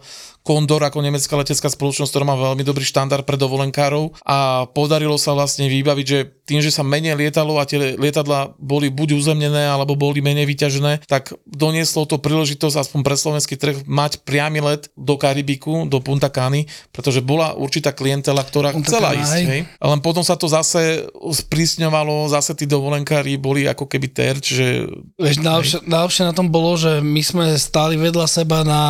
Kondor 0.49 0.81
ako 0.81 1.05
nemecká 1.05 1.37
letecká 1.37 1.69
spoločnosť, 1.69 2.09
ktorá 2.09 2.25
má 2.25 2.33
veľmi 2.33 2.65
dobrý 2.65 2.81
štandard 2.81 3.21
pre 3.21 3.37
dovolenkárov 3.37 4.17
a 4.25 4.65
podarilo 4.65 5.13
sa 5.21 5.37
vlastne 5.37 5.69
vybaviť, 5.69 6.05
že 6.09 6.19
tým, 6.49 6.65
že 6.65 6.73
sa 6.73 6.81
menej 6.81 7.13
lietalo 7.13 7.61
a 7.61 7.69
tie 7.69 7.93
lietadla 7.93 8.57
boli 8.57 8.89
buď 8.89 9.13
uzemnené 9.13 9.69
alebo 9.69 9.93
boli 9.93 10.25
menej 10.25 10.49
vyťažené, 10.49 11.05
tak 11.05 11.37
donieslo 11.45 12.09
to 12.09 12.17
príležitosť 12.17 12.81
aspoň 12.81 12.99
pre 13.05 13.13
slovenský 13.13 13.61
trh 13.61 13.85
mať 13.85 14.25
priamy 14.25 14.57
let 14.57 14.89
do 14.97 15.21
Karibiku, 15.21 15.85
do 15.85 16.01
Punta 16.01 16.33
Cany, 16.33 16.65
pretože 16.89 17.21
bola 17.21 17.53
určitá 17.53 17.93
klientela, 17.93 18.41
ktorá 18.41 18.73
Punta 18.73 18.89
chcela 18.89 19.13
Cana, 19.13 19.21
ísť. 19.21 19.33
hej. 19.53 19.61
Len 19.69 19.99
potom 20.01 20.25
sa 20.25 20.33
to 20.33 20.49
zase 20.49 21.05
sprísňovalo, 21.13 22.25
zase 22.33 22.57
tí 22.57 22.65
dovolenkári 22.65 23.37
boli 23.37 23.69
ako 23.69 23.85
keby 23.85 24.07
terč, 24.09 24.57
že 24.57 24.89
Vieš, 25.21 25.45
najlepšie, 25.45 25.85
najlepšie 25.85 26.23
na 26.25 26.33
tom 26.33 26.49
bolo, 26.49 26.73
že 26.73 27.05
my 27.05 27.21
sme 27.21 27.45
stáli 27.61 28.01
vedľa 28.01 28.25
seba 28.25 28.65
na 28.65 28.81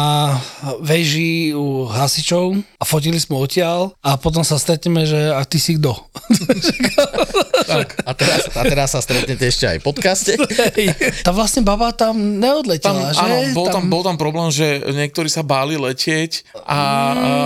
veži 0.80 1.49
u 1.52 1.86
hasičov 1.86 2.54
a 2.78 2.84
fotili 2.84 3.18
sme 3.18 3.38
odtiaľ 3.38 3.94
a 4.00 4.16
potom 4.16 4.42
sa 4.42 4.56
stretneme, 4.56 5.04
že 5.04 5.30
a 5.30 5.42
ty 5.44 5.58
si 5.58 5.76
kto? 5.76 5.94
tak. 7.72 7.88
A 8.04 8.12
teraz, 8.14 8.42
a 8.52 8.62
teraz 8.64 8.88
sa 8.92 9.02
stretnete 9.02 9.46
ešte 9.46 9.66
aj 9.66 9.78
v 9.80 9.86
podcaste. 9.86 10.34
Tá 11.22 11.32
vlastne 11.32 11.62
baba 11.62 11.92
tam 11.92 12.16
Tam, 12.16 12.18
neodletela, 12.42 13.14
že? 13.14 13.22
áno, 13.22 13.36
bol 13.54 13.68
tam, 13.70 13.84
bol 13.88 14.02
tam 14.02 14.18
problém, 14.18 14.50
že 14.50 14.82
niektorí 14.90 15.30
sa 15.30 15.46
báli 15.46 15.76
letieť 15.76 16.48
a, 16.56 16.62
a 16.64 16.80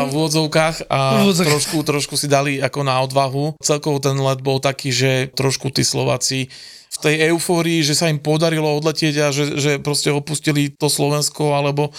v 0.07 0.13
úvodzovkách 0.13 0.87
a 0.87 0.99
V 1.19 1.29
úvodzovkách. 1.29 1.51
trošku, 1.51 1.77
trošku 1.83 2.15
si 2.15 2.27
dali 2.27 2.59
ako 2.59 2.79
na 2.81 3.01
odvahu. 3.01 3.59
Celkovo 3.59 3.99
ten 3.99 4.15
let 4.15 4.39
bol 4.39 4.57
taký, 4.57 4.89
že 4.93 5.11
trošku 5.33 5.69
tí 5.69 5.83
Slováci 5.83 6.47
v 6.93 6.97
tej 7.01 7.15
eufórii, 7.33 7.81
že 7.81 7.97
sa 7.97 8.05
im 8.05 8.21
podarilo 8.21 8.69
odletieť 8.77 9.15
a 9.25 9.27
že, 9.33 9.57
že 9.57 9.71
proste 9.81 10.13
opustili 10.13 10.69
to 10.69 10.85
Slovensko 10.85 11.57
alebo 11.57 11.89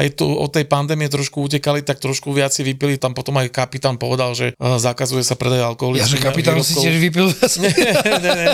aj 0.00 0.16
to, 0.16 0.24
od 0.24 0.48
tej 0.48 0.64
pandémie 0.64 1.12
trošku 1.12 1.44
utekali, 1.44 1.84
tak 1.84 2.00
trošku 2.00 2.32
viac 2.32 2.56
si 2.56 2.64
vypili. 2.64 2.96
Tam 2.96 3.12
potom 3.12 3.36
aj 3.36 3.52
kapitán 3.52 4.00
povedal, 4.00 4.32
že 4.32 4.56
eh, 4.56 4.80
zakazuje 4.80 5.20
sa 5.20 5.36
predaj 5.36 5.76
alkoholu. 5.76 6.00
Ja, 6.00 6.08
že 6.08 6.16
kapitán 6.16 6.56
si 6.64 6.80
tiež 6.80 6.96
vypil. 6.96 7.28
ne, 8.24 8.32
ne. 8.32 8.48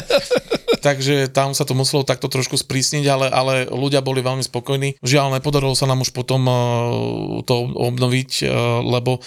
Takže 0.82 1.32
tam 1.32 1.56
sa 1.56 1.64
to 1.64 1.72
muselo 1.72 2.04
takto 2.04 2.28
trošku 2.28 2.58
sprísniť, 2.60 3.04
ale, 3.08 3.26
ale 3.32 3.54
ľudia 3.70 4.04
boli 4.04 4.20
veľmi 4.20 4.44
spokojní. 4.44 5.00
Žiaľ, 5.00 5.40
nepodarilo 5.40 5.72
sa 5.72 5.88
nám 5.88 6.04
už 6.04 6.12
potom 6.12 6.44
uh, 6.44 6.54
to 7.46 7.70
obnoviť, 7.72 8.30
uh, 8.44 8.84
lebo 8.84 9.22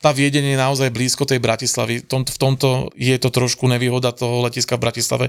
tá 0.00 0.16
Viedeň 0.16 0.56
je 0.56 0.56
naozaj 0.56 0.88
blízko 0.88 1.28
tej 1.28 1.44
Bratislavy. 1.44 2.00
V 2.00 2.08
tomto, 2.08 2.32
v 2.32 2.38
tomto 2.40 2.68
je 2.96 3.12
to 3.20 3.28
trošku 3.28 3.68
nevýhoda 3.68 4.16
toho 4.16 4.40
letiska 4.40 4.80
v 4.80 4.88
Bratislave, 4.88 5.26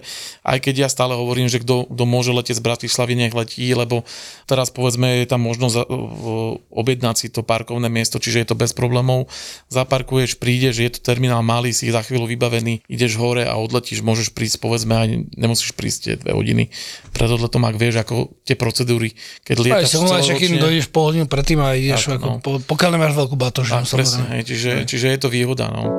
aj 0.48 0.58
keď 0.64 0.88
ja 0.88 0.90
stále 0.90 1.12
hovorím, 1.12 1.52
že 1.52 1.60
kto, 1.60 1.92
kto 1.92 2.04
môže 2.08 2.32
letieť 2.32 2.56
z 2.56 2.64
Bratislavy, 2.64 3.20
nech 3.20 3.36
letí, 3.36 3.68
lebo 3.76 4.08
teraz 4.48 4.72
povedzme 4.72 5.22
je 5.22 5.28
tam 5.28 5.44
možnosť 5.44 5.76
objednať 6.72 7.16
si 7.20 7.28
to 7.28 7.44
parkovné 7.44 7.92
miesto, 7.92 8.16
čiže 8.16 8.48
je 8.48 8.48
to 8.48 8.56
bez 8.56 8.72
problémov. 8.72 9.28
Zaparkuješ, 9.68 10.40
prídeš, 10.40 10.80
je 10.80 10.90
to 10.96 11.04
terminál 11.04 11.44
malý, 11.44 11.76
si 11.76 11.92
za 11.92 12.00
chvíľu 12.00 12.32
vybavený, 12.32 12.88
ideš 12.88 13.20
hore 13.20 13.44
a 13.44 13.60
odletíš, 13.60 14.00
môžeš 14.00 14.32
prísť, 14.32 14.64
povedzme 14.64 14.94
aj 14.96 15.08
nemusíš 15.36 15.76
prísť 15.76 16.00
tie 16.00 16.14
dve 16.16 16.32
hodiny 16.32 16.72
pred 17.12 17.28
odletom, 17.28 17.68
ak 17.68 17.76
vieš, 17.76 18.08
ako 18.08 18.32
tie 18.48 18.56
procedúry, 18.56 19.12
keď 19.44 19.56
Aj 19.60 19.64
lietaš 19.68 19.92
kým 19.92 20.08
celoročne. 20.08 20.64
dojdeš 20.64 20.88
pol 20.88 21.04
hodinu 21.12 21.26
predtým 21.28 21.60
a 21.60 21.76
ideš, 21.76 22.08
Tak, 22.08 22.24
ako, 22.24 22.28
no. 22.32 22.36
po, 22.40 22.52
pokiaľ 22.64 22.90
nemáš 22.96 23.14
veľkú 23.20 23.36
batožinu, 23.36 23.84
Tak, 23.84 23.92
presne, 23.92 24.24
samozrejme. 24.24 24.40
hej, 24.40 24.61
čiže, 24.62 24.86
čiže 24.86 25.08
je 25.10 25.20
to 25.26 25.30
výhoda, 25.34 25.74
no. 25.74 25.90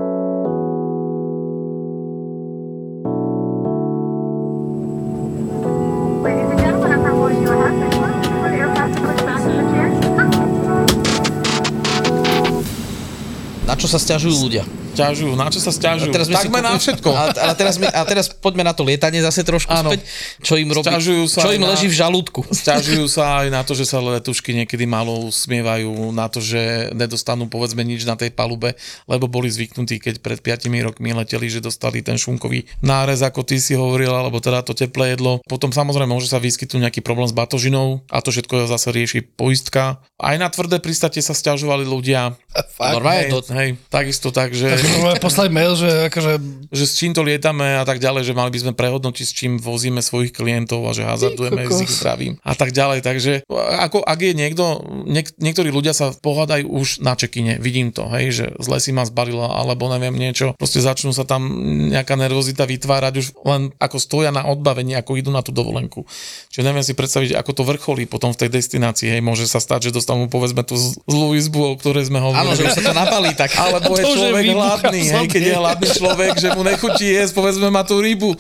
Na 13.67 13.75
čo 13.75 13.91
sa 13.91 13.99
stiažujú 13.99 14.47
ľudia? 14.47 14.82
Ťažujú, 14.93 15.33
na 15.33 15.49
čo 15.49 15.61
sa 15.61 15.73
stiažujú? 15.73 16.13
si 16.13 16.33
Takmer 16.33 16.61
na 16.61 16.77
všetko. 16.77 17.11
A, 17.11 17.25
a, 17.33 17.51
teraz 17.57 17.81
my, 17.81 17.89
a 17.89 18.03
teraz 18.05 18.29
poďme 18.29 18.63
na 18.69 18.77
to 18.77 18.85
lietanie 18.85 19.25
zase 19.25 19.41
trošku 19.41 19.73
Áno. 19.73 19.89
späť. 19.89 20.05
Čo 20.45 20.61
im 20.61 20.69
robí? 20.69 20.85
Sťažujú 20.85 21.25
sa 21.33 21.41
čo 21.41 21.51
im 21.57 21.65
na- 21.65 21.73
leží 21.73 21.89
v 21.89 21.97
žalúdku? 21.97 22.41
Sťažujú 22.53 23.05
sa 23.17 23.45
aj 23.45 23.49
na 23.49 23.65
to, 23.65 23.73
že 23.73 23.89
sa 23.89 24.05
letušky 24.05 24.53
niekedy 24.53 24.85
málo 24.85 25.25
usmievajú, 25.33 26.13
na 26.13 26.29
to, 26.29 26.45
že 26.45 26.93
nedostanú 26.93 27.49
povedzme 27.49 27.81
nič 27.81 28.05
na 28.05 28.21
tej 28.21 28.37
palube, 28.37 28.77
lebo 29.09 29.27
boli 29.27 29.49
zvyknutí, 29.49 29.97
keď 29.97 30.21
pred 30.21 30.39
5 30.45 30.69
rokmi 30.85 31.17
leteli, 31.17 31.49
že 31.49 31.65
dostali 31.65 32.05
ten 32.05 32.21
šunkový 32.21 32.69
nárez, 32.85 33.25
ako 33.25 33.43
ty 33.49 33.57
si 33.57 33.73
hovoril, 33.73 34.13
alebo 34.13 34.45
teda 34.45 34.61
to 34.61 34.77
teplé 34.77 35.17
jedlo. 35.17 35.41
Potom 35.49 35.73
samozrejme 35.73 36.13
môže 36.13 36.29
sa 36.29 36.37
vyskytnúť 36.37 36.91
nejaký 36.91 37.01
problém 37.01 37.25
s 37.29 37.35
batožinou 37.35 38.05
a 38.13 38.21
to 38.21 38.29
všetko 38.29 38.69
zase 38.69 38.93
rieši 38.93 39.25
poistka. 39.25 40.05
Aj 40.21 40.37
na 40.37 40.53
tvrdé 40.53 40.79
pristate 40.79 41.19
sa 41.25 41.33
sťažovali 41.33 41.89
ľudia. 41.89 42.37
Normálne 42.79 43.23
Hej, 43.33 43.43
hej, 43.55 43.71
takisto 43.89 44.29
tak, 44.35 44.53
že... 44.53 44.82
Poslať 45.19 45.49
mail, 45.49 45.73
že 45.73 46.09
akože 46.09 46.33
že 46.69 46.85
s 46.85 46.97
čím 46.97 47.13
to 47.13 47.21
lietame 47.21 47.77
a 47.77 47.85
tak 47.85 47.99
ďalej, 47.99 48.25
že 48.25 48.33
mali 48.33 48.49
by 48.49 48.59
sme 48.59 48.73
prehodnotiť, 48.73 49.23
s 49.23 49.33
čím 49.33 49.53
vozíme 49.57 50.01
svojich 50.01 50.33
klientov 50.33 50.83
a 50.83 50.91
že 50.91 51.05
hazardujeme 51.05 51.69
s 51.69 51.79
ich 51.81 51.93
zdravím 51.93 52.41
a 52.41 52.53
tak 52.53 52.73
ďalej. 52.73 53.01
Takže 53.03 53.33
ako, 53.79 54.01
ak 54.01 54.19
je 54.19 54.33
niekto, 54.33 54.65
niek- 55.05 55.37
niektorí 55.37 55.69
ľudia 55.69 55.93
sa 55.93 56.11
pohádajú 56.11 56.65
už 56.67 57.01
na 57.01 57.13
čekine, 57.13 57.59
vidím 57.59 57.91
to, 57.91 58.09
hej, 58.09 58.33
že 58.33 58.47
zle 58.59 58.79
si 58.79 58.91
ma 58.91 59.05
zbalila 59.05 59.53
alebo 59.53 59.87
neviem 59.87 60.15
niečo, 60.15 60.57
proste 60.57 60.81
začnú 60.81 61.11
sa 61.11 61.23
tam 61.23 61.45
nejaká 61.89 62.17
nervozita 62.17 62.65
vytvárať 62.65 63.15
už 63.15 63.27
len 63.45 63.69
ako 63.77 63.97
stoja 63.99 64.31
na 64.31 64.43
odbavení, 64.43 64.95
ako 64.95 65.15
idú 65.15 65.29
na 65.29 65.41
tú 65.41 65.51
dovolenku. 65.51 66.09
Čiže 66.49 66.65
neviem 66.65 66.83
si 66.83 66.93
predstaviť, 66.93 67.37
ako 67.37 67.51
to 67.53 67.63
vrcholí 67.63 68.05
potom 68.07 68.33
v 68.33 68.39
tej 68.39 68.51
destinácii, 68.51 69.13
hej, 69.13 69.21
môže 69.21 69.45
sa 69.45 69.61
stať, 69.61 69.93
že 69.93 69.95
dostanú 69.95 70.25
povedzme 70.27 70.65
tú 70.65 70.75
z- 70.75 70.97
zlú 71.05 71.37
izbu, 71.37 71.61
o 71.67 71.77
ktorej 71.77 72.09
sme 72.09 72.17
hovorili. 72.17 72.41
áno, 72.41 72.57
že 72.57 72.65
už 72.65 72.73
sa 72.73 72.83
to 72.83 72.95
napalí 72.95 73.37
tak. 73.37 73.53
Alebo 73.55 73.93
je 73.93 74.05
človek 74.05 74.41
výbuch 74.43 74.72
hladný, 74.73 75.01
hej, 75.05 75.27
keď 75.29 75.43
je 75.45 75.55
hladný 75.55 75.89
človek, 75.93 76.33
že 76.41 76.49
mu 76.57 76.65
nechutí 76.65 77.05
jesť, 77.13 77.33
povedzme 77.37 77.69
má 77.69 77.85
tú 77.85 78.01
rybu, 78.01 78.33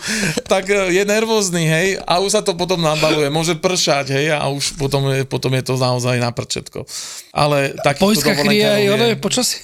tak 0.49 0.64
e, 0.72 0.97
je 0.97 1.03
nervózny, 1.05 1.68
hej, 1.68 1.89
a 2.09 2.18
už 2.24 2.30
sa 2.33 2.41
to 2.41 2.57
potom 2.57 2.80
nabaluje, 2.80 3.28
môže 3.28 3.53
pršať, 3.61 4.16
hej, 4.16 4.26
a 4.33 4.49
už 4.49 4.80
potom 4.80 5.12
je, 5.12 5.28
potom 5.28 5.53
je 5.53 5.62
to 5.62 5.76
naozaj 5.76 6.16
na 6.16 6.33
prčetko. 6.33 6.89
Ale 7.33 7.76
takýchto 7.80 8.09
poistka 8.09 8.33
kryje 8.33 8.64
aj 8.64 8.85
ono 8.89 9.05
je- 9.12 9.20
počasie. 9.20 9.61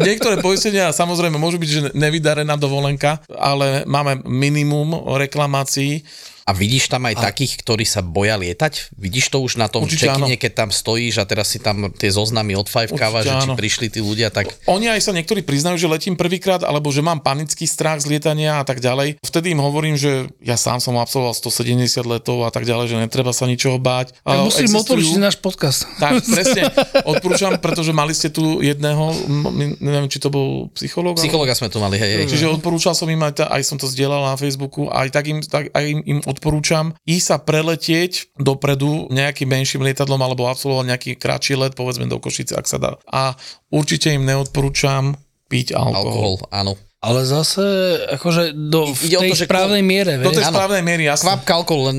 Niektoré 0.00 0.40
poistenia 0.40 0.90
samozrejme 0.90 1.36
môžu 1.36 1.60
byť, 1.60 1.70
že 1.70 1.80
nevydarená 1.92 2.56
dovolenka, 2.56 3.20
ale 3.28 3.84
máme 3.84 4.24
minimum 4.24 5.12
reklamácií. 5.20 6.02
A 6.42 6.50
vidíš 6.50 6.90
tam 6.90 7.06
aj 7.06 7.22
takých, 7.22 7.62
ktorí 7.62 7.86
sa 7.86 8.02
boja 8.02 8.34
lietať? 8.34 8.94
Vidíš 8.98 9.30
to 9.30 9.38
už 9.38 9.56
na 9.56 9.70
tom 9.70 9.86
áno. 9.86 10.26
keď 10.26 10.52
tam 10.52 10.70
stojíš 10.74 11.22
a 11.22 11.24
teraz 11.24 11.54
si 11.54 11.62
tam 11.62 11.90
tie 11.94 12.10
zoznamy 12.10 12.58
odfajfkáva, 12.58 13.22
že 13.22 13.30
či 13.30 13.48
prišli 13.54 13.86
tí 13.88 14.02
ľudia, 14.02 14.28
tak 14.28 14.50
Oni 14.66 14.90
aj 14.90 15.00
sa 15.00 15.12
niektorí 15.12 15.46
priznajú, 15.46 15.78
že 15.78 15.86
letím 15.86 16.18
prvýkrát, 16.18 16.66
alebo 16.66 16.90
že 16.90 16.98
mám 16.98 17.22
panický 17.22 17.64
strach 17.64 18.02
z 18.02 18.10
lietania 18.10 18.58
a 18.58 18.64
tak 18.66 18.82
ďalej. 18.82 19.22
Vtedy 19.22 19.54
im 19.54 19.62
hovorím, 19.62 19.94
že 19.94 20.26
ja 20.42 20.58
sám 20.58 20.82
som 20.82 20.98
absolvoval 20.98 21.34
170 21.34 21.78
letov 22.02 22.42
a 22.42 22.50
tak 22.50 22.66
ďalej, 22.66 22.90
že 22.90 22.96
netreba 22.98 23.30
sa 23.30 23.46
ničoho 23.46 23.78
báť. 23.78 24.18
Tak 24.18 24.26
A 24.26 24.42
musím 24.42 24.66
existujú- 24.66 24.82
odporučiť 24.82 25.18
náš 25.18 25.36
podcast. 25.38 25.86
Tak, 25.96 26.22
presne. 26.34 26.62
Odporúčam, 27.06 27.54
pretože 27.58 27.94
mali 27.94 28.12
ste 28.12 28.28
tu 28.28 28.58
jedného, 28.58 29.14
m- 29.28 29.78
neviem, 29.78 30.10
či 30.10 30.18
to 30.18 30.28
bol 30.28 30.66
psychológ. 30.74 31.18
psychologa 31.22 31.54
sme 31.54 31.70
tu 31.70 31.78
mali, 31.78 31.96
hej, 31.96 32.24
hej. 32.24 32.26
Čiže 32.26 32.46
odporúčal 32.50 32.92
som 32.92 33.06
im 33.06 33.20
aj, 33.20 33.46
aj 33.46 33.62
som 33.62 33.76
to 33.78 33.86
zdieľal 33.86 34.26
na 34.26 34.36
Facebooku, 34.36 34.88
aj 34.88 35.08
tak 35.10 35.24
im, 35.28 35.38
tak, 35.40 35.70
aj 35.70 35.84
im, 35.84 36.00
im 36.02 36.18
odporúčam 36.32 36.96
ísť 37.04 37.26
sa 37.26 37.36
preletieť 37.40 38.34
dopredu 38.40 39.12
nejakým 39.12 39.48
menším 39.48 39.84
lietadlom 39.84 40.20
alebo 40.20 40.48
absolvovať 40.48 40.86
nejaký 40.88 41.10
kratší 41.20 41.54
let, 41.60 41.76
povedzme 41.76 42.08
do 42.08 42.16
Košice, 42.16 42.56
ak 42.56 42.66
sa 42.66 42.80
dá. 42.80 42.92
A 43.08 43.36
určite 43.68 44.10
im 44.10 44.24
neodporúčam 44.24 45.20
piť 45.52 45.76
alkohol. 45.76 46.00
Alkohol, 46.00 46.34
áno. 46.48 46.72
Ale 47.02 47.26
zase, 47.26 47.66
akože 48.14 48.54
do, 48.54 48.94
v 48.94 49.10
Ide 49.10 49.18
o 49.18 49.22
tej 49.26 49.30
to, 49.34 49.38
že 49.42 49.46
správnej 49.50 49.82
miere, 49.82 50.22
Do 50.22 50.30
tej 50.30 50.46
Áno. 50.46 50.54
správnej 50.54 50.82
miery, 50.86 51.10
jasne. 51.10 51.26
Kvapka 51.26 51.52
alkohol, 51.58 51.90
len 51.90 51.98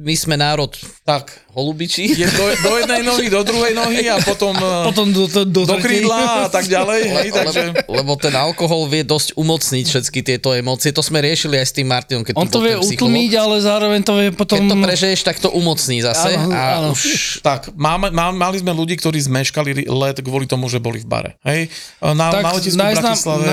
my 0.00 0.14
sme 0.16 0.34
národ 0.34 0.72
Tak, 1.04 1.28
holubičí. 1.52 2.08
je 2.16 2.24
do, 2.24 2.44
do 2.64 2.70
jednej 2.80 3.02
nohy, 3.04 3.26
do 3.28 3.44
druhej 3.44 3.76
nohy 3.76 4.08
a 4.08 4.16
potom, 4.24 4.56
eh, 4.64 4.84
Potom 4.88 5.06
do, 5.12 5.28
do, 5.28 5.42
do, 5.44 5.62
do 5.68 5.76
krídla 5.76 6.46
a 6.46 6.48
tak 6.48 6.66
ďalej. 6.66 7.00
Hej, 7.04 7.28
Le- 7.30 7.36
takže... 7.36 7.62
lebo, 7.70 7.92
lebo 8.00 8.12
ten 8.16 8.34
alkohol 8.34 8.88
vie 8.88 9.04
dosť 9.04 9.36
umocniť 9.36 9.84
všetky 9.86 10.20
tieto 10.24 10.56
emócie. 10.56 10.90
To 10.96 11.04
sme 11.04 11.20
riešili 11.20 11.60
aj 11.60 11.66
s 11.68 11.72
tým 11.76 11.86
Martinom, 11.86 12.24
keď 12.24 12.34
On 12.40 12.48
to 12.48 12.64
vie 12.64 12.74
utlmiť, 12.74 13.32
ale 13.36 13.54
zároveň 13.60 14.00
to 14.02 14.12
vie 14.16 14.30
potom... 14.32 14.56
Keď 14.56 14.66
to 14.72 14.76
prežiješ, 14.80 15.20
tak 15.26 15.36
to 15.38 15.52
umocní 15.52 16.00
zase. 16.00 16.32
Áno, 16.34 16.50
a 16.50 16.62
áno. 16.80 16.90
už 16.96 17.44
Tak, 17.44 17.76
máme, 17.76 18.08
má, 18.10 18.32
mali 18.32 18.56
sme 18.58 18.72
ľudí, 18.72 18.96
ktorí 18.96 19.20
zmeškali 19.20 19.84
let 19.86 20.16
kvôli 20.24 20.48
tomu, 20.48 20.66
že 20.72 20.80
boli 20.80 21.02
v 21.02 21.06
bare. 21.06 21.30
Hej? 21.44 21.68
Na, 22.00 22.32
tak 22.32 22.42
na 22.46 22.50
letisku 22.56 22.78
v 22.78 22.82
najznam, 22.88 23.14
Bratislave. 23.14 23.44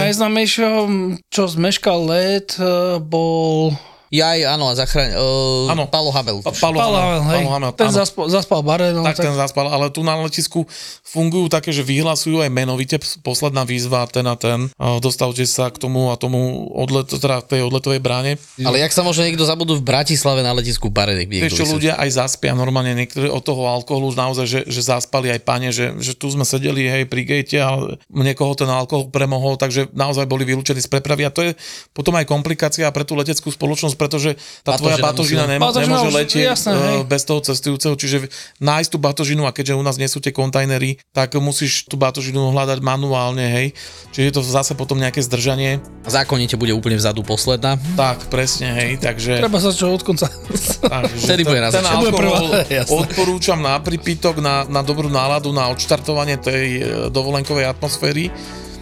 Čo 1.28 1.44
zmeškal 1.48 2.00
let, 2.08 2.56
eh, 2.58 2.98
bol 3.02 3.76
Ja 4.08 4.36
aj, 4.36 4.40
áno, 4.56 4.72
a 4.72 4.74
zachraň... 4.76 5.20
Uh, 5.20 5.74
Áno. 5.74 5.84
Palo 5.92 6.16
Habel. 6.16 6.40
Pa- 6.40 6.56
Palo 6.56 6.80
Pavel, 6.80 6.96
Hamel, 6.96 7.22
hej. 7.28 7.38
Palo 7.44 7.52
Hamel, 7.52 7.72
ten 7.76 7.92
áno. 7.92 7.98
zaspal, 8.00 8.26
zaspal 8.32 8.60
bare, 8.64 8.96
no, 8.96 9.04
tak, 9.04 9.20
tak, 9.20 9.26
ten 9.28 9.36
zaspal, 9.36 9.68
ale 9.68 9.92
tu 9.92 10.00
na 10.00 10.16
letisku 10.16 10.64
fungujú 11.04 11.52
také, 11.52 11.76
že 11.76 11.84
vyhlasujú 11.84 12.40
aj 12.40 12.48
menovite 12.48 12.96
posledná 13.20 13.68
výzva, 13.68 14.08
ten 14.08 14.24
a 14.24 14.40
ten, 14.40 14.72
a 14.80 15.04
dostavte 15.04 15.44
sa 15.44 15.68
k 15.68 15.76
tomu 15.76 16.08
a 16.12 16.16
tomu 16.16 16.72
odlet, 16.72 17.04
teda 17.04 17.44
tej 17.44 17.68
odletovej 17.68 18.00
bráne. 18.00 18.40
Ale 18.64 18.80
jak 18.80 18.96
sa 18.96 19.04
môže 19.04 19.28
niekto 19.28 19.44
zabudnúť 19.44 19.84
v 19.84 19.88
Bratislave 19.88 20.40
na 20.40 20.56
letisku 20.56 20.88
Bare? 20.88 21.12
Vieš 21.28 21.60
čo, 21.60 21.68
ľudia 21.68 22.00
aj 22.00 22.16
zaspia 22.16 22.56
normálne, 22.56 22.96
niektorí 22.96 23.28
od 23.28 23.44
toho 23.44 23.68
alkoholu 23.68 24.16
naozaj, 24.16 24.48
že, 24.48 24.60
že 24.72 24.82
zaspali 24.88 25.36
aj 25.36 25.42
pane, 25.44 25.70
že, 25.76 26.00
že 26.00 26.16
tu 26.16 26.32
sme 26.32 26.48
sedeli 26.48 26.88
hej 26.88 27.04
pri 27.12 27.28
gate 27.28 27.60
a 27.60 27.76
niekoho 28.08 28.56
ten 28.56 28.72
alkohol 28.72 29.12
premohol, 29.12 29.60
takže 29.60 29.92
naozaj 29.92 30.24
boli 30.30 30.48
vylúčení 30.48 30.80
z 30.80 30.88
prepravy 30.88 31.28
a 31.28 31.32
to 31.34 31.44
je 31.44 31.52
potom 31.92 32.16
aj 32.16 32.24
komplikácia 32.30 32.88
pre 32.94 33.04
tú 33.04 33.18
leteckú 33.20 33.52
spoločnosť, 33.52 33.97
pretože 33.98 34.38
tá 34.62 34.78
tvoja 34.78 35.02
Batožina 35.02 35.10
batožina 35.12 35.44
musí- 35.44 35.54
nemá, 35.58 35.66
Batožina 35.68 35.96
nemôže 35.98 36.10
už- 36.14 36.18
letieť 36.22 36.46
jasné, 36.54 36.72
eh, 36.72 36.80
hej. 36.80 37.00
bez 37.10 37.22
toho 37.26 37.40
cestujúceho, 37.42 37.94
čiže 37.98 38.18
nájsť 38.62 38.90
tú 38.94 38.98
batožinu 39.02 39.44
a 39.44 39.52
keďže 39.52 39.74
u 39.74 39.84
nás 39.84 39.98
nie 39.98 40.06
sú 40.06 40.22
tie 40.22 40.30
kontajnery, 40.32 41.02
tak 41.12 41.34
musíš 41.42 41.90
tú 41.90 41.98
batožinu 41.98 42.54
hľadať 42.54 42.80
manuálne, 42.86 43.44
hej. 43.44 43.68
Čiže 44.14 44.26
je 44.30 44.34
to 44.38 44.42
zase 44.46 44.78
potom 44.78 45.02
nejaké 45.02 45.20
zdržanie. 45.26 45.82
Zákonite 46.06 46.56
bude 46.56 46.72
úplne 46.72 46.96
vzadu 47.02 47.26
posledná. 47.26 47.82
Tak, 47.98 48.30
presne, 48.30 48.72
hej, 48.78 49.02
takže... 49.02 49.42
treba 49.42 49.58
sa 49.58 49.74
čo 49.74 49.90
od 49.90 50.06
konca. 50.06 50.30
Takže 50.78 51.26
Vtedy 51.26 51.42
bude 51.44 51.60
na 51.60 51.74
ten, 51.74 51.82
alkohol 51.82 52.54
odporúčam 53.02 53.58
na 53.58 53.82
pripítok, 53.82 54.38
na, 54.40 54.64
na 54.70 54.86
dobrú 54.86 55.10
náladu, 55.10 55.50
na 55.50 55.68
odštartovanie 55.74 56.38
tej 56.38 56.66
e, 56.78 56.82
dovolenkovej 57.10 57.66
atmosféry 57.66 58.30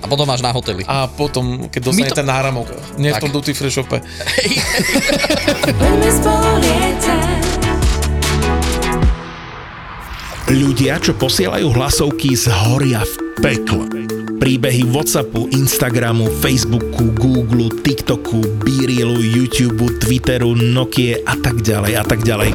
A 0.01 0.07
potom 0.07 0.25
máš 0.27 0.41
na 0.43 0.51
hoteli. 0.51 0.83
a 0.85 1.07
potom, 1.07 1.67
keď 1.69 1.81
dostane 1.81 2.11
to- 2.11 2.19
ten 2.19 2.27
náramok, 2.27 2.67
nie 2.99 3.09
v 3.09 3.15
Tak. 3.17 3.23
tom 3.25 3.31
duty 3.33 3.51
free 3.53 3.71
shope. 3.71 3.97
Ľudia, 10.45 11.01
čo 11.01 11.17
posielajú 11.17 11.73
hlasovky, 11.73 12.37
zhoria 12.37 13.01
v 13.01 13.13
pekle. 13.41 13.85
Príbehy 14.35 14.83
Whatsappu, 14.91 15.47
Instagramu, 15.55 16.27
Facebooku, 16.43 17.07
Google, 17.15 17.71
TikToku, 17.71 18.43
Beerilu, 18.65 19.21
YouTube, 19.21 19.87
Twitteru, 20.01 20.57
Nokie 20.57 21.23
a 21.23 21.39
tak 21.39 21.61
ďalej 21.61 21.93
a 21.95 22.03
tak 22.03 22.25
ďalej. 22.25 22.51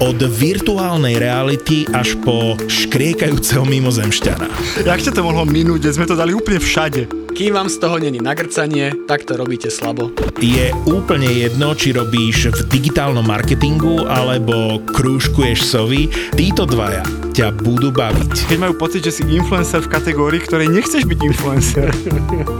Od 0.00 0.18
virtuálnej 0.18 1.20
reality 1.20 1.84
až 1.90 2.16
po 2.24 2.56
škriekajúceho 2.56 3.66
mimozemšťana. 3.66 4.46
Jak 4.86 5.04
ťa 5.04 5.12
to 5.12 5.26
mohlo 5.26 5.44
minúť, 5.44 5.90
sme 5.92 6.08
to 6.08 6.16
dali 6.16 6.32
úplne 6.32 6.62
všade. 6.62 7.17
Kým 7.28 7.54
vám 7.54 7.68
z 7.68 7.76
toho 7.78 8.00
není 8.00 8.18
nagrcanie, 8.18 8.92
tak 9.04 9.28
to 9.28 9.36
robíte 9.36 9.68
slabo. 9.68 10.10
Je 10.40 10.72
úplne 10.88 11.28
jedno, 11.28 11.76
či 11.76 11.92
robíš 11.92 12.50
v 12.50 12.60
digitálnom 12.66 13.26
marketingu 13.26 14.08
alebo 14.08 14.80
krúžkuješ 14.88 15.60
sovy, 15.62 16.08
títo 16.34 16.64
dvaja 16.64 17.04
ťa 17.38 17.54
budú 17.54 17.94
baviť. 17.94 18.50
Keď 18.50 18.58
majú 18.58 18.74
pocit, 18.74 19.06
že 19.06 19.14
si 19.14 19.22
influencer 19.22 19.78
v 19.86 19.94
kategórii, 19.94 20.42
ktorej 20.42 20.74
nechceš 20.74 21.06
byť 21.06 21.18
influencer. 21.22 21.86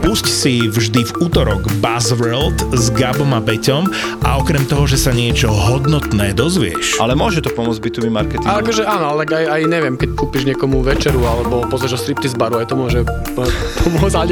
Pusť 0.07 0.25
si 0.31 0.71
vždy 0.71 1.03
v 1.03 1.11
útorok 1.19 1.67
Buzzworld 1.83 2.71
s 2.71 2.87
Gabom 2.95 3.35
a 3.35 3.43
Peťom 3.43 3.91
a 4.23 4.39
okrem 4.39 4.63
toho, 4.63 4.87
že 4.87 4.95
sa 4.95 5.11
niečo 5.11 5.51
hodnotné 5.51 6.31
dozvieš. 6.31 6.95
Ale 7.03 7.11
môže 7.11 7.43
to 7.43 7.51
pomôcť 7.51 7.75
B2B 7.75 8.07
marketingu. 8.07 8.47
Akože 8.47 8.87
áno, 8.87 9.19
ale 9.19 9.27
aj, 9.27 9.59
aj 9.59 9.61
neviem, 9.67 9.99
keď 9.99 10.15
kúpiš 10.15 10.47
niekomu 10.47 10.79
večeru 10.79 11.27
alebo 11.27 11.67
pozrieš 11.67 11.99
o 11.99 12.03
striptease 12.07 12.39
baru, 12.39 12.63
aj 12.63 12.71
to 12.71 12.79
môže 12.79 13.03
po- 13.35 13.51
pomôcť, 13.83 14.15
ale 14.15 14.31